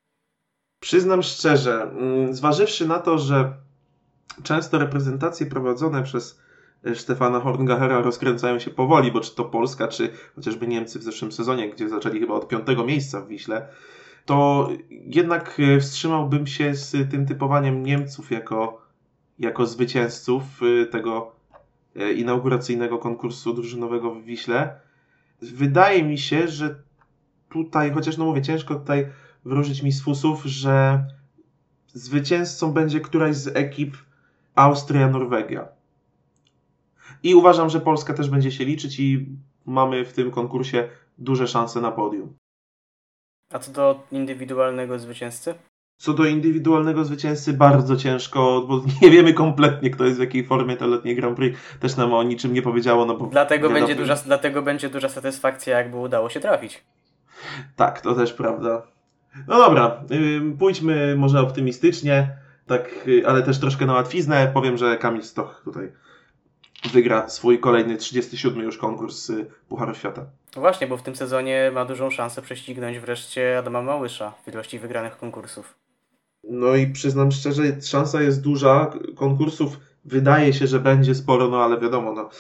Przyznam 0.81 1.23
szczerze, 1.23 1.83
mm, 1.83 2.35
zważywszy 2.35 2.89
na 2.89 2.99
to, 2.99 3.19
że 3.19 3.53
często 4.43 4.79
reprezentacje 4.79 5.47
prowadzone 5.47 6.03
przez 6.03 6.41
e, 6.85 6.95
Stefana 6.95 7.41
Horngachera 7.41 8.01
rozkręcają 8.01 8.59
się 8.59 8.71
powoli, 8.71 9.13
bo 9.13 9.21
czy 9.21 9.35
to 9.35 9.45
Polska, 9.45 9.89
czy 9.89 10.11
chociażby 10.35 10.67
Niemcy 10.67 10.99
w 10.99 11.03
zeszłym 11.03 11.33
sezonie, 11.33 11.71
gdzie 11.71 11.89
zaczęli 11.89 12.21
chyba 12.21 12.35
od 12.35 12.49
piątego 12.49 12.85
miejsca 12.85 13.21
w 13.21 13.29
Wiśle, 13.29 13.69
to 14.25 14.69
jednak 14.91 15.61
e, 15.61 15.81
wstrzymałbym 15.81 16.47
się 16.47 16.75
z 16.75 17.11
tym 17.11 17.27
typowaniem 17.27 17.83
Niemców 17.83 18.31
jako, 18.31 18.83
jako 19.39 19.67
zwycięzców 19.67 20.43
e, 20.63 20.87
tego 20.87 21.42
inauguracyjnego 22.17 22.99
konkursu 22.99 23.55
drużynowego 23.55 24.15
w 24.15 24.23
Wiśle. 24.23 24.81
Wydaje 25.43 26.03
mi 26.03 26.19
się, 26.19 26.49
że 26.49 26.83
tutaj, 27.51 27.93
chociaż 27.93 28.17
no 28.17 28.25
mówię, 28.25 28.43
ciężko 28.43 28.75
tutaj 28.75 29.07
wróżyć 29.45 29.83
mi 29.83 29.93
z 29.93 30.03
fusów, 30.03 30.45
że 30.45 31.05
zwycięzcą 31.87 32.73
będzie 32.73 33.01
któraś 33.01 33.37
z 33.37 33.57
ekip 33.57 33.97
Austria, 34.55 35.09
Norwegia. 35.09 35.69
I 37.23 37.35
uważam, 37.35 37.71
że 37.71 37.81
Polska 37.81 38.15
też 38.15 38.31
będzie 38.31 38.53
się 38.53 38.65
liczyć 38.65 39.01
i 39.01 39.27
mamy 39.67 40.05
w 40.05 40.13
tym 40.13 40.31
konkursie 40.31 40.89
duże 41.19 41.49
szanse 41.49 41.81
na 41.81 41.93
podium. 41.93 42.37
A 43.53 43.59
co 43.59 43.73
do 43.73 44.07
indywidualnego 44.13 44.99
zwycięzcy? 44.99 45.55
Co 46.03 46.13
do 46.13 46.25
indywidualnego 46.25 47.05
zwycięzcy, 47.05 47.53
bardzo 47.53 47.97
ciężko, 47.97 48.65
bo 48.69 48.83
nie 49.03 49.11
wiemy 49.11 49.35
kompletnie, 49.35 49.91
kto 49.91 50.05
jest 50.05 50.17
w 50.17 50.21
jakiej 50.21 50.45
formie 50.45 50.77
to 50.77 50.87
letnie 50.87 51.15
Grand 51.15 51.37
Prix. 51.37 51.61
Też 51.81 51.97
nam 51.97 52.15
o 52.15 52.23
niczym 52.23 52.53
nie 52.53 52.63
powiedziało, 52.63 53.05
no 53.05 53.15
bo... 53.15 53.27
Dlatego 53.27 53.71
będzie, 53.71 53.95
duża, 53.95 54.15
dlatego 54.27 54.63
będzie 54.63 54.89
duża 54.89 55.09
satysfakcja, 55.09 55.79
jakby 55.79 55.97
udało 55.97 56.31
się 56.31 56.41
trafić. 56.41 56.85
Tak, 57.77 58.01
to 58.01 58.15
też 58.15 58.33
prawda. 58.33 58.83
No 59.49 59.57
dobra, 59.57 60.05
pójdźmy 60.59 61.17
może 61.17 61.41
optymistycznie, 61.41 62.37
tak, 62.67 62.91
y, 63.09 63.27
ale 63.27 63.43
też 63.43 63.61
troszkę 63.61 63.87
na 63.87 63.93
łatwiznę. 63.93 64.51
Powiem, 64.55 64.77
że 64.77 64.97
Kamil 64.97 65.23
Stoch 65.23 65.63
tutaj 65.65 65.93
wygra 66.93 67.29
swój 67.29 67.59
kolejny 67.59 67.97
37 67.97 68.63
już 68.63 68.79
konkurs 68.79 69.31
y, 69.31 69.47
Pucharu 69.69 69.95
Świata. 69.95 70.27
No 70.57 70.61
Właśnie, 70.61 70.87
bo 70.87 70.97
w 70.97 71.03
tym 71.03 71.17
sezonie 71.17 71.71
ma 71.75 71.85
dużą 71.85 72.11
szansę 72.11 72.43
prześcignąć 72.43 72.99
wreszcie 72.99 73.59
Adama 73.59 73.83
Małysza 73.83 74.33
w 74.45 74.49
ilości 74.49 74.79
wygranych 74.79 75.17
konkursów. 75.17 75.82
No 76.45 76.75
i 76.75 76.87
przyznam 76.87 77.33
szczerze, 77.33 77.63
szansa 77.83 78.23
jest 78.23 78.43
duża. 78.43 78.91
Konkursów 79.15 79.81
wydaje 80.05 80.53
się, 80.53 80.67
że 80.67 80.81
będzie 80.81 81.15
sporo, 81.15 81.49
no 81.49 81.65
ale 81.65 81.81
wiadomo, 81.81 82.13
no, 82.13 82.31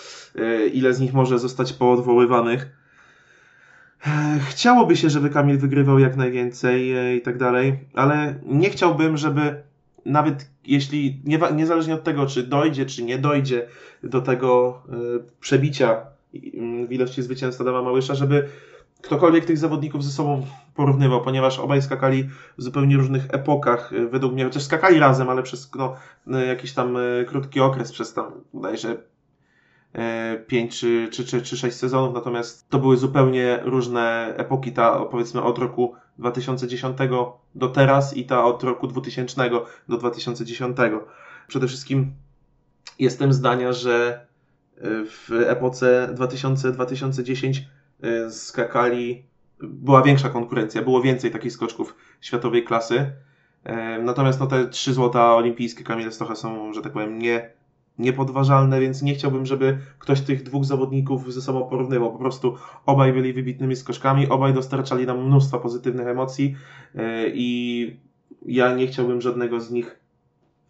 y, 0.42 0.68
ile 0.68 0.94
z 0.94 1.00
nich 1.00 1.12
może 1.12 1.38
zostać 1.38 1.72
poodwoływanych. 1.72 2.66
Chciałoby 4.48 4.96
się, 4.96 5.10
żeby 5.10 5.30
Kamil 5.30 5.58
wygrywał 5.58 5.98
jak 5.98 6.16
najwięcej 6.16 6.98
y, 6.98 7.16
i 7.16 7.20
tak 7.20 7.38
dalej, 7.38 7.78
ale 7.94 8.34
nie 8.46 8.70
chciałbym, 8.70 9.16
żeby 9.16 9.62
nawet 10.06 10.50
jeśli, 10.66 11.20
nie, 11.24 11.38
niezależnie 11.54 11.94
od 11.94 12.04
tego, 12.04 12.26
czy 12.26 12.42
dojdzie, 12.42 12.86
czy 12.86 13.02
nie 13.02 13.18
dojdzie 13.18 13.66
do 14.02 14.20
tego 14.20 14.82
y, 15.18 15.22
przebicia 15.40 16.00
w 16.88 16.92
ilości 16.92 17.22
zwycięstw 17.22 17.60
Adama 17.60 17.82
Małysza, 17.82 18.14
żeby 18.14 18.48
ktokolwiek 19.02 19.44
tych 19.44 19.58
zawodników 19.58 20.04
ze 20.04 20.10
sobą 20.10 20.46
porównywał, 20.74 21.22
ponieważ 21.22 21.58
obaj 21.58 21.82
skakali 21.82 22.28
w 22.58 22.62
zupełnie 22.62 22.96
różnych 22.96 23.34
epokach, 23.34 23.92
y, 23.92 24.08
według 24.08 24.32
mnie, 24.32 24.44
chociaż 24.44 24.62
skakali 24.62 24.98
razem, 24.98 25.28
ale 25.28 25.42
przez 25.42 25.70
no, 25.74 25.96
y, 26.26 26.46
jakiś 26.46 26.72
tam 26.72 26.96
y, 26.96 27.24
krótki 27.28 27.60
okres, 27.60 27.92
przez 27.92 28.14
tam 28.14 28.32
bodajże 28.54 28.96
5 30.46 30.80
czy, 30.80 31.08
czy, 31.12 31.24
czy, 31.24 31.42
czy 31.42 31.56
6 31.56 31.76
sezonów, 31.76 32.14
natomiast 32.14 32.68
to 32.68 32.78
były 32.78 32.96
zupełnie 32.96 33.58
różne 33.62 34.34
epoki, 34.36 34.72
ta 34.72 35.04
powiedzmy 35.04 35.42
od 35.42 35.58
roku 35.58 35.94
2010 36.18 36.98
do 37.54 37.68
teraz 37.68 38.16
i 38.16 38.24
ta 38.24 38.44
od 38.44 38.62
roku 38.62 38.86
2000 38.86 39.50
do 39.88 39.96
2010. 39.98 40.76
Przede 41.48 41.68
wszystkim 41.68 42.12
jestem 42.98 43.32
zdania, 43.32 43.72
że 43.72 44.26
w 45.04 45.44
epoce 45.46 46.08
2000-2010 46.14 47.56
y, 47.56 47.64
skakali, 48.30 49.24
była 49.62 50.02
większa 50.02 50.28
konkurencja, 50.28 50.82
było 50.82 51.02
więcej 51.02 51.30
takich 51.30 51.52
skoczków 51.52 51.96
światowej 52.20 52.64
klasy. 52.64 53.12
E, 53.64 53.98
natomiast 54.02 54.40
no, 54.40 54.46
te 54.46 54.68
trzy 54.68 54.92
złota 54.94 55.34
olimpijskie 55.34 55.84
Kamila 55.84 56.10
Stocha 56.10 56.34
są, 56.34 56.72
że 56.72 56.82
tak 56.82 56.92
powiem, 56.92 57.18
nie, 57.18 57.50
niepodważalne, 57.98 58.80
więc 58.80 59.02
nie 59.02 59.14
chciałbym, 59.14 59.46
żeby 59.46 59.78
ktoś 59.98 60.20
tych 60.20 60.42
dwóch 60.42 60.64
zawodników 60.64 61.32
ze 61.32 61.42
sobą 61.42 61.68
porównywał. 61.68 62.12
Po 62.12 62.18
prostu 62.18 62.56
obaj 62.86 63.12
byli 63.12 63.32
wybitnymi 63.32 63.76
skoczkami, 63.76 64.28
obaj 64.28 64.54
dostarczali 64.54 65.06
nam 65.06 65.26
mnóstwo 65.26 65.58
pozytywnych 65.58 66.06
emocji 66.06 66.56
e, 66.94 67.28
i 67.28 67.96
ja 68.46 68.74
nie 68.74 68.86
chciałbym 68.86 69.20
żadnego 69.20 69.60
z 69.60 69.70
nich 69.70 70.00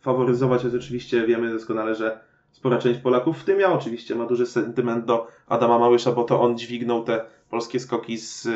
faworyzować, 0.01 0.63
choć 0.63 0.75
oczywiście 0.75 1.27
wiemy 1.27 1.53
doskonale, 1.53 1.95
że 1.95 2.21
spora 2.53 2.79
część 2.79 3.01
Polaków, 3.01 3.39
w 3.39 3.45
tym 3.45 3.61
ja 3.61 3.73
oczywiście, 3.73 4.15
ma 4.15 4.27
duży 4.27 4.47
sentyment 4.47 5.05
do 5.05 5.27
Adama 5.49 5.79
Małysza, 5.79 6.13
bo 6.13 6.25
to 6.25 6.41
on 6.41 6.59
dźwignął 6.59 7.05
te 7.05 7.25
polskie 7.51 7.81
skoki 7.81 8.19
z, 8.19 8.49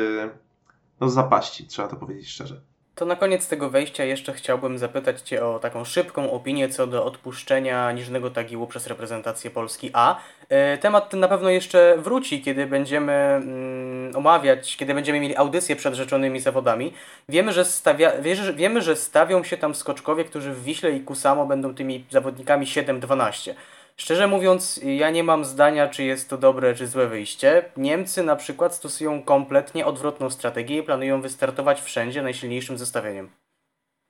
no, 0.99 1.09
z 1.09 1.13
zapaści, 1.13 1.67
trzeba 1.67 1.87
to 1.87 1.95
powiedzieć 1.95 2.29
szczerze. 2.29 2.61
To 2.97 3.05
na 3.05 3.15
koniec 3.15 3.47
tego 3.47 3.69
wejścia 3.69 4.03
jeszcze 4.03 4.33
chciałbym 4.33 4.77
zapytać 4.77 5.21
Cię 5.21 5.45
o 5.45 5.59
taką 5.59 5.85
szybką 5.85 6.31
opinię 6.31 6.69
co 6.69 6.87
do 6.87 7.05
odpuszczenia 7.05 7.91
Niżnego 7.91 8.29
Tagiłu 8.29 8.67
przez 8.67 8.87
reprezentację 8.87 9.51
Polski 9.51 9.89
A. 9.93 10.17
E, 10.49 10.77
temat 10.77 11.09
ten 11.09 11.19
na 11.19 11.27
pewno 11.27 11.49
jeszcze 11.49 11.95
wróci, 11.97 12.41
kiedy 12.41 12.65
będziemy 12.65 13.13
mm, 13.13 14.15
omawiać, 14.15 14.77
kiedy 14.77 14.93
będziemy 14.93 15.19
mieli 15.19 15.35
audycję 15.35 15.75
przed 15.75 15.93
rzeczonymi 15.93 16.39
zawodami. 16.39 16.93
Wiemy 17.29 17.53
że, 17.53 17.65
stawia, 17.65 18.11
wiemy, 18.55 18.81
że 18.81 18.95
stawią 18.95 19.43
się 19.43 19.57
tam 19.57 19.75
skoczkowie, 19.75 20.23
którzy 20.23 20.53
w 20.53 20.63
Wiśle 20.63 20.91
i 20.91 21.01
Kusamo 21.01 21.45
będą 21.45 21.75
tymi 21.75 22.05
zawodnikami 22.09 22.65
7-12. 22.65 23.53
Szczerze 23.99 24.27
mówiąc, 24.27 24.81
ja 24.83 25.09
nie 25.09 25.23
mam 25.23 25.45
zdania, 25.45 25.87
czy 25.87 26.03
jest 26.03 26.29
to 26.29 26.37
dobre, 26.37 26.75
czy 26.75 26.87
złe 26.87 27.07
wyjście. 27.07 27.65
Niemcy 27.77 28.23
na 28.23 28.35
przykład 28.35 28.75
stosują 28.75 29.23
kompletnie 29.23 29.85
odwrotną 29.85 30.29
strategię 30.29 30.77
i 30.77 30.83
planują 30.83 31.21
wystartować 31.21 31.81
wszędzie 31.81 32.21
najsilniejszym 32.21 32.77
zestawieniem. 32.77 33.29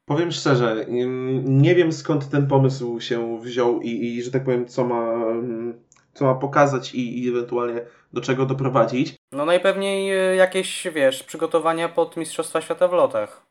Powiem 0.05 0.31
szczerze, 0.31 0.85
nie 1.43 1.75
wiem 1.75 1.91
skąd 1.91 2.29
ten 2.29 2.47
pomysł 2.47 2.99
się 2.99 3.39
wziął 3.41 3.81
i, 3.81 3.89
i 3.89 4.23
że 4.23 4.31
tak 4.31 4.43
powiem, 4.43 4.67
co 4.67 4.83
ma, 4.83 5.25
co 6.13 6.25
ma 6.25 6.35
pokazać 6.35 6.95
i, 6.95 7.23
i 7.23 7.29
ewentualnie 7.29 7.81
do 8.13 8.21
czego 8.21 8.45
doprowadzić. 8.45 9.15
No 9.31 9.45
najpewniej 9.45 10.11
e, 10.11 10.35
jakieś, 10.35 10.87
wiesz, 10.93 11.23
przygotowania 11.23 11.89
pod 11.89 12.17
Mistrzostwa 12.17 12.61
Świata 12.61 12.87
w 12.87 12.93
lotach. 12.93 13.45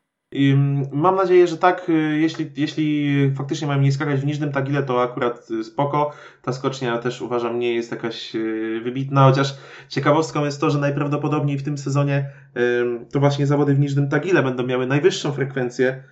Mam 0.91 1.15
nadzieję, 1.15 1.47
że 1.47 1.57
tak, 1.57 1.89
y, 1.89 2.17
jeśli, 2.19 2.51
jeśli 2.57 3.31
faktycznie 3.37 3.67
mają 3.67 3.81
nie 3.81 3.91
skakać 3.91 4.19
w 4.19 4.25
Niżnym 4.25 4.51
Tagile, 4.51 4.83
to 4.83 5.01
akurat 5.01 5.51
y, 5.51 5.63
spoko. 5.63 6.11
Ta 6.41 6.53
skocznia 6.53 6.97
też 6.97 7.21
uważam 7.21 7.59
nie 7.59 7.73
jest 7.73 7.91
jakaś 7.91 8.35
y, 8.35 8.81
wybitna, 8.83 9.23
chociaż 9.23 9.53
ciekawostką 9.89 10.45
jest 10.45 10.61
to, 10.61 10.69
że 10.69 10.79
najprawdopodobniej 10.79 11.57
w 11.57 11.63
tym 11.63 11.77
sezonie 11.77 12.29
to 13.11 13.19
właśnie 13.19 13.47
zawody 13.47 13.73
w 13.73 13.79
Niżnym 13.79 14.09
Tagile 14.09 14.43
będą 14.43 14.63
miały 14.63 14.87
najwyższą 14.87 15.31
frekwencję, 15.31 16.03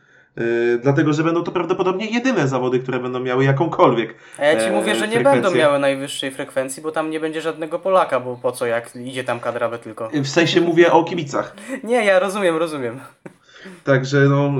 dlatego 0.81 1.13
że 1.13 1.23
będą 1.23 1.43
to 1.43 1.51
prawdopodobnie 1.51 2.05
jedyne 2.05 2.47
zawody, 2.47 2.79
które 2.79 2.99
będą 2.99 3.19
miały 3.19 3.43
jakąkolwiek. 3.43 4.15
A 4.37 4.45
ja 4.45 4.65
Ci 4.65 4.71
mówię, 4.71 4.95
że 4.95 5.07
nie 5.07 5.19
będą 5.19 5.55
miały 5.55 5.79
najwyższej 5.79 6.31
frekwencji, 6.31 6.83
bo 6.83 6.91
tam 6.91 7.09
nie 7.09 7.19
będzie 7.19 7.41
żadnego 7.41 7.79
Polaka, 7.79 8.19
bo 8.19 8.35
po 8.35 8.51
co, 8.51 8.65
jak 8.65 8.95
idzie 8.95 9.23
tam 9.23 9.39
kadra 9.39 9.77
tylko. 9.77 10.09
W 10.13 10.27
sensie 10.27 10.61
mówię 10.61 10.91
o 10.91 11.03
kibicach. 11.03 11.55
Nie, 11.83 12.05
ja 12.05 12.19
rozumiem, 12.19 12.57
rozumiem. 12.57 12.99
Także 13.83 14.19
no, 14.19 14.53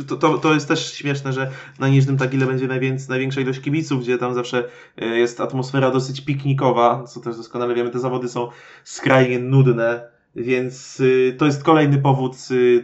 y, 0.00 0.04
to, 0.04 0.16
to, 0.16 0.38
to 0.38 0.54
jest 0.54 0.68
też 0.68 0.94
śmieszne, 0.94 1.32
że 1.32 1.50
na 1.78 1.88
Niżnym 1.88 2.16
Tagile 2.16 2.46
będzie 2.46 2.66
najwięcej, 2.66 3.08
największa 3.08 3.40
ilość 3.40 3.60
kibiców, 3.60 4.02
gdzie 4.02 4.18
tam 4.18 4.34
zawsze 4.34 4.64
y, 5.02 5.06
jest 5.06 5.40
atmosfera 5.40 5.90
dosyć 5.90 6.20
piknikowa, 6.20 7.04
co 7.04 7.20
też 7.20 7.36
doskonale 7.36 7.74
wiemy, 7.74 7.90
te 7.90 7.98
zawody 7.98 8.28
są 8.28 8.48
skrajnie 8.84 9.38
nudne, 9.38 10.08
więc 10.36 11.00
y, 11.00 11.36
to 11.38 11.46
jest 11.46 11.64
kolejny 11.64 11.98
powód, 11.98 12.36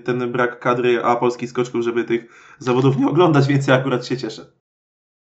ten 0.04 0.32
brak 0.32 0.60
kadry 0.60 1.04
a 1.04 1.16
polskich 1.16 1.50
skoczków, 1.50 1.82
żeby 1.82 2.04
tych 2.04 2.54
zawodów 2.58 2.96
nie 2.96 3.08
oglądać, 3.08 3.46
więc 3.46 3.66
ja 3.66 3.74
akurat 3.74 4.06
się 4.06 4.16
cieszę. 4.16 4.46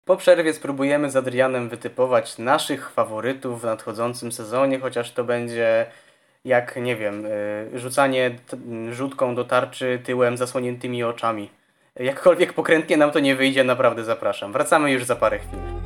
Po 0.06 0.18
przerwie 0.18 0.54
spróbujemy 0.54 1.12
z 1.12 1.16
Adrianem 1.16 1.70
wytypować 1.70 2.38
naszych 2.38 2.90
faworytów 2.90 3.62
w 3.62 3.66
nadchodzącym 3.66 4.32
sezonie, 4.32 4.80
chociaż 4.80 5.12
to 5.12 5.24
będzie 5.24 5.86
jak, 6.46 6.76
nie 6.76 6.96
wiem, 6.96 7.26
y, 7.26 7.80
rzucanie 7.80 8.36
rzutką 8.92 9.36
do 9.36 9.44
tarczy 9.44 10.00
tyłem 10.04 10.38
zasłoniętymi 10.38 11.04
oczami. 11.04 11.50
Jakkolwiek 11.96 12.54
pokrętnie 12.54 12.98
nam 12.98 13.12
to 13.12 13.20
nie 13.20 13.36
wyjdzie, 13.36 13.64
naprawdę 13.64 14.04
zapraszam. 14.04 14.52
Wracamy 14.54 14.92
już 14.92 15.04
za 15.06 15.16
parę 15.16 15.40
chwil. 15.40 15.81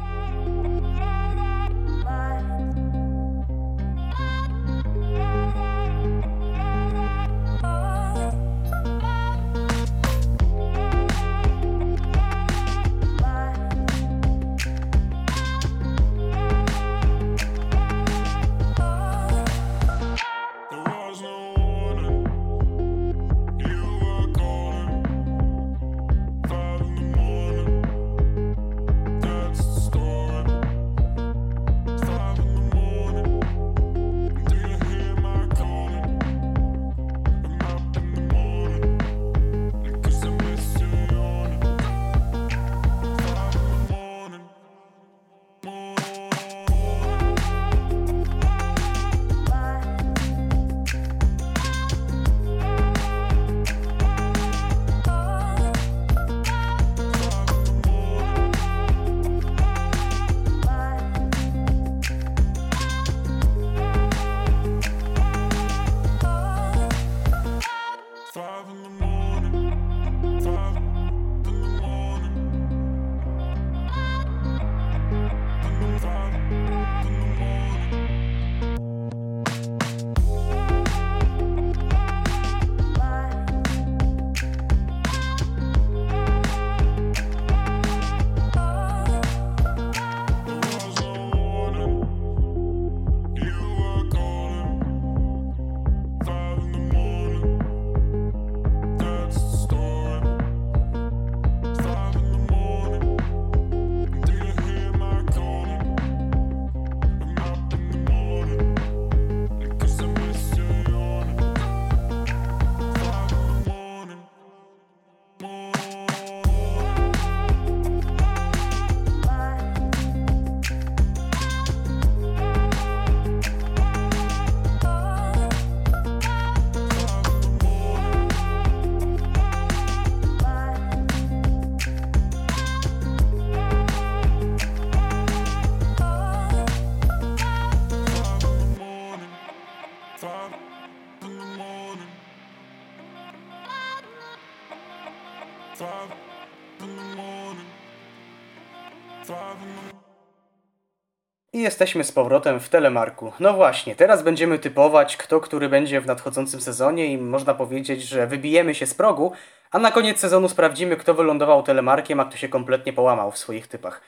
Jesteśmy 151.65 152.03
z 152.03 152.11
powrotem 152.11 152.59
w 152.59 152.69
Telemarku. 152.69 153.31
No 153.39 153.53
właśnie, 153.53 153.95
teraz 153.95 154.23
będziemy 154.23 154.59
typować, 154.59 155.17
kto 155.17 155.41
który 155.41 155.69
będzie 155.69 156.01
w 156.01 156.05
nadchodzącym 156.05 156.61
sezonie 156.61 157.05
i 157.05 157.17
można 157.17 157.53
powiedzieć, 157.53 158.03
że 158.03 158.27
wybijemy 158.27 158.75
się 158.75 158.85
z 158.85 158.93
progu, 158.93 159.31
A 159.71 159.79
na 159.79 159.91
koniec 159.91 160.19
sezonu 160.19 160.49
sprawdzimy, 160.49 160.95
kto 160.97 161.13
wylądował 161.13 161.63
telemarkiem, 161.63 162.19
a 162.19 162.25
kto 162.25 162.37
się 162.37 162.49
kompletnie 162.49 162.93
połamał 162.93 163.31
w 163.31 163.37
swoich 163.37 163.67
typach. 163.67 164.01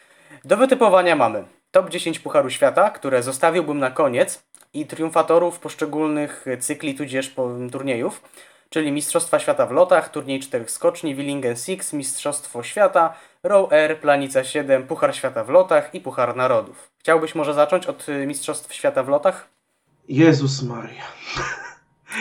Do 0.46 0.58
wytypowania 0.58 1.16
mamy 1.16 1.44
top 1.72 1.90
10 1.90 2.20
Pucharu 2.20 2.50
Świata, 2.50 2.90
które 2.90 3.24
zostawiłbym 3.24 3.80
na 3.80 3.92
koniec 3.92 4.44
i 4.74 4.86
triumfatorów 4.86 5.60
poszczególnych 5.60 6.46
cykli 6.60 6.96
tudzież 6.96 7.36
turniejów, 7.72 8.22
czyli 8.70 8.92
Mistrzostwa 8.92 9.40
Świata 9.40 9.66
w 9.66 9.72
lotach, 9.72 10.10
turniej 10.10 10.40
czterech 10.40 10.72
skoczni, 10.72 11.16
Willingen 11.16 11.56
Six, 11.56 11.94
Mistrzostwo 11.94 12.64
Świata, 12.64 13.14
Row 13.44 13.72
Air, 13.74 14.00
Planica 14.00 14.44
7, 14.44 14.88
Puchar 14.88 15.16
Świata 15.16 15.44
w 15.44 15.50
lotach 15.50 15.96
i 15.96 16.02
Puchar 16.02 16.36
Narodów. 16.36 16.90
Chciałbyś 17.08 17.36
może 17.36 17.54
zacząć 17.54 17.86
od 17.86 18.10
y, 18.10 18.28
Mistrzostw 18.28 18.74
Świata 18.74 19.04
w 19.04 19.10
lotach? 19.10 19.50
Jezus 20.10 20.64
Maria. 20.64 21.04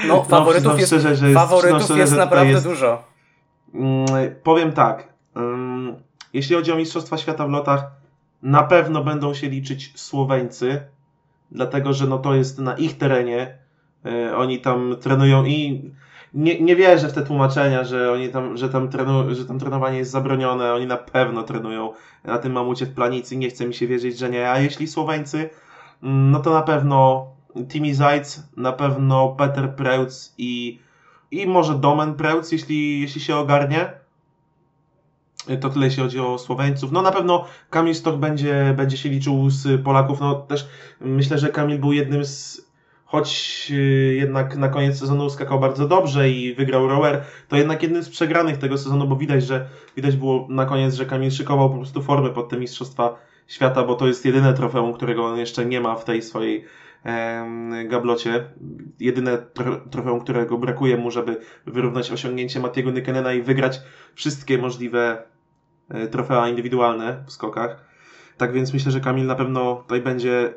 No, 0.09 0.25
faworytów 0.25 0.73
no 0.73 0.79
jest, 0.79 0.87
szczerze, 0.87 1.17
że 1.17 1.31
jest- 1.31 1.41
faworytów 1.41 1.83
szczerze, 1.83 2.01
jest 2.01 2.17
naprawdę 2.17 2.53
jest- 2.53 2.65
dużo. 2.65 3.03
Mm, 3.75 4.07
Powiem 4.43 4.73
tak. 4.73 5.09
ym, 5.37 5.97
Jeśli 6.33 6.57
chodzi 6.57 6.73
o 6.73 6.77
Mistrzostwa 6.77 7.17
Świata 7.19 7.47
w 7.47 7.51
lotach, 7.51 7.85
na 8.43 8.63
pewno 8.63 9.05
będą 9.05 9.35
się 9.35 9.49
liczyć 9.49 10.01
Słoweńcy, 10.01 10.81
dlatego 11.51 11.93
że 11.93 12.07
no 12.07 12.19
to 12.19 12.35
jest 12.35 12.59
na 12.59 12.77
ich 12.77 12.99
terenie. 12.99 13.59
Y, 14.07 14.37
Oni 14.37 14.61
tam 14.61 14.97
trenują 15.01 15.45
i 15.45 15.91
nie, 16.35 16.61
nie 16.61 16.77
wierzę 16.77 17.09
w 17.09 17.13
te 17.13 17.23
tłumaczenia, 17.23 17.85
że 17.85 18.13
oni 18.13 18.29
tam, 18.29 18.57
że 18.57 18.69
tam, 18.69 18.89
trenu, 18.89 19.35
że 19.35 19.45
tam 19.45 19.59
trenowanie 19.59 19.99
jest 19.99 20.11
zabronione. 20.11 20.75
Oni 20.75 20.87
na 20.87 20.97
pewno 20.97 21.43
trenują 21.43 21.93
na 22.25 22.39
tym 22.39 22.53
mamucie 22.53 22.87
w 22.87 22.95
planicy. 22.95 23.37
Nie 23.37 23.51
chce 23.51 23.67
mi 23.67 23.75
się 23.75 23.87
wierzyć, 23.87 24.19
że 24.19 24.31
nie. 24.31 24.51
A 24.51 24.59
jeśli 24.59 24.87
Słoweńcy, 24.87 25.51
mm, 26.03 26.31
no 26.31 26.41
to 26.41 26.51
na 26.51 26.63
pewno 26.63 27.27
Timi 27.69 27.95
Zajc, 27.95 28.43
na 28.57 28.73
pewno 28.73 29.29
Peter 29.29 29.75
Preutz 29.75 30.35
i, 30.39 30.79
i 31.31 31.47
może 31.47 31.75
Domen 31.75 32.15
Preutz, 32.15 32.53
jeśli, 32.53 33.01
jeśli 33.01 33.21
się 33.21 33.37
ogarnie. 33.37 33.91
To 35.61 35.71
tyle 35.71 35.87
jeśli 35.87 36.03
chodzi 36.03 36.21
o 36.21 36.39
Słoweńców. 36.39 36.93
No 36.93 37.03
na 37.03 37.13
pewno 37.13 37.45
Kamil 37.71 37.95
Stok 37.95 38.17
będzie, 38.17 38.75
będzie 38.77 38.97
się 38.97 39.09
liczył 39.09 39.51
z 39.51 39.83
Polaków. 39.83 40.21
No 40.21 40.35
też 40.35 40.69
myślę, 41.01 41.39
że 41.39 41.49
Kamil 41.49 41.79
był 41.79 41.93
jednym 41.93 42.25
z 42.25 42.66
choć 43.17 43.67
y, 43.71 44.15
jednak 44.15 44.57
na 44.57 44.69
koniec 44.69 44.99
sezonu 44.99 45.31
skakał 45.31 45.61
bardzo 45.61 45.89
dobrze 45.89 46.31
i 46.31 46.55
wygrał 46.55 46.89
rower, 46.89 47.25
to 47.49 47.57
jednak 47.57 47.83
jednym 47.83 48.03
z 48.03 48.09
przegranych 48.09 48.57
tego 48.59 48.79
sezonu, 48.79 49.07
bo 49.07 49.17
widać, 49.17 49.45
że 49.45 49.69
widać 49.97 50.17
było 50.17 50.47
na 50.51 50.67
koniec, 50.67 50.95
że 50.95 51.07
Kamil 51.07 51.31
szykował 51.31 51.71
po 51.71 51.77
prostu 51.77 52.03
formę 52.03 52.31
pod 52.31 52.49
te 52.49 52.57
Mistrzostwa 52.57 53.19
Świata, 53.47 53.85
bo 53.85 53.95
to 53.95 54.07
jest 54.07 54.25
jedyne 54.25 54.55
trofeum, 54.55 54.93
którego 54.93 55.25
on 55.25 55.39
jeszcze 55.39 55.67
nie 55.67 55.81
ma 55.81 55.97
w 55.97 56.05
tej 56.05 56.23
swojej 56.23 56.65
gablocie. 57.89 58.45
Jedyne 59.01 59.39
tro, 59.39 59.77
trofeum, 59.91 60.21
którego 60.21 60.59
brakuje 60.59 60.97
mu, 60.97 61.11
żeby 61.11 61.41
wyrównać 61.67 62.13
osiągnięcie 62.13 62.61
Matiego 62.61 62.91
Nykenena 62.91 63.33
i 63.33 63.43
wygrać 63.43 63.81
wszystkie 64.15 64.59
możliwe 64.59 65.23
e, 65.89 66.07
trofea 66.07 66.49
indywidualne 66.49 67.25
w 67.27 67.33
skokach. 67.33 67.85
Tak 68.37 68.53
więc 68.53 68.73
myślę, 68.73 68.93
że 68.93 69.01
Kamil 69.01 69.27
na 69.27 69.35
pewno 69.35 69.75
tutaj 69.77 70.01
będzie 70.01 70.55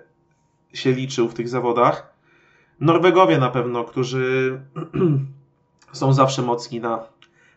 się 0.74 0.92
liczył 0.92 1.30
w 1.30 1.34
tych 1.34 1.50
zawodach. 1.50 2.19
Norwegowie 2.80 3.38
na 3.38 3.50
pewno, 3.50 3.84
którzy 3.84 4.60
są 5.92 6.14
zawsze 6.14 6.42
mocni 6.42 6.80
na, 6.80 7.04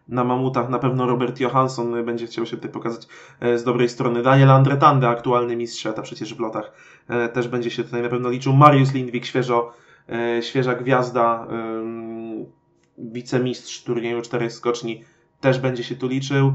na 0.09 0.25
mamutach. 0.25 0.69
Na 0.69 0.79
pewno 0.79 1.07
Robert 1.07 1.41
Johansson 1.41 2.05
będzie 2.05 2.27
chciał 2.27 2.47
się 2.47 2.57
tutaj 2.57 2.71
pokazać 2.71 3.07
e, 3.41 3.59
z 3.59 3.65
dobrej 3.65 3.89
strony. 3.89 4.23
Daniel 4.23 4.51
Andretande, 4.51 5.09
aktualny 5.09 5.57
mistrz 5.57 5.81
świata 5.81 6.03
przecież 6.03 6.35
w 6.35 6.41
lotach, 6.41 6.73
e, 7.09 7.29
też 7.29 7.49
będzie 7.49 7.71
się 7.71 7.85
tutaj 7.85 8.03
na 8.03 8.09
pewno 8.09 8.31
liczył. 8.31 8.53
Mariusz 8.53 8.93
Lindwik, 8.93 9.27
świeżo, 9.27 9.73
e, 10.09 10.43
świeża 10.43 10.75
gwiazda, 10.75 11.47
wicemistrz 12.99 13.83
turnieju 13.83 14.23
czterech 14.23 14.53
skoczni, 14.53 15.05
też 15.41 15.59
będzie 15.59 15.85
się 15.85 15.97
tu 15.97 16.09
liczył. 16.09 16.53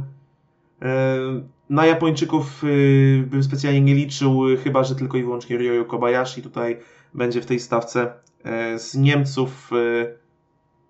Na 1.69 1.85
Japończyków 1.85 2.63
y, 2.63 3.27
bym 3.27 3.43
specjalnie 3.43 3.81
nie 3.81 3.95
liczył, 3.95 4.49
y, 4.49 4.57
chyba 4.57 4.83
że 4.83 4.95
tylko 4.95 5.17
i 5.17 5.23
wyłącznie 5.23 5.57
Ryoyo 5.57 5.85
Kobayashi 5.85 6.41
tutaj 6.41 6.79
będzie 7.13 7.41
w 7.41 7.45
tej 7.45 7.59
stawce. 7.59 8.13
E, 8.47 8.79
Z 8.79 8.95
Niemców 8.95 9.69
y, 9.73 10.17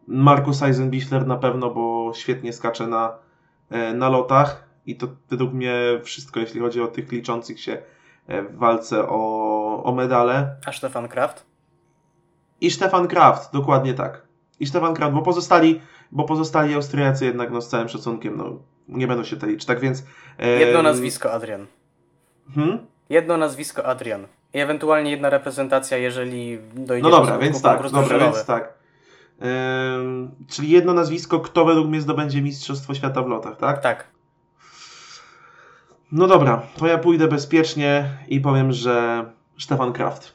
Markus 0.08 0.64
Eisenbichler 0.64 1.28
na 1.28 1.38
pewno, 1.38 1.70
bo 1.70 2.12
świetnie 2.16 2.53
skacze 2.53 2.88
na, 2.88 3.18
e, 3.70 3.93
na 3.93 4.10
lotach 4.10 4.64
i 4.86 4.95
to 4.95 5.08
według 5.30 5.53
mnie 5.53 5.74
wszystko, 6.03 6.39
jeśli 6.39 6.60
chodzi 6.60 6.82
o 6.82 6.88
tych 6.88 7.12
liczących 7.12 7.62
się 7.62 7.78
e, 8.28 8.41
w 8.41 8.58
walce 8.58 9.10
o, 9.10 9.84
o 9.84 9.91
medale. 9.91 10.55
A 10.66 10.72
Stefan 10.72 11.08
Kraft? 11.08 11.45
I 12.62 12.72
Stefan 12.72 13.08
Kraft, 13.08 13.53
dokładnie 13.53 13.93
tak. 13.93 14.22
I 14.60 14.66
Stefan 14.66 14.93
Kraft, 14.93 15.14
bo 15.14 15.22
pozostali, 15.22 15.82
bo 16.12 16.24
pozostali 16.24 16.74
Austriacy 16.74 17.26
jednak 17.26 17.51
no, 17.51 17.62
z 17.62 17.70
całym 17.70 17.89
szacunkiem 17.89 18.38
no, 18.38 18.60
nie 18.88 19.08
będą 19.08 19.24
się 19.24 19.36
tutaj 19.36 19.49
liczyć. 19.49 19.68
Tak 19.68 19.80
więc. 19.80 20.03
e, 20.39 20.49
Jedno 20.49 20.82
nazwisko 20.82 21.32
Adrian. 21.32 21.66
Hmm? 22.55 22.78
Jedno 23.10 23.38
nazwisko 23.38 23.86
Adrian. 23.86 24.28
I 24.54 24.60
ewentualnie 24.60 25.12
jedna 25.12 25.30
reprezentacja, 25.30 25.98
jeżeli 25.98 26.60
dojdzie 26.76 27.04
No 27.04 27.10
do 27.10 27.16
dobra, 27.16 27.26
skutku 27.34 27.43
więc 27.43 27.62
tak, 27.62 27.82
dobra, 27.84 27.89
drużynowy. 27.89 28.26
więc 28.26 28.45
tak. 28.45 28.74
Ym, 29.98 30.32
czyli 30.50 30.70
jedno 30.70 30.93
nazwisko, 30.93 31.39
kto 31.39 31.66
według 31.66 31.88
mnie 31.88 32.02
zdobędzie 32.02 32.41
Mistrzostwo 32.41 32.93
Świata 32.93 33.22
w 33.22 33.28
lotach, 33.28 33.58
tak? 33.58 33.82
Tak. 33.82 34.08
No 36.12 36.28
dobra, 36.28 36.62
to 36.78 36.88
ja 36.88 36.98
pójdę 36.98 37.28
bezpiecznie 37.28 38.10
i 38.28 38.39
powiem, 38.41 38.72
że 38.72 39.26
Stefan 39.60 39.93
Kraft. 39.93 40.34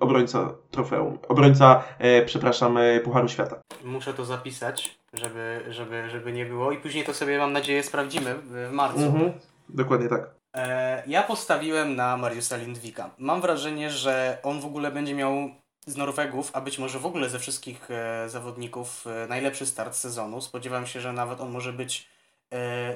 Obrońca 0.00 0.54
trofeum. 0.70 1.18
Obrońca, 1.28 1.82
e, 1.98 2.22
przepraszam, 2.24 2.76
e, 2.78 3.00
Pucharu 3.00 3.28
Świata. 3.28 3.60
Muszę 3.84 4.14
to 4.14 4.24
zapisać, 4.24 4.98
żeby, 5.14 5.60
żeby, 5.68 6.10
żeby 6.10 6.32
nie 6.32 6.46
było. 6.46 6.72
I 6.72 6.78
później 6.78 7.04
to 7.04 7.14
sobie, 7.14 7.38
mam 7.38 7.52
nadzieję, 7.52 7.82
sprawdzimy 7.82 8.34
w, 8.34 8.68
w 8.70 8.72
marcu. 8.72 9.04
Mhm. 9.04 9.32
Dokładnie 9.68 10.08
tak. 10.08 10.37
E, 10.56 11.02
ja 11.06 11.22
postawiłem 11.22 11.96
na 11.96 12.16
Mariusa 12.16 12.56
Lindwika. 12.56 13.10
Mam 13.18 13.40
wrażenie, 13.40 13.90
że 13.90 14.38
on 14.42 14.60
w 14.60 14.66
ogóle 14.66 14.90
będzie 14.90 15.14
miał 15.14 15.50
z 15.86 15.96
Norwegów, 15.96 16.50
a 16.52 16.60
być 16.60 16.78
może 16.78 16.98
w 16.98 17.06
ogóle 17.06 17.28
ze 17.28 17.38
wszystkich 17.38 17.90
e, 17.90 18.28
zawodników 18.28 19.06
e, 19.06 19.26
najlepszy 19.26 19.66
start 19.66 19.94
sezonu. 19.94 20.40
Spodziewam 20.40 20.86
się, 20.86 21.00
że 21.00 21.12
nawet 21.12 21.40
on 21.40 21.50
może 21.50 21.72
być. 21.72 22.08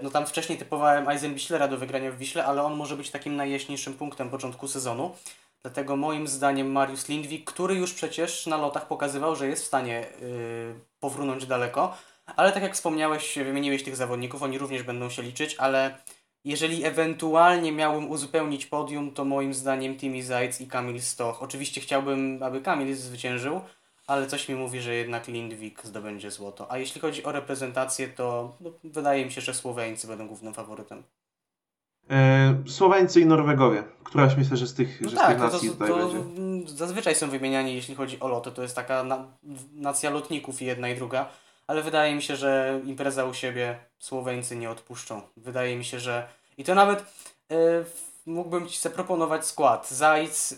No 0.03 0.11
tam 0.11 0.27
wcześniej 0.27 0.59
typowałem 0.59 1.09
Eisenbichlera 1.09 1.69
do 1.69 1.77
wygrania 1.77 2.13
w 2.13 2.17
Wiśle, 2.17 2.45
ale 2.45 2.63
on 2.63 2.75
może 2.75 2.97
być 2.97 3.11
takim 3.11 3.37
najjaśniejszym 3.37 3.95
punktem 3.95 4.31
początku 4.31 4.69
sezonu. 4.69 5.15
Dlatego 5.63 5.97
moim 5.97 6.29
zdaniem 6.29 6.73
Mariusz 6.73 7.09
Lindwik, 7.09 7.51
który 7.51 7.75
już 7.75 7.95
przecież 7.95 8.47
na 8.47 8.57
lotach 8.57 8.89
pokazywał, 8.89 9.37
że 9.37 9.49
jest 9.49 9.63
w 9.63 9.67
stanie 9.67 10.07
yy, 10.21 10.75
powrunąć 11.01 11.47
daleko, 11.47 11.97
ale 12.37 12.53
tak 12.53 12.63
jak 12.63 12.75
wspomniałeś, 12.75 13.39
wymieniłeś 13.39 13.83
tych 13.83 13.97
zawodników, 13.97 14.43
oni 14.43 14.59
również 14.59 14.83
będą 14.83 15.11
się 15.11 15.23
liczyć, 15.23 15.57
ale 15.59 15.99
jeżeli 16.45 16.85
ewentualnie 16.85 17.73
miałbym 17.73 18.11
uzupełnić 18.11 18.67
podium, 18.67 19.11
to 19.13 19.25
moim 19.25 19.55
zdaniem 19.55 19.97
Timi 19.97 20.23
Zajc 20.23 20.61
i 20.61 20.67
Kamil 20.67 21.01
Stoch. 21.03 21.43
Oczywiście 21.43 21.81
chciałbym, 21.81 22.43
aby 22.43 22.61
Kamil 22.61 22.95
zwyciężył, 22.97 23.61
ale 24.07 24.27
coś 24.27 24.49
mi 24.49 24.55
mówi, 24.55 24.81
że 24.81 24.95
jednak 24.95 25.29
Lindwik 25.29 25.85
zdobędzie 25.85 26.31
złoto. 26.31 26.73
A 26.73 26.79
jeśli 26.79 27.01
chodzi 27.01 27.25
o 27.25 27.33
reprezentację, 27.33 28.09
to 28.09 28.57
no, 28.61 28.71
wydaje 28.85 29.25
mi 29.25 29.33
się, 29.33 29.41
że 29.41 29.55
Słoweńcy 29.55 30.07
będą 30.07 30.27
głównym 30.27 30.55
faworytem. 30.55 31.03
E, 32.11 32.55
Słoweńcy 32.67 33.21
i 33.21 33.27
Norwegowie. 33.27 33.83
Któraś 34.05 34.37
myślę, 34.37 34.57
że 34.57 34.67
z 34.67 34.75
tych, 34.75 35.01
No 35.01 35.11
że 35.11 35.17
tak, 35.17 35.25
z 35.27 35.29
tych 35.29 35.39
no 35.39 35.47
to, 35.47 35.53
nacji 35.53 35.69
to, 35.69 35.75
tutaj 35.75 35.89
to 35.89 36.09
będzie. 36.09 36.77
zazwyczaj 36.77 37.15
są 37.15 37.31
wymieniani, 37.31 37.75
jeśli 37.75 37.95
chodzi 37.95 38.21
o 38.21 38.29
loty. 38.29 38.51
To 38.53 38.63
jest 38.63 38.77
taka 38.77 39.05
na, 39.05 39.25
nacja 39.75 40.11
lotników 40.11 40.63
i 40.63 40.65
jedna 40.65 40.89
i 40.89 40.95
druga. 40.97 41.29
Ale 41.73 41.83
wydaje 41.83 42.15
mi 42.15 42.23
się, 42.23 42.37
że 42.37 42.81
impreza 42.85 43.25
u 43.25 43.35
siebie 43.35 43.79
Słoweńcy 43.99 44.57
nie 44.57 44.71
odpuszczą. 44.71 45.23
Wydaje 45.37 45.77
mi 45.77 45.85
się, 45.85 46.01
że... 46.01 46.29
I 46.59 46.65
to 46.65 46.75
nawet 46.75 47.01
y, 47.01 47.85
mógłbym 48.27 48.69
Ci 48.69 48.81
zaproponować 48.81 49.47
skład. 49.47 49.91
Zajc, 49.91 50.53
y, 50.53 50.57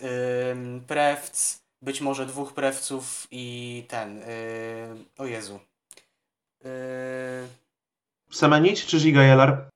Prewc, 0.87 1.59
być 1.83 2.01
może 2.01 2.27
dwóch 2.27 2.53
Prewców 2.53 3.27
i 3.31 3.85
ten... 3.89 4.23
Y, 4.23 4.25
o 5.19 5.27
Jezu. 5.27 5.61
Y, 6.65 6.69
Semenić 8.31 8.87
czy 8.87 8.99
Žiga 8.99 9.23
Jelar? 9.23 9.69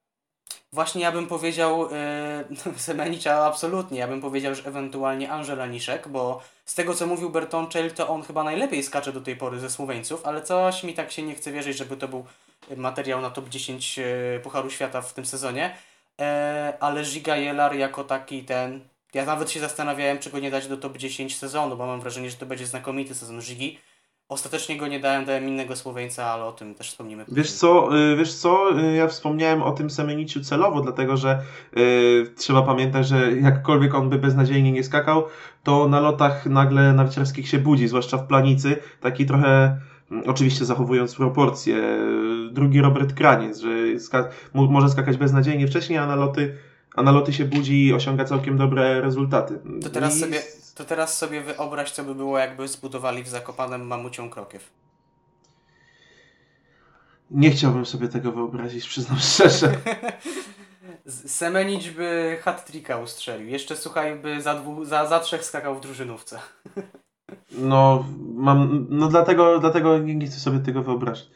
Właśnie 0.73 1.03
ja 1.03 1.13
bym 1.13 1.27
powiedział 1.27 1.89
e, 1.93 2.45
Semenicza 2.77 3.47
absolutnie, 3.47 3.99
ja 3.99 4.09
bym 4.09 4.21
powiedział, 4.21 4.55
że 4.55 4.65
ewentualnie 4.65 5.31
Angela 5.31 5.67
Niszek, 5.67 6.09
bo 6.09 6.43
z 6.69 6.75
tego 6.75 6.95
co 6.95 7.07
mówił 7.07 7.31
Bertonczel, 7.31 7.91
to 7.91 8.09
on 8.09 8.23
chyba 8.23 8.45
najlepiej 8.45 8.83
skacze 8.83 9.13
do 9.13 9.21
tej 9.21 9.37
pory 9.37 9.61
ze 9.61 9.71
Słoweńców, 9.71 10.27
ale 10.27 10.43
coś 10.43 10.85
mi 10.85 10.95
tak 10.95 11.13
się 11.13 11.23
nie 11.23 11.35
chce 11.35 11.53
wierzyć, 11.53 11.77
żeby 11.77 11.97
to 11.97 12.09
był 12.09 12.25
materiał 12.77 13.21
na 13.21 13.31
top 13.31 13.49
10 13.49 13.99
e, 13.99 14.05
Pucharu 14.43 14.71
Świata 14.71 15.03
w 15.03 15.15
tym 15.15 15.27
sezonie, 15.27 15.77
e, 16.21 16.77
ale 16.81 17.03
Giga 17.03 17.37
Jelar 17.37 17.75
jako 17.75 18.05
taki 18.05 18.45
ten, 18.45 18.81
ja 19.15 19.25
nawet 19.25 19.51
się 19.51 19.61
zastanawiałem, 19.61 20.19
czy 20.19 20.31
go 20.31 20.39
nie 20.39 20.51
dać 20.51 20.67
do 20.67 20.77
top 20.77 20.97
10 20.97 21.39
sezonu, 21.39 21.77
bo 21.77 21.87
mam 21.87 22.01
wrażenie, 22.01 22.31
że 22.31 22.37
to 22.37 22.47
będzie 22.47 22.67
znakomity 22.67 23.15
sezon 23.15 23.41
Gigi. 23.41 23.79
Ostatecznie 24.29 24.77
go 24.77 24.87
nie 24.89 25.01
dałem, 25.01 25.25
dałem 25.25 25.49
innego 25.49 25.77
Słoweńca, 25.77 26.25
ale 26.27 26.45
o 26.45 26.53
tym 26.53 26.75
też 26.75 26.91
wspomnimy 26.91 27.25
Wiesz 27.29 27.53
co, 27.53 27.99
y, 27.99 28.17
wiesz 28.17 28.35
co, 28.35 28.81
y, 28.81 28.95
ja 28.95 29.09
wspomniałem 29.09 29.63
o 29.63 29.73
tym 29.73 29.91
Semeniciu 29.91 30.41
celowo, 30.41 30.81
dlatego 30.81 31.17
że 31.17 31.43
y, 31.77 32.31
trzeba 32.37 32.63
pamiętać, 32.63 33.09
że 33.09 33.33
jakkolwiek 33.33 33.95
on 33.95 34.11
by 34.11 34.19
beznadziejnie 34.19 34.73
nie 34.73 34.85
skakał, 34.85 35.25
to 35.65 35.89
na 35.89 36.01
lotach 36.01 36.47
nagle 36.47 36.93
narciarskich 36.93 37.49
się 37.49 37.59
budzi, 37.59 37.89
zwłaszcza 37.89 38.19
w 38.19 38.27
planicy, 38.27 38.77
taki 39.01 39.27
trochę, 39.27 39.79
mm, 40.11 40.25
oczywiście 40.27 40.65
zachowując 40.65 41.15
proporcje, 41.15 41.99
drugi 42.53 42.81
Robert 42.81 43.15
Kraniec, 43.15 43.59
że 43.59 43.71
może 44.55 44.89
skakać 44.89 45.17
beznadziejnie 45.17 45.67
wcześniej, 45.67 45.99
a 45.99 46.07
na 46.07 46.17
loty, 46.17 46.55
a 46.95 47.03
na 47.03 47.13
loty 47.13 47.33
się 47.33 47.45
budzi 47.45 47.87
i 47.87 47.93
osiąga 47.93 48.25
całkiem 48.25 48.59
dobre 48.59 49.01
rezultaty. 49.01 49.59
To 49.83 49.91
teraz, 49.91 50.17
I- 50.17 50.21
sobie, 50.21 50.43
to 50.79 50.85
teraz 50.85 51.19
sobie 51.19 51.41
wyobraź, 51.41 51.91
co 51.91 52.05
by 52.05 52.15
było, 52.15 52.39
jakby 52.39 52.69
zbudowali 52.69 53.23
w 53.23 53.29
Zakopanem 53.29 53.87
mamucią 53.87 54.31
krokiew. 54.31 54.71
Nie 57.31 57.51
chciałbym 57.51 57.87
sobie 57.87 58.09
tego 58.09 58.33
wyobrazić, 58.33 58.89
przyznam 58.89 59.19
szczerze. 59.19 59.73
Semenić 61.27 61.91
by 61.91 62.39
hat-tricka 62.43 62.99
ustrzelił. 62.99 63.49
Jeszcze, 63.49 63.77
słuchaj, 63.77 64.17
by 64.17 64.43
za, 64.43 64.55
dwu, 64.55 64.85
za, 64.85 65.07
za 65.07 65.21
trzech 65.21 65.45
skakał 65.45 65.75
w 65.77 65.81
drużynówce. 65.81 66.41
No, 67.51 68.05
mam, 68.35 68.87
no 68.91 69.09
dlatego, 69.09 69.59
dlatego 69.59 69.99
nie 69.99 70.27
chcę 70.27 70.41
sobie 70.41 70.59
tego 70.59 70.83
wyobrazić. 70.83 71.27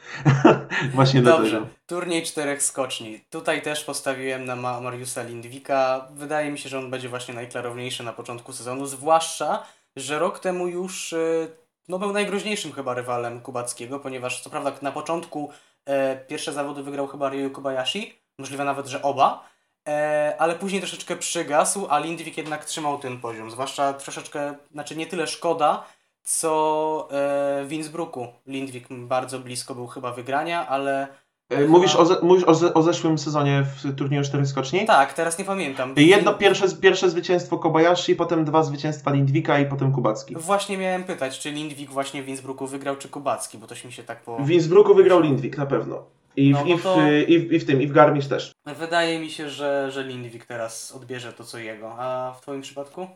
Właśnie 0.95 1.23
Dobrze, 1.23 1.51
dlatego. 1.51 1.73
turniej 1.87 2.23
czterech 2.23 2.63
skoczni. 2.63 3.21
Tutaj 3.31 3.63
też 3.63 3.85
postawiłem 3.85 4.45
na 4.45 4.57
Ma- 4.57 4.81
Mariusa 4.81 5.23
Lindwika. 5.23 6.09
Wydaje 6.15 6.51
mi 6.51 6.59
się, 6.59 6.69
że 6.69 6.79
on 6.79 6.91
będzie 6.91 7.09
właśnie 7.09 7.35
najklarowniejszy 7.35 8.03
na 8.03 8.13
początku 8.13 8.53
sezonu, 8.53 8.87
zwłaszcza, 8.87 9.63
że 9.97 10.19
rok 10.19 10.39
temu 10.39 10.69
już 10.69 11.13
y, 11.13 11.49
no, 11.89 11.99
był 11.99 12.13
najgroźniejszym 12.13 12.73
chyba 12.73 12.95
rywalem 12.95 13.41
Kubackiego, 13.41 13.99
ponieważ 14.01 14.41
co 14.41 14.51
prawda 14.51 14.73
na 14.83 14.93
początku 14.93 15.51
e, 15.87 16.17
pierwsze 16.17 16.53
zawody 16.53 16.83
wygrał 16.83 17.07
chyba 17.07 17.29
Ryu 17.29 17.51
Kobayashi, 17.51 18.19
możliwe 18.39 18.65
nawet, 18.65 18.87
że 18.87 19.03
oba, 19.03 19.45
e, 19.89 20.37
ale 20.39 20.55
później 20.55 20.81
troszeczkę 20.81 21.17
przygasł, 21.17 21.87
a 21.91 21.99
Lindwik 21.99 22.37
jednak 22.37 22.65
trzymał 22.65 22.99
ten 22.99 23.21
poziom, 23.21 23.51
zwłaszcza 23.51 23.93
troszeczkę, 23.93 24.55
znaczy 24.73 24.97
nie 24.97 25.07
tyle 25.07 25.27
szkoda, 25.27 25.85
co 26.23 27.09
e, 27.11 27.65
w 27.65 27.73
Innsbrucku. 27.73 28.27
Lindwik 28.47 28.87
bardzo 28.91 29.39
blisko 29.39 29.75
był 29.75 29.87
chyba 29.87 30.13
wygrania, 30.13 30.69
ale 30.69 31.09
E, 31.53 31.69
Mówisz, 31.69 31.97
o, 31.97 32.07
ze, 32.07 32.17
mówisz 32.23 32.45
o, 32.45 32.55
ze, 32.55 32.75
o 32.75 32.83
zeszłym 32.83 33.19
sezonie 33.19 33.65
w 33.83 33.95
turnieju 33.95 34.25
4 34.25 34.47
skoczni? 34.47 34.87
tak, 34.87 35.13
teraz 35.13 35.39
nie 35.39 35.45
pamiętam. 35.45 35.95
Jedno 35.97 36.35
pierwsze, 36.35 36.69
pierwsze 36.81 37.11
zwycięstwo 37.11 37.59
Kobayashi, 37.59 38.17
potem 38.17 38.45
dwa 38.45 38.63
zwycięstwa 38.63 39.11
Lindwika 39.11 39.59
i 39.59 39.67
potem 39.67 39.93
Kubacki. 39.93 40.35
Właśnie 40.37 40.79
miałem 40.79 41.05
pytać, 41.05 41.39
czy 41.39 41.51
Lindwik 41.51 41.91
właśnie 41.91 42.23
w 42.23 42.29
Innsbrucku 42.29 42.67
wygrał, 42.67 42.97
czy 42.97 43.09
Kubacki, 43.09 43.59
bo 43.59 43.67
toś 43.67 43.85
mi 43.85 43.93
się 43.93 44.03
tak 44.03 44.23
po... 44.23 44.39
W 44.39 44.51
Innsbrucku 44.51 44.95
wygrał 44.95 45.21
Lindwik 45.21 45.59
na 45.59 45.67
pewno. 45.67 46.03
I, 46.37 46.51
No, 46.51 46.65
w, 46.65 46.69
i, 46.69 46.79
w, 46.79 46.83
to- 46.83 47.11
i, 47.29 47.39
w, 47.39 47.53
I 47.53 47.59
w 47.59 47.67
tym, 47.67 47.83
i 47.83 47.87
w 47.87 47.93
Garmisch 47.93 48.29
też. 48.29 48.53
Wydaje 48.79 49.19
mi 49.21 49.31
się, 49.31 49.49
że, 49.51 49.91
że 49.91 50.05
Lindwik 50.05 50.47
teraz 50.47 50.93
odbierze 50.93 51.33
to, 51.33 51.45
co 51.45 51.59
jego. 51.59 51.95
A 51.99 52.33
w 52.39 52.41
twoim 52.41 52.61
przypadku? 52.61 53.07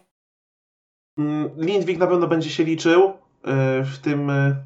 Mm, 1.19 1.51
Lindwik 1.57 1.99
na 1.99 2.07
pewno 2.07 2.27
będzie 2.27 2.51
się 2.51 2.65
liczył 2.65 3.03
e, 3.09 3.13
w 3.83 3.99
tym, 3.99 4.31
e, 4.31 4.57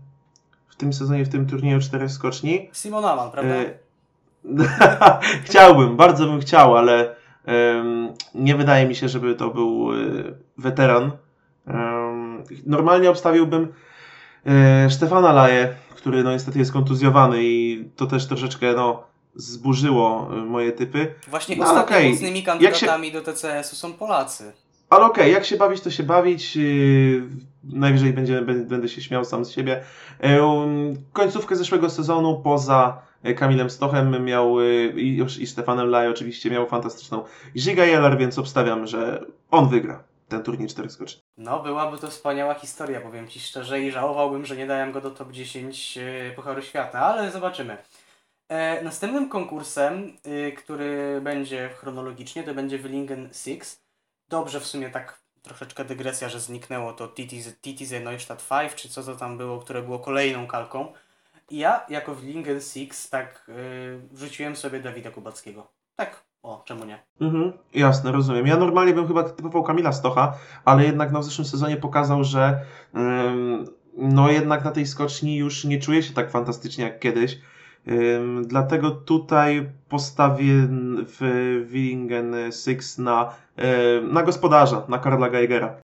w 0.68 0.76
tym 0.76 0.92
sezonie, 0.92 1.24
w 1.24 1.28
tym 1.28 1.46
turnieju 1.46 1.80
4 1.80 2.08
skoczni. 2.08 2.70
Simon 2.72 3.04
Aman, 3.04 3.30
prawda? 3.30 3.54
E, 3.54 3.70
Chciałbym, 5.44 5.96
bardzo 5.96 6.26
bym 6.26 6.40
chciał, 6.40 6.76
ale 6.76 7.16
nie 8.34 8.54
wydaje 8.56 8.86
mi 8.88 8.94
się, 8.94 9.08
żeby 9.08 9.34
to 9.34 9.50
był 9.50 9.88
weteran. 10.58 11.10
Normalnie 12.66 13.10
obstawiłbym 13.10 13.72
Stefana 14.88 15.32
Laje, 15.32 15.74
który 16.00 16.22
no 16.24 16.32
niestety 16.32 16.58
jest 16.58 16.72
kontuzjowany 16.72 17.38
i 17.42 17.84
to 17.96 18.06
też 18.06 18.26
troszeczkę 18.26 18.72
no, 18.72 19.02
zburzyło 19.34 20.30
e, 20.32 20.36
moje 20.36 20.72
typy. 20.72 21.14
Właśnie 21.28 21.56
no, 21.56 21.64
ale 21.64 21.72
ostatnimi 21.72 22.00
okej. 22.00 22.12
mocnymi 22.12 22.64
Jak 22.64 22.76
się- 22.76 22.86
kandydatami 22.86 23.12
do 23.12 23.20
TCS-u 23.20 23.76
są 23.76 23.92
Polacy. 23.92 24.52
Ale 24.90 25.04
okej, 25.04 25.32
jak 25.32 25.44
się 25.44 25.56
bawić, 25.56 25.80
to 25.80 25.90
się 25.90 26.02
bawić. 26.02 26.56
Yy, 26.56 27.22
najwyżej 27.64 28.12
będzie, 28.12 28.42
bę- 28.42 28.64
będę 28.66 28.88
się 28.88 29.02
śmiał 29.02 29.24
sam 29.24 29.44
z 29.44 29.50
siebie. 29.50 29.80
Yy, 30.22 30.28
końcówkę 31.12 31.56
zeszłego 31.56 31.90
sezonu 31.90 32.40
poza 32.44 33.02
Kamilem 33.36 33.70
Stochem 33.70 34.24
miał 34.24 34.60
yy, 34.60 34.92
i, 34.96 35.22
i 35.40 35.46
Stefanem 35.46 35.88
Laj 35.88 36.08
oczywiście 36.08 36.50
miał 36.50 36.66
fantastyczną 36.66 37.24
Giga 37.56 37.84
Jeller, 37.84 38.18
więc 38.18 38.38
obstawiam, 38.38 38.86
że 38.86 39.24
on 39.50 39.68
wygra 39.68 40.02
ten 40.30 40.42
turniej 40.42 40.68
4 40.68 40.90
skoczni. 40.90 41.22
No, 41.36 41.62
byłaby 41.62 41.98
to 41.98 42.10
wspaniała 42.10 42.54
historia, 42.54 43.00
powiem 43.00 43.28
Ci 43.28 43.40
szczerze, 43.40 43.80
i 43.80 43.90
żałowałbym, 43.90 44.46
że 44.46 44.56
nie 44.56 44.66
dałem 44.66 44.92
go 44.92 45.00
do 45.00 45.10
top 45.10 45.32
10 45.32 45.98
e, 45.98 46.30
Pucharu 46.30 46.62
Świata, 46.62 46.98
ale 46.98 47.30
zobaczymy. 47.30 47.76
E, 48.48 48.82
następnym 48.82 49.28
konkursem, 49.28 50.16
y, 50.26 50.52
który 50.52 51.20
będzie 51.20 51.68
chronologicznie, 51.68 52.42
to 52.42 52.54
będzie 52.54 52.78
Willingen 52.78 53.28
Six. 53.32 53.82
Dobrze 54.28 54.60
w 54.60 54.66
sumie 54.66 54.90
tak 54.90 55.20
troszeczkę 55.42 55.84
dygresja, 55.84 56.28
że 56.28 56.40
zniknęło 56.40 56.92
to 56.92 57.08
TTZ 57.08 57.92
Neustadt 58.04 58.48
5, 58.48 58.74
czy 58.74 58.88
co 58.88 59.02
to 59.02 59.16
tam 59.16 59.38
było, 59.38 59.58
które 59.58 59.82
było 59.82 59.98
kolejną 59.98 60.46
kalką. 60.46 60.92
I 61.50 61.58
ja 61.58 61.86
jako 61.88 62.14
Willingen 62.14 62.60
Six 62.60 63.10
tak 63.10 63.48
y, 63.48 64.00
wrzuciłem 64.10 64.56
sobie 64.56 64.80
Dawida 64.80 65.10
Kubackiego. 65.10 65.72
Tak, 65.96 66.24
o, 66.42 66.62
czemu 66.64 66.84
nie? 66.84 66.98
Mhm, 67.20 67.52
jasne, 67.74 68.12
rozumiem. 68.12 68.46
Ja 68.46 68.56
normalnie 68.56 68.94
bym 68.94 69.06
chyba 69.06 69.22
typował 69.24 69.62
Kamila 69.62 69.92
Stocha, 69.92 70.38
ale 70.64 70.84
jednak 70.84 71.12
no, 71.12 71.20
w 71.20 71.24
zeszłym 71.24 71.46
sezonie 71.46 71.76
pokazał, 71.76 72.24
że 72.24 72.60
ym, 72.94 73.66
no 73.96 74.30
jednak 74.30 74.64
na 74.64 74.70
tej 74.70 74.86
skoczni 74.86 75.36
już 75.36 75.64
nie 75.64 75.78
czuje 75.78 76.02
się 76.02 76.14
tak 76.14 76.30
fantastycznie 76.30 76.84
jak 76.84 76.98
kiedyś. 76.98 77.38
Ym, 77.88 78.44
dlatego 78.46 78.90
tutaj 78.90 79.70
postawię 79.88 80.54
w 81.06 81.20
Willingen 81.68 82.34
Six 82.64 82.98
na, 82.98 83.34
na 84.02 84.22
gospodarza, 84.22 84.86
na 84.88 84.98
Karla 84.98 85.30
Geigera. 85.30 85.80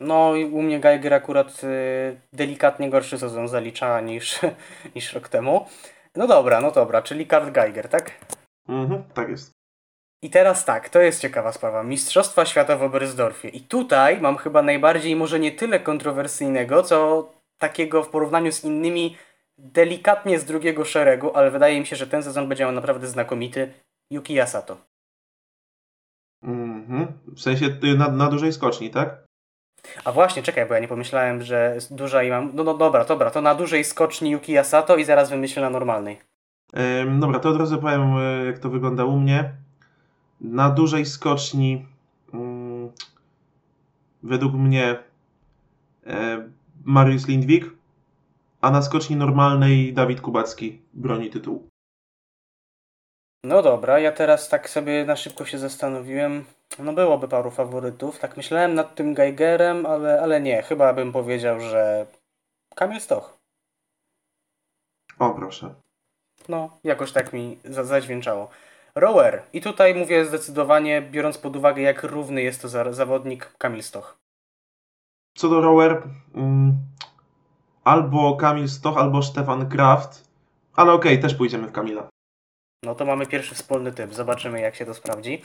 No 0.00 0.34
i 0.34 0.44
u 0.44 0.62
mnie 0.62 0.80
Geiger 0.80 1.14
akurat 1.14 1.64
y, 1.64 2.20
delikatnie 2.32 2.90
gorszy 2.90 3.18
sezon 3.18 3.48
zalicza 3.48 4.00
niż, 4.00 4.40
niż 4.94 5.12
rok 5.12 5.28
temu. 5.28 5.66
No 6.16 6.26
dobra, 6.26 6.60
no 6.60 6.70
dobra, 6.70 7.02
czyli 7.02 7.26
Karl 7.26 7.52
Geiger, 7.52 7.88
tak? 7.88 8.12
Mhm, 8.68 9.04
tak 9.14 9.28
jest. 9.28 9.54
I 10.22 10.30
teraz 10.30 10.64
tak, 10.64 10.88
to 10.88 11.00
jest 11.00 11.20
ciekawa 11.20 11.52
sprawa. 11.52 11.82
Mistrzostwa 11.82 12.46
Świata 12.46 12.76
w 12.76 12.82
Oberstdorfie. 12.82 13.48
I 13.48 13.60
tutaj 13.60 14.20
mam 14.20 14.36
chyba 14.36 14.62
najbardziej, 14.62 15.16
może 15.16 15.40
nie 15.40 15.52
tyle 15.52 15.80
kontrowersyjnego, 15.80 16.82
co 16.82 17.28
takiego 17.58 18.02
w 18.02 18.08
porównaniu 18.08 18.52
z 18.52 18.64
innymi 18.64 19.16
delikatnie 19.58 20.38
z 20.38 20.44
drugiego 20.44 20.84
szeregu, 20.84 21.36
ale 21.36 21.50
wydaje 21.50 21.80
mi 21.80 21.86
się, 21.86 21.96
że 21.96 22.06
ten 22.06 22.22
sezon 22.22 22.48
będzie 22.48 22.64
miał 22.64 22.72
naprawdę 22.72 23.06
znakomity. 23.06 23.72
Yuki 24.10 24.34
Yasato. 24.34 24.76
Mhm. 26.42 27.06
W 27.36 27.40
sensie 27.40 27.66
y, 27.84 27.98
na, 27.98 28.08
na 28.08 28.28
dużej 28.28 28.52
skoczni, 28.52 28.90
tak? 28.90 29.24
A 30.04 30.12
właśnie, 30.12 30.42
czekaj, 30.42 30.66
bo 30.66 30.74
ja 30.74 30.80
nie 30.80 30.88
pomyślałem, 30.88 31.42
że 31.42 31.78
duża 31.90 32.22
i 32.22 32.30
mam... 32.30 32.50
No, 32.54 32.64
no 32.64 32.74
dobra, 32.74 33.04
dobra, 33.04 33.30
to 33.30 33.40
na 33.40 33.54
dużej 33.54 33.84
skoczni 33.84 34.30
Yuki 34.30 34.52
Yasato 34.52 34.96
i 34.96 35.04
zaraz 35.04 35.30
wymyślę 35.30 35.62
na 35.62 35.70
normalnej. 35.70 36.20
Dobra, 37.20 37.38
to 37.38 37.48
od 37.48 37.56
razu 37.56 37.78
powiem, 37.78 38.16
y, 38.16 38.46
jak 38.46 38.58
to 38.58 38.70
wygląda 38.70 39.04
u 39.04 39.20
mnie. 39.20 39.52
Na 40.40 40.70
dużej 40.70 41.06
skoczni 41.06 41.86
mm, 42.34 42.92
według 44.22 44.54
mnie 44.54 44.98
e, 46.06 46.48
Mariusz 46.84 47.26
Lindwik, 47.26 47.64
a 48.60 48.70
na 48.70 48.82
skoczni 48.82 49.16
normalnej 49.16 49.92
Dawid 49.92 50.20
Kubacki 50.20 50.82
broni 50.94 51.30
tytułu. 51.30 51.68
No 53.44 53.62
dobra, 53.62 53.98
ja 53.98 54.12
teraz 54.12 54.48
tak 54.48 54.70
sobie 54.70 55.04
na 55.04 55.16
szybko 55.16 55.44
się 55.44 55.58
zastanowiłem. 55.58 56.44
No 56.78 56.92
byłoby 56.92 57.28
paru 57.28 57.50
faworytów. 57.50 58.18
Tak 58.18 58.36
myślałem 58.36 58.74
nad 58.74 58.94
tym 58.94 59.14
Geigerem, 59.14 59.86
ale, 59.86 60.22
ale 60.22 60.40
nie. 60.40 60.62
Chyba 60.62 60.92
bym 60.92 61.12
powiedział, 61.12 61.60
że 61.60 62.06
Kamil 62.74 63.00
Stoch. 63.00 63.38
O, 65.18 65.30
proszę. 65.30 65.83
No, 66.48 66.78
jakoś 66.84 67.12
tak 67.12 67.32
mi 67.32 67.58
za- 67.64 67.84
zadźwięczało. 67.84 68.48
Rower. 68.94 69.42
I 69.52 69.60
tutaj 69.60 69.94
mówię 69.94 70.24
zdecydowanie, 70.24 71.02
biorąc 71.02 71.38
pod 71.38 71.56
uwagę, 71.56 71.82
jak 71.82 72.02
równy 72.02 72.42
jest 72.42 72.62
to 72.62 72.68
za- 72.68 72.92
zawodnik 72.92 73.52
Kamil 73.58 73.82
Stoch. 73.82 74.16
Co 75.36 75.48
do 75.48 75.60
rower, 75.60 76.02
mm, 76.34 76.76
albo 77.84 78.36
Kamil 78.36 78.68
Stoch, 78.68 78.98
albo 78.98 79.22
Stefan 79.22 79.68
Kraft, 79.68 80.24
ale 80.76 80.92
okej, 80.92 81.20
też 81.20 81.34
pójdziemy 81.34 81.66
w 81.68 81.72
Kamila. 81.72 82.08
No 82.84 82.94
to 82.94 83.04
mamy 83.04 83.26
pierwszy 83.26 83.54
wspólny 83.54 83.92
typ. 83.92 84.14
Zobaczymy, 84.14 84.60
jak 84.60 84.74
się 84.74 84.86
to 84.86 84.94
sprawdzi. 84.94 85.42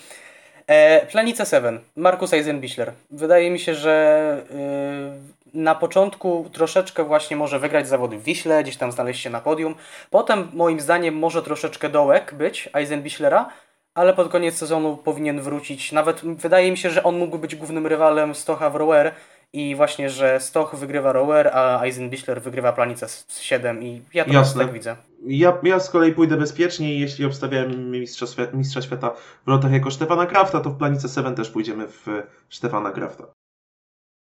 E, 0.68 1.06
Planica 1.06 1.46
7. 1.46 1.80
Markus 1.96 2.34
Eisenbichler. 2.34 2.94
Wydaje 3.12 3.52
mi 3.52 3.60
się, 3.60 3.76
że 3.76 4.46
yy, 4.50 5.20
na 5.54 5.76
początku 5.76 6.50
troszeczkę 6.54 7.04
właśnie 7.04 7.38
może 7.38 7.60
wygrać 7.60 7.88
zawody 7.88 8.18
w 8.18 8.24
Wiśle, 8.24 8.64
gdzieś 8.64 8.78
tam 8.78 8.92
znaleźć 8.92 9.22
się 9.22 9.30
na 9.30 9.42
podium. 9.42 9.76
Potem 10.10 10.48
moim 10.54 10.80
zdaniem 10.80 11.16
może 11.18 11.42
troszeczkę 11.44 11.90
dołek 11.90 12.34
być 12.34 12.70
Eisenbichlera, 12.74 13.50
ale 13.96 14.14
pod 14.14 14.30
koniec 14.32 14.56
sezonu 14.58 14.98
powinien 14.98 15.42
wrócić. 15.42 15.92
Nawet 15.92 16.22
wydaje 16.22 16.72
mi 16.72 16.78
się, 16.78 16.90
że 16.90 17.04
on 17.04 17.18
mógł 17.18 17.38
być 17.38 17.56
głównym 17.56 17.88
rywalem 17.88 18.36
Stocha 18.36 18.70
w 18.70 18.76
Rower 18.76 19.12
i 19.54 19.76
właśnie, 19.76 20.10
że 20.10 20.40
Stoch 20.40 20.76
wygrywa 20.76 21.12
Rower, 21.12 21.48
a 21.54 21.84
Eisenbichler 21.84 22.42
wygrywa 22.42 22.74
Planica 22.74 23.08
7 23.40 23.84
i 23.84 24.02
ja 24.14 24.26
to 24.26 24.34
Jasne. 24.34 24.64
tak 24.64 24.74
widzę. 24.74 24.96
Ja, 25.26 25.58
ja 25.64 25.80
z 25.80 25.90
kolei 25.90 26.14
pójdę 26.14 26.38
bezpiecznie 26.38 27.00
jeśli 27.00 27.26
obstawiałem 27.26 27.92
mistrza, 27.92 28.26
świ- 28.26 28.54
mistrza 28.54 28.82
świata 28.82 29.12
w 29.46 29.48
lotach 29.50 29.72
jako 29.72 29.92
Stefana 29.92 30.26
Krafta, 30.26 30.60
to 30.60 30.70
w 30.70 30.78
Planice 30.78 31.10
7 31.10 31.36
też 31.36 31.50
pójdziemy 31.50 31.88
w 31.88 32.08
Stefana 32.50 32.92
Krafta. 32.92 33.24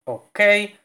Okej. 0.06 0.64
E, 0.64 0.84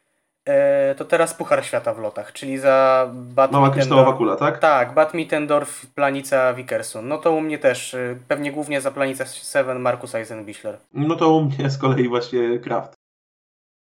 to 0.98 1.06
teraz 1.06 1.34
Puchar 1.34 1.66
Świata 1.66 1.94
w 1.94 2.00
lotach, 2.00 2.34
czyli 2.34 2.58
za 2.58 3.08
Bad 3.14 3.52
Mała 3.52 3.70
kryształowa 3.70 4.14
kula, 4.14 4.36
tak? 4.36 4.58
Tak, 4.58 4.94
Bad 4.94 5.14
Mittendorf, 5.14 5.86
Planica 5.86 6.54
Wickersun. 6.54 7.08
No 7.08 7.18
to 7.18 7.32
u 7.32 7.42
mnie 7.42 7.58
też, 7.58 7.94
y, 7.94 8.18
pewnie 8.28 8.52
głównie 8.52 8.82
za 8.82 8.92
Planica 8.92 9.26
7 9.26 9.82
Markus 9.82 10.16
Eisenbichler. 10.16 10.78
No 10.94 11.16
to 11.16 11.30
u 11.30 11.42
mnie 11.42 11.70
z 11.70 11.78
kolei 11.78 12.08
właśnie 12.08 12.60
Kraft. 12.60 13.00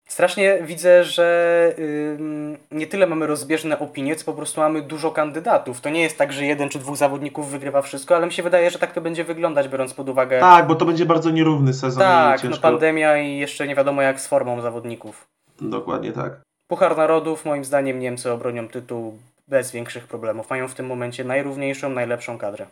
Strasznie 0.07 0.59
widzę, 0.63 1.03
że 1.03 1.75
nie 2.71 2.87
tyle 2.87 3.07
mamy 3.07 3.27
rozbieżne 3.27 3.79
opinie, 3.79 4.15
co 4.15 4.25
po 4.25 4.33
prostu 4.33 4.61
mamy 4.61 4.81
dużo 4.81 5.11
kandydatów. 5.11 5.81
To 5.81 5.89
nie 5.89 6.01
jest 6.01 6.17
tak, 6.17 6.33
że 6.33 6.45
jeden 6.45 6.69
czy 6.69 6.79
dwóch 6.79 6.97
zawodników 6.97 7.51
wygrywa 7.51 7.81
wszystko, 7.81 8.15
ale 8.15 8.25
mi 8.25 8.33
się 8.33 8.43
wydaje, 8.43 8.69
że 8.69 8.79
tak 8.79 8.91
to 8.91 9.01
będzie 9.01 9.23
wyglądać, 9.23 9.67
biorąc 9.67 9.93
pod 9.93 10.09
uwagę. 10.09 10.39
Tak, 10.39 10.67
bo 10.67 10.75
to 10.75 10.85
będzie 10.85 11.05
bardzo 11.05 11.29
nierówny 11.29 11.73
sezon. 11.73 12.03
tak 12.03 12.43
no 12.43 12.57
pandemia 12.57 13.17
i 13.17 13.37
jeszcze 13.37 13.67
nie 13.67 13.75
wiadomo 13.75 14.01
jak 14.01 14.19
z 14.19 14.27
formą 14.27 14.61
zawodników. 14.61 15.27
Dokładnie 15.61 16.11
tak. 16.11 16.41
Puchar 16.67 16.97
Narodów, 16.97 17.45
moim 17.45 17.65
zdaniem 17.65 17.99
Niemcy 17.99 18.31
obronią 18.31 18.67
tytuł 18.67 19.17
bez 19.47 19.71
większych 19.71 20.07
problemów. 20.07 20.49
Mają 20.49 20.67
w 20.67 20.73
tym 20.75 20.85
momencie 20.85 21.23
najrówniejszą, 21.23 21.89
najlepszą 21.89 22.37
kadrę. 22.37 22.67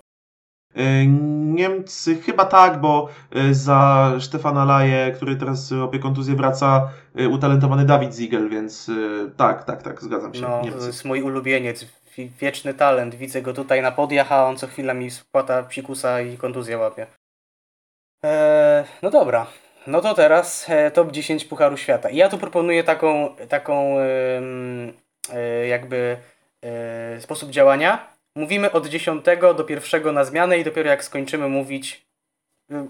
E, 0.76 1.06
Niemcy 1.54 2.22
chyba 2.22 2.46
tak, 2.46 2.82
bo 2.82 3.10
e, 3.32 3.54
za 3.54 4.12
Stefana 4.20 4.66
Laje, 4.66 5.12
który 5.12 5.36
teraz 5.36 5.72
opie 5.72 6.00
kontuzję 6.00 6.36
wraca, 6.36 6.90
e, 7.16 7.28
utalentowany 7.28 7.86
Dawid 7.86 8.16
Ziegel, 8.16 8.50
więc 8.50 8.92
tak, 9.38 9.64
tak, 9.64 9.84
tak, 9.84 10.02
zgadzam 10.02 10.34
się. 10.34 10.42
No, 10.42 10.60
to 10.60 10.66
Niemcy. 10.66 10.88
jest 10.88 11.06
mój 11.06 11.22
ulubieniec, 11.22 11.86
wi- 12.18 12.32
wieczny 12.40 12.74
talent. 12.74 13.16
Widzę 13.16 13.42
go 13.42 13.54
tutaj 13.54 13.82
na 13.82 13.92
podiach, 13.92 14.32
a 14.32 14.46
on 14.46 14.58
co 14.58 14.68
chwila 14.68 14.94
mi 14.94 15.12
spłata 15.12 15.64
psikusa 15.64 16.22
i 16.22 16.38
kontuzję 16.38 16.78
łapie. 16.78 17.08
Eee, 18.24 18.86
no 19.04 19.10
dobra, 19.10 19.46
no 19.88 20.02
to 20.02 20.14
teraz 20.14 20.66
e, 20.70 20.92
top 20.92 21.12
10 21.12 21.46
Pucharu 21.46 21.78
Świata. 21.78 22.10
I 22.10 22.16
ja 22.16 22.30
tu 22.30 22.38
proponuję 22.38 22.84
taką, 22.84 23.36
taką 23.50 23.96
e, 25.34 25.68
jakby 25.68 26.18
e, 26.64 27.22
sposób 27.22 27.50
działania. 27.50 28.08
Mówimy 28.36 28.72
od 28.72 28.88
10 28.88 29.26
do 29.58 29.64
pierwszego 29.64 30.12
na 30.12 30.24
zmianę 30.24 30.58
i 30.58 30.64
dopiero 30.64 30.90
jak 30.90 31.04
skończymy 31.04 31.48
mówić, 31.48 32.06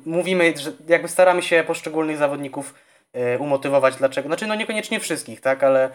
mówimy, 0.05 0.53
że 0.57 0.71
jakby 0.87 1.07
staramy 1.07 1.41
się 1.41 1.63
poszczególnych 1.67 2.17
zawodników 2.17 2.73
umotywować 3.39 3.95
dlaczego. 3.95 4.27
Znaczy 4.27 4.47
no 4.47 4.55
niekoniecznie 4.55 4.99
wszystkich, 4.99 5.41
tak, 5.41 5.63
ale 5.63 5.89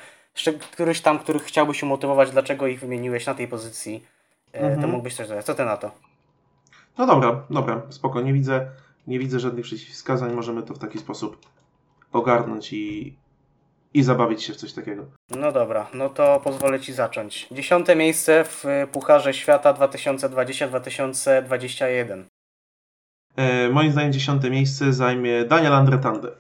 któryś 0.72 1.01
tam, 1.01 1.18
których 1.18 1.42
chciałbyś 1.42 1.82
umotywować, 1.82 2.30
dlaczego 2.30 2.66
ich 2.66 2.80
wymieniłeś 2.80 3.26
na 3.26 3.34
tej 3.34 3.49
pozycji, 3.49 4.05
e, 4.53 4.61
to 4.61 4.66
Mhm. 4.66 4.90
mógłbyś 4.90 5.14
coś 5.14 5.28
dodać. 5.28 5.45
Co 5.45 5.55
ty 5.55 5.64
na 5.64 5.76
to? 5.76 5.90
No 6.99 7.07
dobra, 7.07 7.42
dobra, 7.51 7.82
spoko, 7.90 8.20
nie 8.20 8.32
widzę, 8.32 8.66
nie 9.07 9.19
widzę 9.19 9.41
żadnych 9.41 9.65
przeciwwskazań, 9.65 10.33
możemy 10.33 10.63
to 10.63 10.75
w 10.75 10.79
taki 10.79 10.99
sposób 10.99 11.51
ogarnąć 12.13 12.73
i, 12.73 13.17
i 13.95 14.03
zabawić 14.03 14.43
się 14.43 14.53
w 14.53 14.57
coś 14.57 14.73
takiego. 14.73 15.07
No 15.31 15.53
dobra, 15.53 15.91
no 15.95 16.09
to 16.09 16.41
pozwolę 16.45 16.81
Ci 16.81 16.93
zacząć. 16.93 17.49
Dziesiąte 17.51 17.97
miejsce 17.97 18.45
w 18.45 18.65
Pucharze 18.93 19.35
Świata 19.35 19.75
2020-2021. 19.75 22.25
E, 23.37 23.69
moim 23.69 23.93
zdaniem 23.93 24.13
dziesiąte 24.13 24.51
miejsce 24.51 24.93
zajmie 24.93 25.45
Daniel 25.45 25.73
Andretande. 25.73 26.37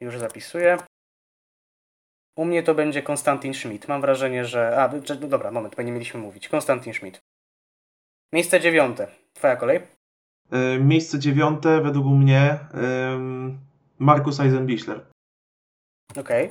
Już 0.00 0.18
zapisuję. 0.18 0.76
U 2.36 2.44
mnie 2.44 2.62
to 2.62 2.74
będzie 2.74 3.02
Konstantin 3.02 3.54
Schmidt. 3.54 3.88
Mam 3.88 4.00
wrażenie, 4.00 4.44
że... 4.44 4.82
A, 4.82 4.92
no 5.20 5.28
dobra, 5.28 5.50
moment, 5.50 5.76
bo 5.76 5.82
nie 5.82 5.92
mieliśmy 5.92 6.20
mówić. 6.20 6.48
Konstantin 6.48 6.94
Schmidt. 6.94 7.20
Miejsce 8.32 8.60
dziewiąte. 8.60 9.08
Twoja 9.34 9.56
kolej? 9.56 9.97
E, 10.50 10.78
miejsce 10.78 11.18
dziewiąte 11.18 11.80
według 11.80 12.06
mnie 12.06 12.58
em, 12.74 13.58
Markus 13.98 14.40
Eisenbichler. 14.40 15.00
Okej. 16.16 16.50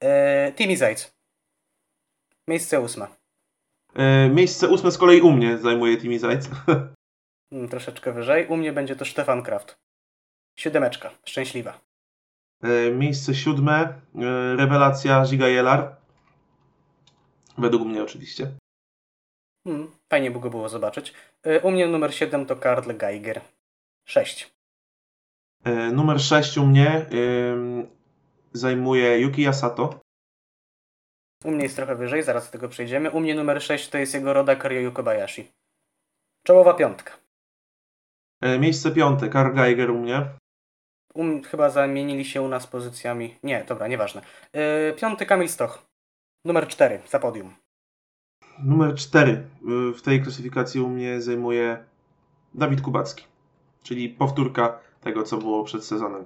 Okay. 0.00 0.52
Timmy 0.56 0.76
Zajc. 0.76 1.12
Miejsce 2.48 2.80
ósme. 2.80 3.06
E, 3.94 4.28
miejsce 4.28 4.68
ósme 4.68 4.90
z 4.90 4.98
kolei 4.98 5.20
u 5.20 5.32
mnie 5.32 5.58
zajmuje 5.58 5.96
Timi 5.96 6.18
Zajc. 6.18 6.48
Mm, 7.52 7.68
Troszeczkę 7.68 8.12
wyżej. 8.12 8.46
U 8.46 8.56
mnie 8.56 8.72
będzie 8.72 8.96
to 8.96 9.04
Stefan 9.04 9.42
Kraft. 9.42 9.78
Siódemeczka. 10.58 11.10
Szczęśliwa. 11.24 11.80
E, 12.62 12.90
miejsce 12.90 13.34
siódme 13.34 13.74
e, 13.82 14.56
rewelacja 14.56 15.24
Ziga 15.24 15.48
Jelar. 15.48 15.96
Według 17.58 17.88
mnie 17.88 18.02
oczywiście. 18.02 18.50
Hmm, 19.68 19.90
fajnie 20.08 20.30
by 20.30 20.40
go 20.40 20.50
było 20.50 20.68
zobaczyć. 20.68 21.14
Y, 21.46 21.60
U 21.60 21.70
mnie 21.70 21.86
numer 21.86 22.14
7 22.14 22.46
to 22.46 22.56
Karl 22.56 22.92
Geiger. 22.96 23.40
6. 24.06 24.50
E, 25.64 25.92
numer 25.92 26.20
sześć 26.20 26.58
u 26.58 26.66
mnie 26.66 27.06
em, 27.10 27.86
zajmuje 28.52 29.20
Yuki 29.20 29.42
Yasato. 29.42 30.00
U 31.44 31.50
mnie 31.50 31.62
jest 31.62 31.76
trochę 31.76 31.94
wyżej, 31.94 32.22
zaraz 32.22 32.46
do 32.46 32.52
tego 32.52 32.68
przejdziemy. 32.68 33.10
U 33.10 33.20
mnie 33.20 33.34
numer 33.34 33.62
6 33.62 33.88
to 33.88 33.98
jest 33.98 34.14
jego 34.14 34.32
rodak 34.32 34.64
Ryoyu 34.64 34.92
Kobayashi. 34.92 35.52
Czołowa 36.46 36.74
piątka. 36.74 37.12
E, 38.42 38.58
miejsce 38.58 38.90
piąte 38.90 39.28
Karl 39.28 39.54
Geiger 39.54 39.90
u 39.90 39.98
mnie. 39.98 40.26
Um, 41.14 41.42
chyba 41.42 41.70
zamienili 41.70 42.24
się 42.24 42.42
u 42.42 42.48
nas 42.48 42.66
pozycjami. 42.66 43.38
Nie, 43.42 43.64
dobra, 43.64 43.88
nieważne. 43.88 44.22
Yy, 44.52 44.94
piąty 45.00 45.26
Kamil 45.26 45.48
Stoch. 45.48 45.86
Numer 46.44 46.68
4 46.68 47.00
za 47.08 47.18
podium. 47.18 47.54
Numer 48.62 48.94
cztery 48.94 49.32
y, 49.90 49.94
w 49.94 50.02
tej 50.02 50.22
klasyfikacji 50.22 50.80
u 50.80 50.88
mnie 50.88 51.20
zajmuje 51.20 51.84
Dawid 52.54 52.80
Kubacki. 52.80 53.24
Czyli 53.82 54.08
powtórka 54.08 54.78
tego, 55.00 55.22
co 55.22 55.38
było 55.38 55.64
przed 55.64 55.84
sezonem. 55.84 56.24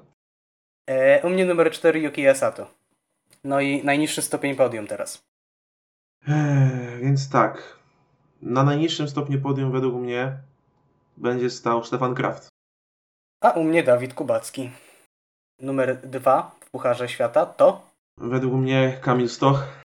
Yy, 0.89 1.21
u 1.25 1.31
mnie 1.31 1.45
numer 1.45 1.71
4 1.71 2.01
Yuki 2.01 2.23
Yasato. 2.23 2.71
No 3.45 3.61
i 3.61 3.85
najniższy 3.85 4.23
stopień 4.23 4.57
podium 4.57 4.87
teraz. 4.87 5.23
Ech, 6.29 7.01
więc 7.01 7.31
tak. 7.31 7.79
Na 8.43 8.63
najniższym 8.63 9.09
stopniu 9.09 9.41
podium 9.41 9.73
według 9.73 9.95
mnie 9.95 10.37
będzie 11.17 11.51
stał 11.51 11.85
Stefan 11.85 12.15
Kraft. 12.15 12.49
A 13.41 13.51
u 13.51 13.65
mnie 13.65 13.83
Dawid 13.83 14.15
Kubacki. 14.15 14.71
Numer 15.61 16.01
2 16.01 16.51
w 16.61 16.71
Pucharze 16.71 17.09
Świata 17.09 17.47
to 17.47 17.93
Według 18.19 18.55
mnie 18.55 18.99
Kamil 19.01 19.29
Stoch. 19.29 19.82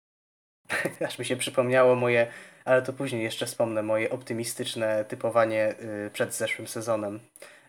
Aż 1.07 1.19
mi 1.19 1.25
się 1.25 1.37
przypomniało 1.37 1.95
moje, 1.95 2.27
ale 2.65 2.83
to 2.83 2.93
później 2.93 3.23
jeszcze 3.23 3.47
wspomnę, 3.47 3.83
moje 3.83 4.11
optymistyczne 4.11 5.05
typowanie 5.05 5.75
y, 6.07 6.11
przed 6.13 6.35
zeszłym 6.35 6.69
sezonem. 6.69 7.21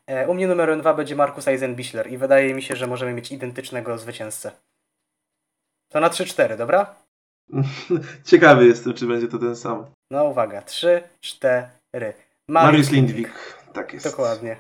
E, 0.08 0.28
u 0.28 0.34
mnie 0.34 0.48
numerem 0.48 0.80
dwa 0.80 0.94
będzie 0.94 1.16
Markus 1.16 1.48
Eisenbichler 1.48 2.12
i 2.12 2.18
wydaje 2.18 2.54
mi 2.54 2.62
się, 2.62 2.76
że 2.76 2.88
możemy 2.88 3.14
mieć 3.14 3.32
identycznego 3.32 3.98
zwycięzcę. 3.98 4.52
To 5.90 6.00
na 6.00 6.10
3-4, 6.10 6.58
dobra? 6.58 6.96
Ciekawy 8.26 8.66
jestem, 8.66 8.94
czy 8.94 9.08
będzie 9.08 9.28
to 9.28 9.38
ten 9.38 9.56
sam. 9.56 9.86
No 10.12 10.24
uwaga, 10.24 10.62
3, 10.62 11.04
4. 11.22 12.14
Mariusz 12.50 12.90
Lindwik. 12.90 13.30
Tak 13.74 13.94
jest. 13.94 14.06
Dokładnie. 14.06 14.58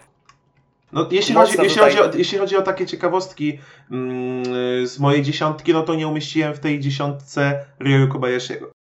No, 0.91 1.07
jeśli, 1.11 1.35
chodzi, 1.35 1.51
jeśli, 1.51 1.75
tutaj- 1.75 1.95
chodzi 1.95 2.15
o, 2.15 2.17
jeśli 2.17 2.37
chodzi 2.37 2.57
o 2.57 2.61
takie 2.61 2.85
ciekawostki 2.85 3.59
mm, 3.91 4.87
z 4.87 4.99
mojej 4.99 5.23
dziesiątki, 5.23 5.73
no 5.73 5.83
to 5.83 5.95
nie 5.95 6.07
umieściłem 6.07 6.53
w 6.53 6.59
tej 6.59 6.79
dziesiątce 6.79 7.65
Ryoyu 7.79 8.07
Kobayashiego. 8.07 8.71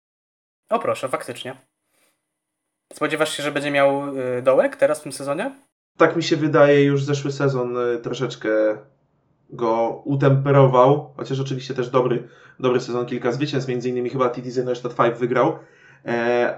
O 0.71 0.79
proszę, 0.79 1.09
faktycznie. 1.09 1.57
Spodziewasz 2.93 3.37
się, 3.37 3.43
że 3.43 3.53
będzie 3.53 3.71
miał 3.71 4.19
y, 4.19 4.43
dołek 4.43 4.77
teraz 4.77 5.01
w 5.01 5.03
tym 5.03 5.13
sezonie? 5.13 5.55
Tak 5.99 6.17
mi 6.17 6.23
się 6.23 6.37
wydaje, 6.37 6.85
już 6.85 7.05
zeszły 7.05 7.33
sezon 7.33 7.77
y, 7.77 7.99
troszeczkę 7.99 8.49
go 9.51 10.03
utemperował, 10.05 11.15
chociaż 11.17 11.41
oczywiście 11.41 11.75
też 11.75 11.91
dobry, 11.91 12.29
dobry 12.61 12.81
sezon, 12.81 13.07
kilka 13.07 13.33
zwycięstw, 13.33 13.69
między 13.69 13.89
innymi 13.89 14.11
chyba 14.11 14.29
TT 14.29 14.51
Zenostad 14.51 14.95
5 14.97 15.19
wygrał, 15.19 15.59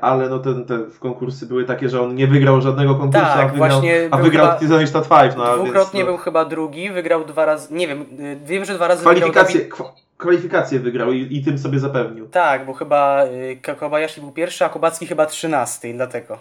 ale 0.01 0.29
no 0.29 0.39
te, 0.39 0.55
te 0.65 0.79
konkursy 1.01 1.47
były 1.47 1.65
takie, 1.65 1.89
że 1.89 2.03
on 2.03 2.15
nie 2.15 2.27
wygrał 2.27 2.61
żadnego 2.61 2.95
konkursu, 2.95 3.27
Tak, 3.27 3.39
a 3.45 3.49
wygrał, 3.49 3.71
właśnie 3.71 4.09
a 4.11 4.17
wygrał 4.17 4.47
chyba- 4.59 4.69
Zenostad 4.69 5.09
5. 5.09 5.35
No, 5.37 5.45
Dwukrotnie 5.57 5.75
więc, 5.75 5.95
no, 5.95 6.05
był 6.05 6.17
chyba 6.17 6.45
drugi, 6.45 6.91
wygrał 6.91 7.25
dwa 7.25 7.45
razy, 7.45 7.75
nie 7.75 7.89
wiem, 7.89 8.01
y, 8.21 8.39
wiem, 8.45 8.65
że 8.65 8.75
dwa 8.75 8.89
razy 8.89 8.99
wygrał 9.05 9.15
kwalifikacje, 9.17 9.59
Dawid... 9.61 9.75
kwa, 9.75 9.93
kwalifikacje 10.17 10.79
wygrał 10.81 11.13
i, 11.13 11.37
i 11.37 11.45
tym 11.45 11.59
sobie 11.59 11.79
zapewnił. 11.79 12.29
Tak, 12.29 12.67
bo 12.67 12.73
chyba 12.75 13.25
y, 13.27 13.59
Ko- 13.67 13.75
Kobayashi 13.77 14.21
był 14.21 14.33
pierwszy, 14.33 14.65
a 14.65 14.69
Kubacki 14.69 15.07
chyba 15.07 15.27
trzynasty 15.27 15.93
dlatego. 15.95 16.39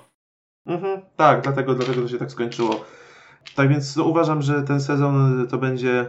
Mhm, 0.68 1.02
tak, 1.18 1.42
dlatego, 1.42 1.74
dlatego 1.76 2.02
to 2.02 2.08
się 2.08 2.18
tak 2.18 2.32
skończyło. 2.32 2.86
Tak 3.56 3.70
więc 3.70 3.96
no, 3.96 4.04
uważam, 4.04 4.42
że 4.42 4.64
ten 4.64 4.82
sezon 4.82 5.48
to 5.52 5.58
będzie 5.58 6.06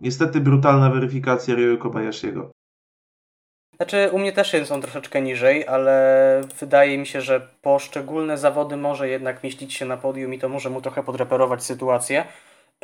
niestety 0.00 0.40
brutalna 0.40 0.90
weryfikacja 0.90 1.54
Ryoyu 1.54 1.78
Kobayashiego. 1.78 2.50
Znaczy, 3.80 4.10
u 4.12 4.18
mnie 4.18 4.32
też 4.32 4.70
on 4.70 4.82
troszeczkę 4.82 5.22
niżej, 5.22 5.66
ale 5.68 6.40
wydaje 6.60 6.98
mi 6.98 7.06
się, 7.06 7.20
że 7.20 7.40
poszczególne 7.62 8.38
zawody 8.38 8.76
może 8.76 9.08
jednak 9.08 9.42
mieścić 9.44 9.74
się 9.74 9.84
na 9.86 9.96
podium 9.96 10.34
i 10.34 10.38
to 10.38 10.48
może 10.48 10.70
mu 10.70 10.80
trochę 10.82 11.02
podreperować 11.02 11.62
sytuację. 11.64 12.24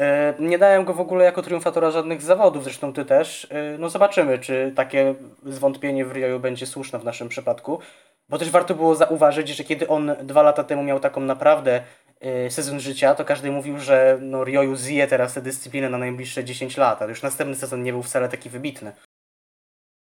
E, 0.00 0.34
Nie 0.38 0.58
dałem 0.58 0.84
go 0.84 0.94
w 0.94 1.00
ogóle 1.00 1.24
jako 1.24 1.42
triumfatora 1.42 1.90
żadnych 1.90 2.22
zawodów, 2.22 2.64
zresztą 2.64 2.92
ty 2.92 3.04
też. 3.04 3.46
E, 3.50 3.78
No 3.78 3.88
zobaczymy, 3.88 4.38
czy 4.38 4.72
takie 4.76 5.14
zwątpienie 5.46 6.04
w 6.04 6.12
Rioju 6.12 6.40
będzie 6.40 6.66
słuszne 6.66 6.98
w 6.98 7.04
naszym 7.04 7.28
przypadku. 7.28 7.80
Bo 8.28 8.38
też 8.38 8.50
warto 8.50 8.74
było 8.74 8.94
zauważyć, 8.94 9.48
że 9.48 9.64
kiedy 9.64 9.88
on 9.88 10.12
dwa 10.22 10.42
lata 10.42 10.64
temu 10.64 10.82
miał 10.82 11.00
taką 11.00 11.20
naprawdę 11.20 11.82
e, 12.20 12.50
sezon 12.50 12.80
życia, 12.80 13.14
to 13.14 13.24
każdy 13.24 13.50
mówił, 13.50 13.78
że 13.78 14.18
no 14.20 14.44
Rioju 14.44 14.76
zje 14.76 15.06
teraz 15.06 15.34
tę 15.34 15.42
dyscyplinę 15.42 15.90
na 15.90 15.98
najbliższe 15.98 16.44
10 16.44 16.76
lat, 16.76 17.02
ale 17.02 17.10
już 17.10 17.22
następny 17.22 17.56
sezon 17.56 17.82
nie 17.82 17.92
był 17.92 18.02
wcale 18.02 18.28
taki 18.28 18.50
wybitny. 18.50 18.92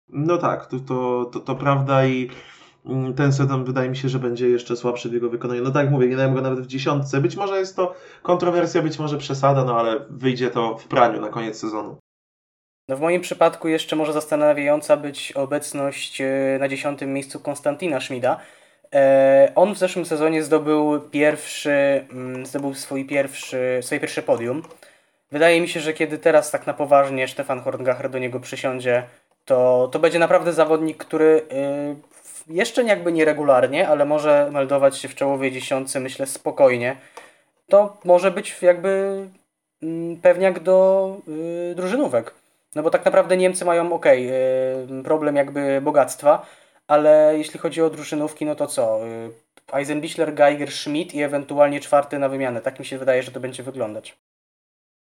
No 0.09 0.37
tak, 0.37 0.65
to, 0.65 0.79
to, 0.79 1.25
to, 1.33 1.39
to 1.39 1.55
prawda 1.55 2.05
i 2.05 2.29
mm, 2.85 3.13
ten 3.13 3.33
sezon 3.33 3.63
wydaje 3.63 3.89
mi 3.89 3.97
się, 3.97 4.09
że 4.09 4.19
będzie 4.19 4.49
jeszcze 4.49 4.75
słabszy 4.75 5.09
w 5.09 5.13
jego 5.13 5.29
wykonaniu. 5.29 5.63
No 5.63 5.71
tak 5.71 5.83
jak 5.83 5.91
mówię, 5.91 6.07
nie 6.07 6.15
dałem 6.15 6.33
go 6.33 6.41
nawet 6.41 6.59
w 6.59 6.67
dziesiątce. 6.67 7.21
Być 7.21 7.35
może 7.35 7.59
jest 7.59 7.75
to 7.75 7.95
kontrowersja, 8.23 8.81
być 8.81 8.99
może 8.99 9.17
przesada, 9.17 9.63
no 9.63 9.79
ale 9.79 9.99
wyjdzie 10.09 10.49
to 10.49 10.77
w 10.77 10.87
praniu 10.87 11.21
na 11.21 11.29
koniec 11.29 11.59
sezonu. 11.59 11.97
No 12.89 12.97
w 12.97 13.01
moim 13.01 13.21
przypadku 13.21 13.67
jeszcze 13.67 13.95
może 13.95 14.13
zastanawiająca 14.13 14.97
być 14.97 15.31
obecność 15.31 16.21
e, 16.21 16.57
na 16.59 16.67
dziesiątym 16.67 17.13
miejscu 17.13 17.39
Konstantina 17.39 17.99
Schmida. 17.99 18.39
E, 18.93 19.51
On 19.55 19.75
w 19.75 19.77
zeszłym 19.77 20.05
sezonie 20.05 20.43
zdobył 20.43 21.01
pierwszy, 21.11 21.71
mm, 22.11 22.45
zdobył 22.45 22.73
swój 22.73 23.05
pierwszy, 23.05 23.79
swoje 23.81 24.01
pierwsze 24.01 24.21
podium. 24.21 24.63
Wydaje 25.31 25.61
mi 25.61 25.67
się, 25.67 25.79
że 25.79 25.93
kiedy 25.93 26.17
teraz 26.17 26.51
tak 26.51 26.67
na 26.67 26.73
poważnie 26.73 27.27
Stefan 27.27 27.61
Horngacher 27.61 28.09
do 28.09 28.19
niego 28.19 28.39
przysiądzie, 28.39 29.03
to, 29.47 29.89
to 29.91 29.99
będzie 29.99 30.19
naprawdę 30.19 30.53
zawodnik, 30.53 30.97
który 30.97 31.45
e, 31.51 31.95
jeszcze 32.47 32.83
jakby 32.83 33.11
nieregularnie, 33.11 33.87
ale 33.87 34.05
może 34.05 34.49
meldować 34.51 34.97
się 34.97 35.07
w 35.07 35.15
czołowej 35.15 35.51
dziesiątce, 35.51 35.99
myślę, 35.99 36.25
spokojnie. 36.25 36.97
To 37.69 37.97
może 38.03 38.31
być 38.31 38.61
jakby 38.61 39.21
mm, 39.83 40.17
pewniak 40.17 40.59
do 40.59 41.17
y, 41.71 41.75
drużynówek. 41.75 42.33
No 42.75 42.83
bo 42.83 42.89
tak 42.89 43.05
naprawdę 43.05 43.37
Niemcy 43.37 43.65
mają 43.65 43.93
ok, 43.93 44.05
problem 45.03 45.35
jakby 45.35 45.81
bogactwa, 45.81 46.45
ale 46.87 47.33
jeśli 47.37 47.59
chodzi 47.59 47.81
o 47.81 47.89
drużynówki, 47.89 48.45
no 48.45 48.55
to 48.55 48.67
co? 48.67 49.07
Y, 49.07 49.29
Eisenbichler, 49.73 50.33
Geiger, 50.33 50.71
Schmidt 50.71 51.13
i 51.13 51.23
ewentualnie 51.23 51.79
czwarty 51.79 52.19
na 52.19 52.29
wymianę. 52.29 52.61
Tak 52.61 52.79
mi 52.79 52.85
się 52.85 52.97
wydaje, 52.97 53.23
że 53.23 53.31
to 53.31 53.39
będzie 53.39 53.63
wyglądać. 53.63 54.17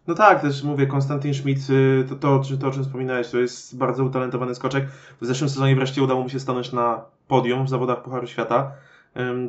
No 0.07 0.15
tak, 0.15 0.41
też 0.41 0.63
mówię, 0.63 0.87
Konstantin 0.87 1.35
Schmidt, 1.35 1.71
y, 1.71 2.05
to, 2.09 2.17
to, 2.17 2.43
to, 2.61 2.69
o 2.69 2.71
czym 2.71 2.85
wspominałeś, 2.85 3.31
to 3.31 3.39
jest 3.39 3.79
bardzo 3.79 4.05
utalentowany 4.05 4.55
skoczek. 4.55 4.87
W 5.21 5.27
zeszłym 5.27 5.51
sezonie 5.51 5.77
wreszcie 5.77 6.03
udało 6.03 6.23
mu 6.23 6.29
się 6.29 6.41
stanąć 6.41 6.73
na 6.73 7.05
podium 7.29 7.65
w 7.65 7.69
zawodach 7.69 8.03
Pucharu 8.03 8.27
Świata. 8.27 8.73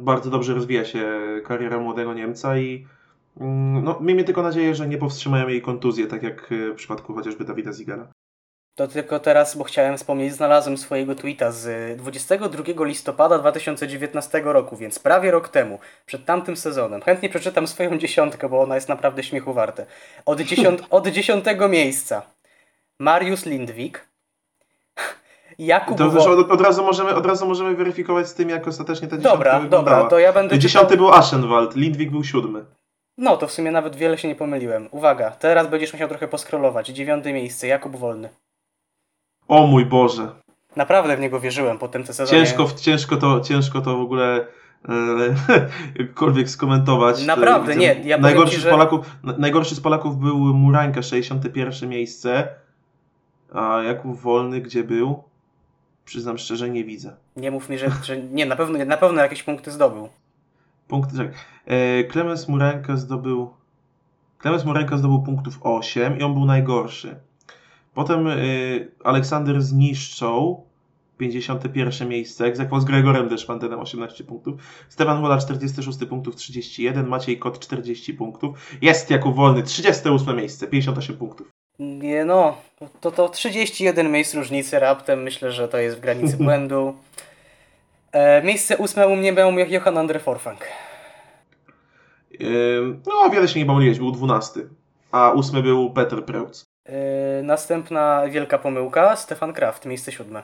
Bardzo 0.02 0.30
dobrze 0.30 0.54
rozwija 0.54 0.86
się 0.86 1.22
kariera 1.46 1.80
młodego 1.80 2.14
Niemca 2.14 2.58
i 2.58 2.88
no, 3.84 4.00
miejmy 4.02 4.24
tylko 4.24 4.44
nadzieję, 4.44 4.76
że 4.76 4.88
nie 4.88 4.98
powstrzymają 4.98 5.48
jej 5.48 5.62
kontuzje, 5.62 6.08
tak 6.08 6.24
jak 6.24 6.52
y, 6.52 6.72
w 6.72 6.76
przypadku 6.76 7.14
chociażby 7.14 7.46
Dawida 7.46 7.74
Zigara. 7.74 8.08
To 8.76 8.88
tylko 8.88 9.20
teraz, 9.20 9.58
bo 9.58 9.64
chciałem 9.64 9.98
wspomnieć, 9.98 10.34
znalazłem 10.34 10.78
swojego 10.78 11.16
tweeta 11.16 11.52
z 11.52 11.98
22 11.98 12.64
listopada 12.86 13.40
2019 13.40 14.42
roku, 14.46 14.78
więc 14.78 15.00
prawie 15.00 15.32
rok 15.32 15.50
temu, 15.50 15.80
przed 16.06 16.26
tamtym 16.26 16.58
sezonem. 16.58 17.02
Chętnie 17.02 17.30
przeczytam 17.30 17.68
swoją 17.68 17.98
dziesiątkę, 17.98 18.50
bo 18.50 18.62
ona 18.62 18.76
jest 18.76 18.90
naprawdę 18.90 19.24
śmiechu 19.24 19.54
warte. 19.54 19.86
Od, 20.26 20.42
dziesiąt, 20.42 20.82
od 20.90 21.08
dziesiątego 21.08 21.70
miejsca 21.70 22.22
Mariusz 23.00 23.46
Lindwik, 23.46 24.08
Jakub 25.60 25.98
To 25.98 26.10
Wo- 26.10 26.20
też 26.20 26.28
od, 26.28 26.52
od, 26.52 26.62
razu 26.62 26.84
możemy, 26.84 27.16
od 27.16 27.26
razu 27.26 27.46
możemy 27.46 27.76
weryfikować 27.76 28.28
z 28.28 28.34
tym, 28.34 28.50
jak 28.50 28.68
ostatecznie 28.68 29.08
ta 29.08 29.18
dziesiątka 29.18 29.38
Dobra, 29.38 29.60
wyglądała. 29.60 29.98
dobra, 29.98 30.10
to 30.10 30.20
ja 30.20 30.34
będę 30.34 30.60
Dziesiąty 30.60 30.90
czytał... 30.92 31.06
był 31.08 31.14
Aschenwald, 31.16 31.76
Lindwik 31.76 32.12
był 32.12 32.24
siódmy. 32.24 32.66
No, 33.18 33.38
to 33.38 33.48
w 33.48 33.52
sumie 33.52 33.72
nawet 33.72 33.96
wiele 33.96 34.18
się 34.18 34.28
nie 34.28 34.36
pomyliłem. 34.36 34.88
Uwaga, 34.92 35.32
teraz 35.32 35.68
będziesz 35.68 35.94
musiał 35.94 36.10
trochę 36.10 36.28
poskrolować. 36.28 36.88
Dziewiąte 36.88 37.34
miejsce, 37.34 37.68
Jakub 37.68 37.96
Wolny. 37.96 38.30
O 39.48 39.68
mój 39.68 39.86
Boże. 39.86 40.32
Naprawdę 40.76 41.18
w 41.18 41.20
niego 41.20 41.40
wierzyłem 41.40 41.78
po 41.80 41.88
tym 41.88 42.06
sezonie. 42.06 42.30
Ciężko, 42.30 42.68
ciężko, 42.82 43.18
to, 43.18 43.40
ciężko 43.42 43.82
to 43.82 43.98
w 43.98 44.02
ogóle 44.02 44.48
e, 44.90 44.94
jakkolwiek 46.04 46.50
skomentować. 46.50 47.26
Naprawdę, 47.26 47.74
E, 47.74 47.76
nie, 47.76 47.96
ja 48.04 48.18
najgorszy, 48.18 48.56
ci, 48.56 48.62
z 48.62 48.66
Polaków, 48.66 49.06
na- 49.24 49.38
najgorszy 49.38 49.76
z 49.76 49.80
Polaków 49.80 50.18
był 50.18 50.38
Murańka, 50.38 51.02
61 51.02 51.90
miejsce. 51.90 52.48
A 53.54 53.82
Jakub 53.82 54.20
Wolny, 54.20 54.62
gdzie 54.62 54.84
był? 54.84 55.24
Przyznam 56.06 56.38
szczerze, 56.38 56.70
nie 56.70 56.84
widzę. 56.84 57.16
Nie 57.36 57.52
mów 57.52 57.70
mi, 57.70 57.78
że, 57.78 57.92
że 58.04 58.18
nie, 58.18 58.46
na 58.46 58.56
pewno, 58.56 58.86
na 58.86 58.98
pewno 58.98 59.22
jakieś 59.22 59.44
punkty 59.44 59.72
zdobył. 59.72 60.10
Punkt, 60.88 61.12
czekaj. 61.18 61.34
E, 61.66 62.04
Klemens 62.04 62.48
Murenka 62.48 62.98
zdobył. 62.98 63.54
Klemens 64.38 64.66
Murenka 64.66 64.98
zdobył 64.98 65.22
punktów 65.22 65.60
8 65.62 66.18
i 66.20 66.24
on 66.24 66.34
był 66.34 66.46
najgorszy. 66.46 67.16
Potem 67.94 68.28
e, 68.28 68.36
Aleksander 69.04 69.62
zniszczą 69.62 70.64
51 71.18 72.10
miejsce, 72.10 72.46
egzekwo 72.46 72.80
z 72.80 72.86
Gregorem 72.86 73.28
Deszpantenem 73.28 73.80
18 73.80 74.24
punktów. 74.24 74.56
Stefan 74.90 75.22
Wola 75.22 75.38
46 75.38 76.00
punktów 76.10 76.36
31, 76.36 77.08
Maciej 77.08 77.40
Kot 77.40 77.60
40 77.60 78.14
punktów. 78.14 78.78
Jest 78.82 79.10
Jakub 79.10 79.36
Wolny 79.36 79.64
38 79.64 80.38
miejsce, 80.38 80.68
58 80.68 81.18
punktów. 81.18 81.48
Nie 81.80 82.26
no, 82.26 82.58
to, 83.02 83.12
to 83.12 83.30
31 83.30 84.12
miejsc 84.12 84.34
różnicy 84.34 84.80
raptem, 84.80 85.24
myślę, 85.24 85.52
że 85.52 85.68
to 85.68 85.78
jest 85.78 85.98
w 85.98 86.00
granicy 86.00 86.38
błędu. 86.44 86.96
E, 88.12 88.44
miejsce 88.44 88.78
ósme 88.78 89.08
u 89.08 89.16
mnie 89.16 89.34
był 89.34 89.52
Johan 89.52 89.98
Andre 89.98 90.20
Forfang. 90.20 90.60
E, 90.62 92.46
no, 93.06 93.30
wiele 93.30 93.48
się 93.48 93.60
nie 93.60 93.66
pomyliłeś, 93.66 94.00
był 94.00 94.12
12. 94.12 94.62
A 95.12 95.32
ósmy 95.32 95.64
był 95.64 95.90
Peter 95.90 96.26
Preutz. 96.26 96.73
E, 96.86 97.44
następna 97.44 98.28
wielka 98.30 98.58
pomyłka, 98.58 99.16
Stefan 99.16 99.54
Kraft, 99.54 99.86
miejsce 99.86 100.12
siódme. 100.12 100.44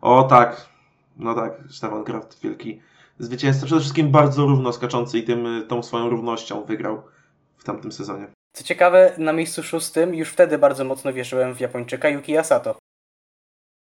O 0.00 0.22
tak, 0.22 0.68
no 1.16 1.34
tak, 1.34 1.52
Stefan 1.70 2.04
Kraft, 2.04 2.40
wielki 2.40 2.80
zwycięzca. 3.18 3.66
Przede 3.66 3.80
wszystkim 3.80 4.10
bardzo 4.10 4.46
równo 4.46 4.72
skaczący 4.72 5.18
i 5.18 5.22
tym, 5.22 5.64
tą 5.68 5.82
swoją 5.82 6.08
równością 6.08 6.64
wygrał 6.64 7.02
w 7.56 7.64
tamtym 7.64 7.92
sezonie. 7.92 8.26
Co 8.52 8.64
ciekawe, 8.64 9.12
na 9.18 9.32
miejscu 9.32 9.62
szóstym 9.62 10.14
już 10.14 10.28
wtedy 10.28 10.58
bardzo 10.58 10.84
mocno 10.84 11.12
wierzyłem 11.12 11.54
w 11.54 11.60
Japończyka 11.60 12.08
Yuki 12.08 12.38
Asato. 12.38 12.78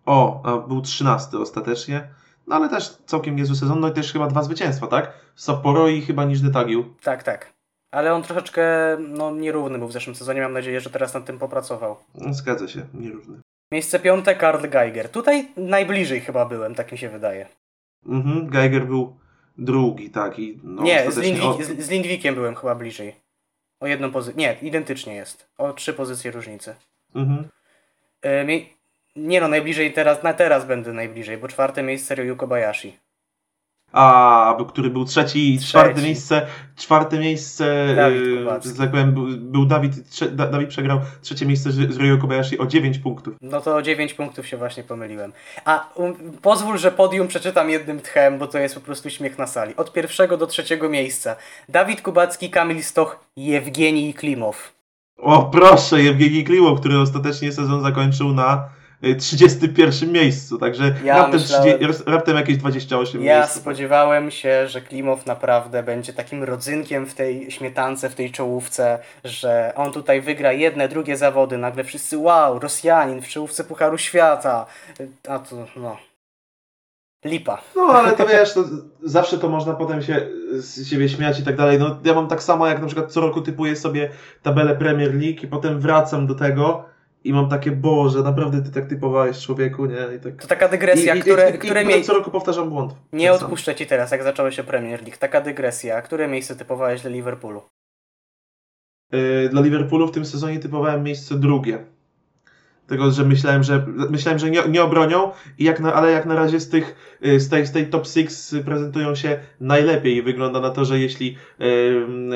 O, 0.05 0.41
a 0.45 0.67
był 0.67 0.81
13 0.81 1.37
ostatecznie, 1.37 2.07
no 2.47 2.55
ale 2.55 2.69
też 2.69 2.89
całkiem 3.05 3.35
niezły 3.35 3.55
sezon, 3.55 3.79
no 3.79 3.89
i 3.89 3.93
też 3.93 4.13
chyba 4.13 4.27
dwa 4.27 4.43
zwycięstwa, 4.43 4.87
tak? 4.87 5.13
Sapporo 5.35 5.87
i 5.87 6.01
chyba 6.01 6.25
Niżny 6.25 6.51
Tagił. 6.51 6.95
Tak, 7.03 7.23
tak. 7.23 7.52
Ale 7.93 8.13
on 8.13 8.23
troszeczkę 8.23 8.63
no, 8.99 9.31
nierówny 9.31 9.79
był 9.79 9.87
w 9.87 9.91
zeszłym 9.91 10.15
sezonie. 10.15 10.41
Mam 10.41 10.53
nadzieję, 10.53 10.79
że 10.81 10.89
teraz 10.89 11.13
nad 11.13 11.25
tym 11.25 11.39
popracował. 11.39 11.95
No, 12.15 12.33
Zgadza 12.33 12.67
się, 12.67 12.85
nierówny. 12.93 13.37
Miejsce 13.71 13.99
piąte, 13.99 14.35
Karl 14.35 14.67
Geiger. 14.69 15.09
Tutaj 15.09 15.47
najbliżej 15.57 16.21
chyba 16.21 16.45
byłem, 16.45 16.75
tak 16.75 16.91
mi 16.91 16.97
się 16.97 17.09
wydaje. 17.09 17.45
Mhm, 18.05 18.47
Geiger 18.49 18.85
był 18.85 19.15
drugi, 19.57 20.09
tak 20.09 20.39
i 20.39 20.59
no 20.63 20.83
nie, 20.83 21.11
z. 21.11 21.17
Lindwik, 21.17 21.45
o, 21.45 21.53
z, 21.63 21.79
z 21.79 21.89
Lindwikiem 21.89 22.35
byłem 22.35 22.55
chyba 22.55 22.75
bliżej. 22.75 23.15
O 23.79 23.87
jedną 23.87 24.11
pozycję. 24.11 24.39
Nie, 24.39 24.57
identycznie 24.67 25.15
jest. 25.15 25.47
O 25.57 25.73
trzy 25.73 25.93
pozycje 25.93 26.31
różnicy. 26.31 26.75
mhm. 27.15 27.47
Mie- 28.45 28.65
nie 29.15 29.41
no, 29.41 29.47
najbliżej 29.47 29.93
teraz, 29.93 30.23
na 30.23 30.33
teraz 30.33 30.65
będę 30.65 30.93
najbliżej, 30.93 31.37
bo 31.37 31.47
czwarte 31.47 31.83
miejsce 31.83 32.15
Ryu 32.15 32.35
Kobayashi. 32.35 32.99
A, 33.93 34.57
który 34.67 34.89
był 34.89 35.05
trzeci, 35.05 35.57
Trzeci. 35.57 35.69
czwarte 35.69 36.01
miejsce, 36.01 36.47
czwarte 36.75 37.19
miejsce, 37.19 37.95
Dawid 37.95 38.39
Kubacki. 38.39 38.69
że 38.69 38.75
tak 38.75 38.91
powiem, 38.91 39.13
był, 39.13 39.25
był 39.37 39.65
Dawid, 39.65 40.09
trze, 40.09 40.29
Da- 40.29 40.47
Dawid 40.47 40.69
przegrał 40.69 40.99
trzecie 41.21 41.45
miejsce 41.45 41.71
z, 41.71 41.97
Ryo 41.97 42.17
Kobayashi 42.17 42.59
o 42.59 42.65
9 42.65 42.97
punktów. 42.99 43.33
No 43.41 43.61
to 43.61 43.75
o 43.75 43.81
9 43.81 44.13
punktów 44.13 44.47
się 44.47 44.57
właśnie 44.57 44.83
pomyliłem. 44.83 45.33
A 45.65 45.89
um, 45.95 46.15
pozwól, 46.41 46.77
że 46.77 46.91
podium 46.91 47.27
przeczytam 47.27 47.69
jednym 47.69 47.99
tchem, 48.01 48.37
bo 48.39 48.47
to 48.47 48.57
jest 48.57 48.75
po 48.75 48.81
prostu 48.81 49.09
śmiech 49.09 49.37
na 49.37 49.47
sali. 49.47 49.75
Od 49.75 49.93
pierwszego 49.93 50.37
do 50.37 50.47
trzeciego 50.47 50.89
miejsca. 50.89 51.35
Dawid 51.69 52.01
Kubacki, 52.01 52.49
Kamil 52.49 52.83
Stoch, 52.83 53.19
Jewgenij 53.37 54.13
Klimow. 54.13 54.73
O 55.17 55.43
proszę, 55.43 56.01
Jewgenij 56.03 56.43
Kliłow, 56.43 56.79
który 56.79 56.99
ostatecznie 56.99 57.51
sezon 57.51 57.81
zakończył 57.83 58.33
na 58.33 58.55
y, 58.55 58.82
31 59.19 60.11
miejscu, 60.11 60.57
także 60.57 60.95
Ja 61.03 61.17
raptem, 61.17 61.39
myślałem- 61.39 61.77
30, 61.77 62.03
raptem 62.05 62.37
jakieś 62.37 62.57
28 62.57 63.23
Ja 63.23 63.39
miejsc. 63.39 63.55
spodziewałem 63.55 64.31
się, 64.31 64.67
że 64.67 64.81
Klimow 64.81 65.25
naprawdę 65.25 65.83
będzie 65.83 66.13
takim 66.13 66.43
rodzynkiem 66.43 67.05
w 67.05 67.13
tej 67.13 67.51
śmietance, 67.51 68.09
w 68.09 68.15
tej 68.15 68.31
czołówce, 68.31 68.99
że 69.23 69.73
on 69.75 69.91
tutaj 69.91 70.21
wygra 70.21 70.51
jedne, 70.51 70.87
drugie 70.87 71.17
zawody, 71.17 71.57
nagle 71.57 71.83
wszyscy 71.83 72.17
wow, 72.17 72.59
Rosjanin 72.59 73.21
w 73.21 73.27
czołówce 73.27 73.63
Pucharu 73.63 73.97
Świata. 73.97 74.65
A 75.29 75.39
to 75.39 75.55
no. 75.75 75.97
Lipa. 77.25 77.61
No 77.75 77.83
ale 77.83 78.11
to 78.11 78.25
wiesz, 78.27 78.53
to 78.53 78.63
zawsze 79.03 79.37
to 79.37 79.49
można 79.49 79.73
potem 79.73 80.01
się 80.01 80.27
z 80.51 80.89
siebie 80.89 81.09
śmiać 81.09 81.39
i 81.39 81.43
tak 81.43 81.55
dalej. 81.55 81.79
No 81.79 81.97
ja 82.03 82.13
mam 82.13 82.27
tak 82.27 82.43
samo 82.43 82.67
jak 82.67 82.81
na 82.81 82.87
przykład 82.87 83.11
co 83.11 83.21
roku 83.21 83.41
typuję 83.41 83.75
sobie 83.75 84.09
tabelę 84.41 84.75
Premier 84.75 85.09
League 85.15 85.43
i 85.43 85.47
potem 85.47 85.79
wracam 85.79 86.27
do 86.27 86.35
tego 86.35 86.85
i 87.23 87.33
mam 87.33 87.49
takie, 87.49 87.71
Boże, 87.71 88.19
naprawdę 88.19 88.61
ty 88.63 88.71
tak 88.71 88.85
typowałeś 88.85 89.39
człowieku, 89.39 89.85
nie? 89.85 90.15
I 90.17 90.19
tak... 90.19 90.35
To 90.41 90.47
taka 90.47 90.67
dygresja, 90.67 91.15
I, 91.15 91.21
które, 91.21 91.51
i, 91.51 91.55
i, 91.55 91.57
które 91.59 91.85
mie- 91.85 92.01
co 92.03 92.13
roku 92.13 92.31
powtarzam 92.31 92.69
błąd. 92.69 92.93
Nie 93.13 93.31
Tak 93.31 93.41
odpuszczę 93.41 93.75
ci 93.75 93.85
teraz, 93.85 94.11
jak 94.11 94.23
zacząłeś 94.23 94.55
się 94.55 94.63
Premier 94.63 95.01
League. 95.01 95.17
Taka 95.19 95.41
dygresja. 95.41 96.01
Które 96.01 96.27
miejsce 96.27 96.55
typowałeś 96.55 97.01
dla 97.01 97.09
Liverpoolu? 97.11 97.61
Yy, 99.11 99.49
Dla 99.49 99.61
Liverpoolu 99.61 100.07
w 100.07 100.11
tym 100.11 100.25
sezonie 100.25 100.59
typowałem 100.59 101.03
miejsce 101.03 101.35
drugie. 101.35 101.85
Tego, 102.87 103.11
że 103.11 103.23
myślałem, 103.23 103.63
że 103.63 103.85
myślałem, 104.09 104.39
że 104.39 104.49
nie, 104.49 104.61
nie 104.69 104.83
obronią, 104.83 105.31
i 105.59 105.63
jak 105.63 105.79
na, 105.79 105.93
ale 105.93 106.11
jak 106.11 106.25
na 106.25 106.35
razie 106.35 106.59
z 106.59 106.69
tych 106.69 107.17
y, 107.25 107.39
z 107.39 107.49
tej, 107.49 107.65
z 107.65 107.71
tej 107.71 107.87
top 107.87 108.07
6 108.07 108.29
prezentują 108.65 109.15
się 109.15 109.39
najlepiej. 109.59 110.23
Wygląda 110.23 110.59
na 110.59 110.69
to, 110.69 110.85
że 110.85 110.99
jeśli 110.99 111.37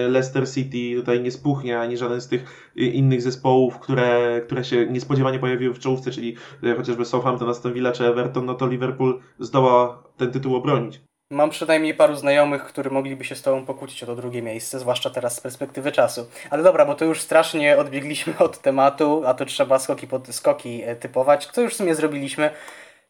Leicester 0.09 0.49
City 0.49 0.99
tutaj 0.99 1.21
nie 1.21 1.31
spuchnie, 1.31 1.79
ani 1.79 1.97
żaden 1.97 2.21
z 2.21 2.27
tych 2.27 2.71
y, 2.77 2.81
innych 2.81 3.21
zespołów, 3.21 3.79
które, 3.79 4.41
które 4.45 4.63
się 4.63 4.85
niespodziewanie 4.85 5.39
pojawiły 5.39 5.73
w 5.73 5.79
czołówce, 5.79 6.11
czyli 6.11 6.35
y, 6.63 6.75
chociażby 6.75 7.05
Southampton, 7.05 7.49
Aston 7.49 7.73
Villa 7.73 7.91
czy 7.91 8.05
Everton, 8.05 8.45
no 8.45 8.53
to 8.53 8.67
Liverpool 8.67 9.19
zdoła 9.39 10.03
ten 10.17 10.31
tytuł 10.31 10.55
obronić. 10.55 11.06
Mam 11.31 11.49
przynajmniej 11.49 11.93
paru 11.93 12.15
znajomych, 12.15 12.63
którzy 12.63 12.89
mogliby 12.89 13.25
się 13.25 13.35
z 13.35 13.41
tobą 13.41 13.65
pokłócić 13.65 14.03
o 14.03 14.05
to 14.05 14.15
drugie 14.15 14.41
miejsce, 14.41 14.79
zwłaszcza 14.79 15.09
teraz 15.09 15.35
z 15.35 15.41
perspektywy 15.41 15.91
czasu. 15.91 16.27
Ale 16.49 16.63
dobra, 16.63 16.85
bo 16.85 16.95
to 16.95 17.05
już 17.05 17.21
strasznie 17.21 17.77
odbiegliśmy 17.77 18.33
od 18.47 18.59
tematu, 18.61 19.23
a 19.25 19.33
to 19.33 19.45
trzeba 19.45 19.79
skoki 19.79 20.07
pod 20.07 20.35
skoki 20.35 20.83
e, 20.83 20.95
typować, 20.95 21.45
co 21.45 21.61
już 21.61 21.73
w 21.73 21.77
sumie 21.77 21.95
zrobiliśmy. 21.95 22.49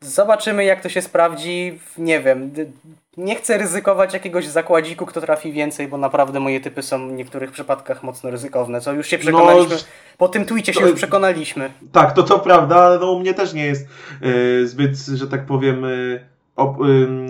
Zobaczymy, 0.02 0.66
jak 0.66 0.82
to 0.82 0.90
się 0.90 1.02
sprawdzi. 1.02 1.80
Nie 1.98 2.20
wiem. 2.20 2.52
Nie 3.18 3.36
chcę 3.36 3.58
ryzykować 3.58 4.14
jakiegoś 4.14 4.48
zakładziku, 4.48 5.06
kto 5.06 5.22
trafi 5.22 5.52
więcej, 5.52 5.88
bo 5.88 5.98
naprawdę 5.98 6.40
moje 6.40 6.62
typy 6.62 6.84
są 6.84 7.10
w 7.10 7.12
niektórych 7.12 7.52
przypadkach 7.52 8.04
mocno 8.04 8.30
ryzykowne. 8.32 8.82
Co 8.82 8.94
już 8.94 9.08
się 9.08 9.18
przekonaliśmy. 9.18 9.76
No, 9.76 9.82
Po 10.18 10.28
tym 10.28 10.46
tweetie 10.46 10.74
się 10.74 10.80
to- 10.80 10.88
już 10.88 10.96
przekonaliśmy. 10.96 11.72
Tak, 11.92 12.14
to 12.14 12.24
to 12.24 12.40
prawda, 12.40 12.76
ale 12.76 13.00
no 13.00 13.12
u 13.12 13.20
mnie 13.20 13.34
też 13.34 13.54
nie 13.54 13.66
jest 13.66 13.88
y, 14.24 14.68
zbyt, 14.68 14.98
że 14.98 15.28
tak 15.28 15.46
powiem, 15.46 15.86
y, 15.86 16.37
ob, 16.58 16.78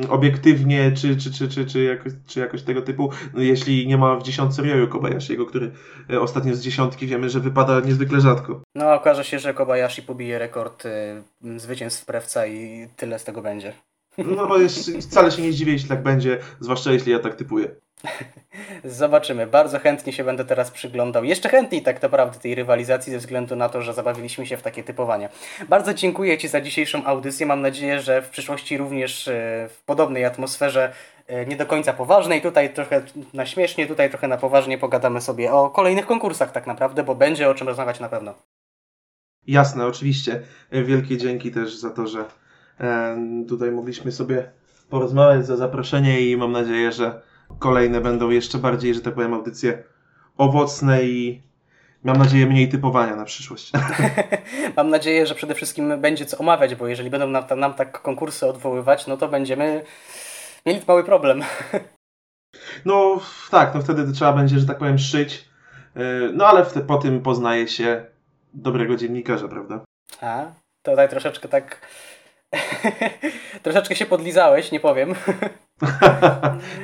obiektywnie, 0.09 0.91
czy, 0.91 1.17
czy, 1.17 1.31
czy, 1.31 1.47
czy, 1.49 1.65
czy, 1.65 1.83
jakoś, 1.83 2.13
czy 2.27 2.39
jakoś 2.39 2.63
tego 2.63 2.81
typu, 2.81 3.09
no, 3.33 3.41
jeśli 3.41 3.87
nie 3.87 3.97
ma 3.97 4.15
w 4.15 4.23
dziesiątce 4.23 4.61
Ryoyu 4.61 4.87
Kobayashiego, 4.87 5.45
który 5.45 5.71
y, 6.11 6.21
ostatnio 6.21 6.55
z 6.55 6.61
dziesiątki 6.61 7.07
wiemy, 7.07 7.29
że 7.29 7.39
wypada 7.39 7.79
niezwykle 7.79 8.21
rzadko. 8.21 8.61
No, 8.75 8.85
a 8.85 8.95
okaże 8.95 9.23
się, 9.23 9.39
że 9.39 9.53
Kobayashi 9.53 10.01
pobije 10.01 10.39
rekord 10.39 10.85
y, 10.85 11.59
zwycięstw 11.59 12.05
Prewca 12.05 12.47
i 12.47 12.87
tyle 12.95 13.19
z 13.19 13.23
tego 13.23 13.41
będzie. 13.41 13.73
No 14.17 14.47
bo 14.47 14.57
jeszcze, 14.57 15.01
wcale 15.01 15.31
się 15.31 15.41
nie 15.41 15.51
zdziwię, 15.51 15.71
jeśli 15.71 15.89
tak 15.89 16.03
będzie, 16.03 16.39
zwłaszcza 16.59 16.91
jeśli 16.91 17.11
ja 17.11 17.19
tak 17.19 17.35
typuję. 17.35 17.75
Zobaczymy. 18.83 19.47
Bardzo 19.47 19.79
chętnie 19.79 20.13
się 20.13 20.23
będę 20.23 20.45
teraz 20.45 20.71
przyglądał. 20.71 21.23
Jeszcze 21.23 21.49
chętniej 21.49 21.81
tak 21.81 22.01
naprawdę 22.01 22.39
tej 22.39 22.55
rywalizacji 22.55 23.11
ze 23.13 23.19
względu 23.19 23.55
na 23.55 23.69
to, 23.69 23.81
że 23.81 23.93
zabawiliśmy 23.93 24.45
się 24.45 24.57
w 24.57 24.61
takie 24.61 24.83
typowanie. 24.83 25.29
Bardzo 25.69 25.93
dziękuję 25.93 26.37
Ci 26.37 26.47
za 26.47 26.61
dzisiejszą 26.61 27.05
audycję. 27.05 27.45
Mam 27.45 27.61
nadzieję, 27.61 27.99
że 28.01 28.21
w 28.21 28.29
przyszłości 28.29 28.77
również 28.77 29.27
e, 29.27 29.67
w 29.69 29.83
podobnej 29.83 30.25
atmosferze 30.25 30.93
e, 31.27 31.45
nie 31.45 31.55
do 31.55 31.65
końca 31.65 31.93
poważnej. 31.93 32.41
Tutaj 32.41 32.73
trochę 32.73 33.01
na 33.33 33.45
śmiesznie, 33.45 33.87
tutaj 33.87 34.09
trochę 34.09 34.27
na 34.27 34.37
poważnie 34.37 34.77
pogadamy 34.77 35.21
sobie 35.21 35.53
o 35.53 35.69
kolejnych 35.69 36.05
konkursach 36.05 36.51
tak 36.51 36.67
naprawdę, 36.67 37.03
bo 37.03 37.15
będzie 37.15 37.49
o 37.49 37.55
czym 37.55 37.67
rozmawiać 37.67 37.99
na 37.99 38.09
pewno. 38.09 38.33
Jasne, 39.47 39.85
oczywiście. 39.85 40.41
Wielkie 40.71 41.17
dzięki 41.17 41.51
też 41.51 41.75
za 41.75 41.89
to, 41.89 42.07
że 42.07 42.25
e, 42.79 43.17
tutaj 43.47 43.71
mogliśmy 43.71 44.11
sobie 44.11 44.51
porozmawiać, 44.89 45.45
za 45.45 45.57
zaproszenie 45.57 46.21
i 46.21 46.37
mam 46.37 46.51
nadzieję, 46.51 46.91
że 46.91 47.21
kolejne 47.59 48.01
będą 48.01 48.29
jeszcze 48.29 48.57
bardziej, 48.57 48.93
że 48.93 49.01
tak 49.01 49.13
powiem, 49.13 49.33
audycje 49.33 49.83
owocne 50.37 51.03
i 51.03 51.41
mam 52.03 52.17
nadzieję 52.17 52.45
mniej 52.45 52.69
typowania 52.69 53.15
na 53.15 53.25
przyszłość. 53.25 53.71
Mam 54.77 54.89
nadzieję, 54.89 55.27
że 55.27 55.35
przede 55.35 55.55
wszystkim 55.55 56.01
będzie 56.01 56.25
co 56.25 56.37
omawiać, 56.37 56.75
bo 56.75 56.87
jeżeli 56.87 57.09
będą 57.09 57.27
nam, 57.27 57.45
nam 57.57 57.73
tak 57.73 58.01
konkursy 58.01 58.47
odwoływać, 58.47 59.07
no 59.07 59.17
to 59.17 59.27
będziemy 59.27 59.83
mieli 60.65 60.81
mały 60.87 61.03
problem. 61.03 61.43
No 62.85 63.19
tak, 63.51 63.75
no 63.75 63.81
wtedy 63.81 64.13
trzeba 64.13 64.33
będzie, 64.33 64.59
że 64.59 64.65
tak 64.65 64.77
powiem, 64.77 64.97
szyć. 64.97 65.45
E, 65.95 66.01
No 66.33 66.47
ale 66.47 66.65
wte, 66.65 66.81
po 66.81 66.97
tym 66.97 67.21
poznaje 67.21 67.67
się 67.67 68.05
dobrego 68.53 68.95
dziennikarza, 68.95 69.47
prawda? 69.47 69.85
A, 70.21 70.45
tutaj 70.83 71.09
troszeczkę 71.09 71.47
tak. 71.47 71.87
troszeczkę 73.63 73.95
się 73.95 74.05
podlizałeś, 74.05 74.71
nie 74.71 74.79
powiem. 74.79 75.15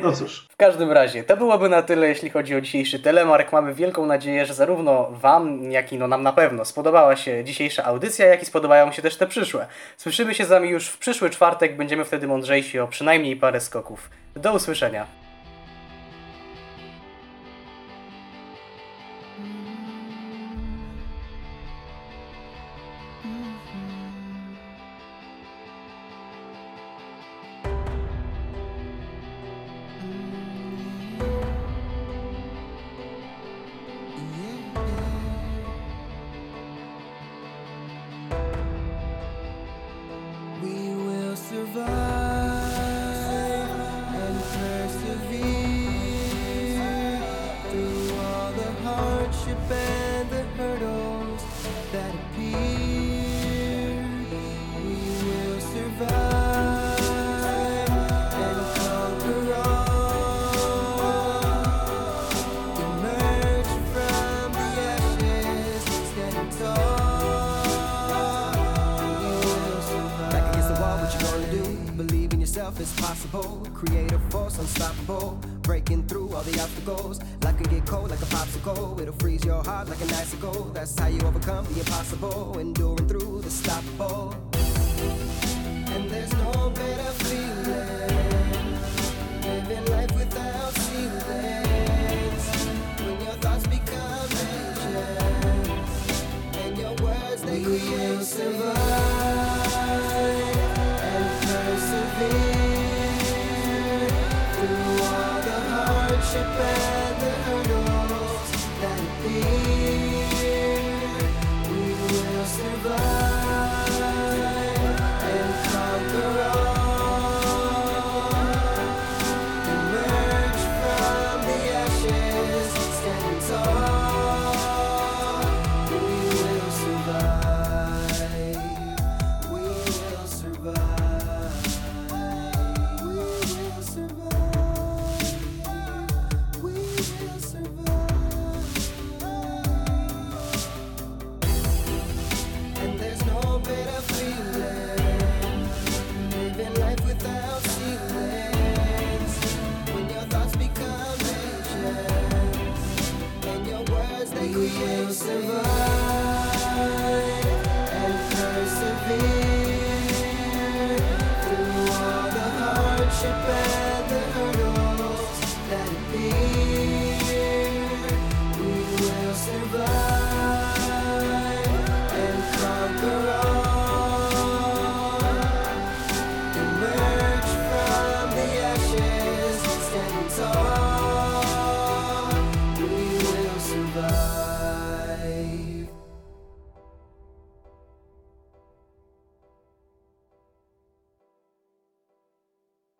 No 0.03 0.11
cóż, 0.11 0.47
W 0.49 0.55
każdym 0.55 0.91
razie, 0.91 1.23
to 1.23 1.37
byłoby 1.37 1.69
na 1.69 1.81
tyle, 1.81 2.07
jeśli 2.07 2.29
chodzi 2.29 2.55
o 2.55 2.61
dzisiejszy 2.61 2.99
telemark. 2.99 3.51
Mamy 3.51 3.73
wielką 3.73 4.05
nadzieję, 4.05 4.45
że 4.45 4.53
zarówno 4.53 5.09
Wam, 5.11 5.71
jak 5.71 5.93
i 5.93 5.97
no 5.97 6.07
nam 6.07 6.23
na 6.23 6.33
pewno 6.33 6.65
spodobała 6.65 7.15
się 7.15 7.43
dzisiejsza 7.43 7.83
audycja, 7.83 8.25
jak 8.25 8.43
i 8.43 8.45
spodobają 8.45 8.91
się 8.91 9.01
też 9.01 9.17
te 9.17 9.27
przyszłe. 9.27 9.67
Słyszymy 9.97 10.33
się 10.33 10.45
z 10.45 10.49
Wami 10.49 10.69
już 10.69 10.87
w 10.87 10.97
przyszły 10.97 11.29
czwartek, 11.29 11.77
będziemy 11.77 12.05
wtedy 12.05 12.27
mądrzejsi 12.27 12.79
o 12.79 12.87
przynajmniej 12.87 13.35
parę 13.35 13.59
skoków. 13.59 14.09
Do 14.35 14.53
usłyszenia. 14.53 15.22
Yourself, 72.53 72.79
it's 72.79 73.01
possible. 73.01 73.67
Create 73.73 74.11
a 74.11 74.19
force, 74.29 74.59
unstoppable. 74.59 75.39
Breaking 75.63 76.07
through 76.07 76.35
all 76.35 76.43
the 76.43 76.61
obstacles. 76.61 77.19
Life 77.41 77.57
can 77.57 77.63
get 77.63 77.83
cold 77.87 78.11
like 78.11 78.21
a 78.21 78.25
popsicle. 78.25 79.01
It'll 79.01 79.15
freeze 79.15 79.43
your 79.43 79.63
heart 79.63 79.89
like 79.89 79.99
an 80.01 80.11
icicle. 80.11 80.65
That's 80.71 80.99
how 80.99 81.07
you 81.07 81.19
overcome 81.21 81.65
the 81.65 81.79
impossible. 81.79 82.59
Enduring 82.59 83.07
through 83.07 83.41
the 83.41 83.49
stoppable. 83.49 84.35
And 85.95 86.07
there's 86.11 86.31
no 86.33 86.69
better 86.69 87.11
feeling 87.25 88.13
living 89.41 89.85
life 89.85 90.15
without 90.15 90.73
ceilings. 90.75 92.45
When 93.01 93.19
your 93.21 93.37
thoughts 93.41 93.65
become 93.65 94.27
visions 94.29 94.97
and 96.57 96.77
your 96.77 96.93
words 97.03 97.41
they 97.41 97.63
create 97.63 98.21
survive 98.21 99.12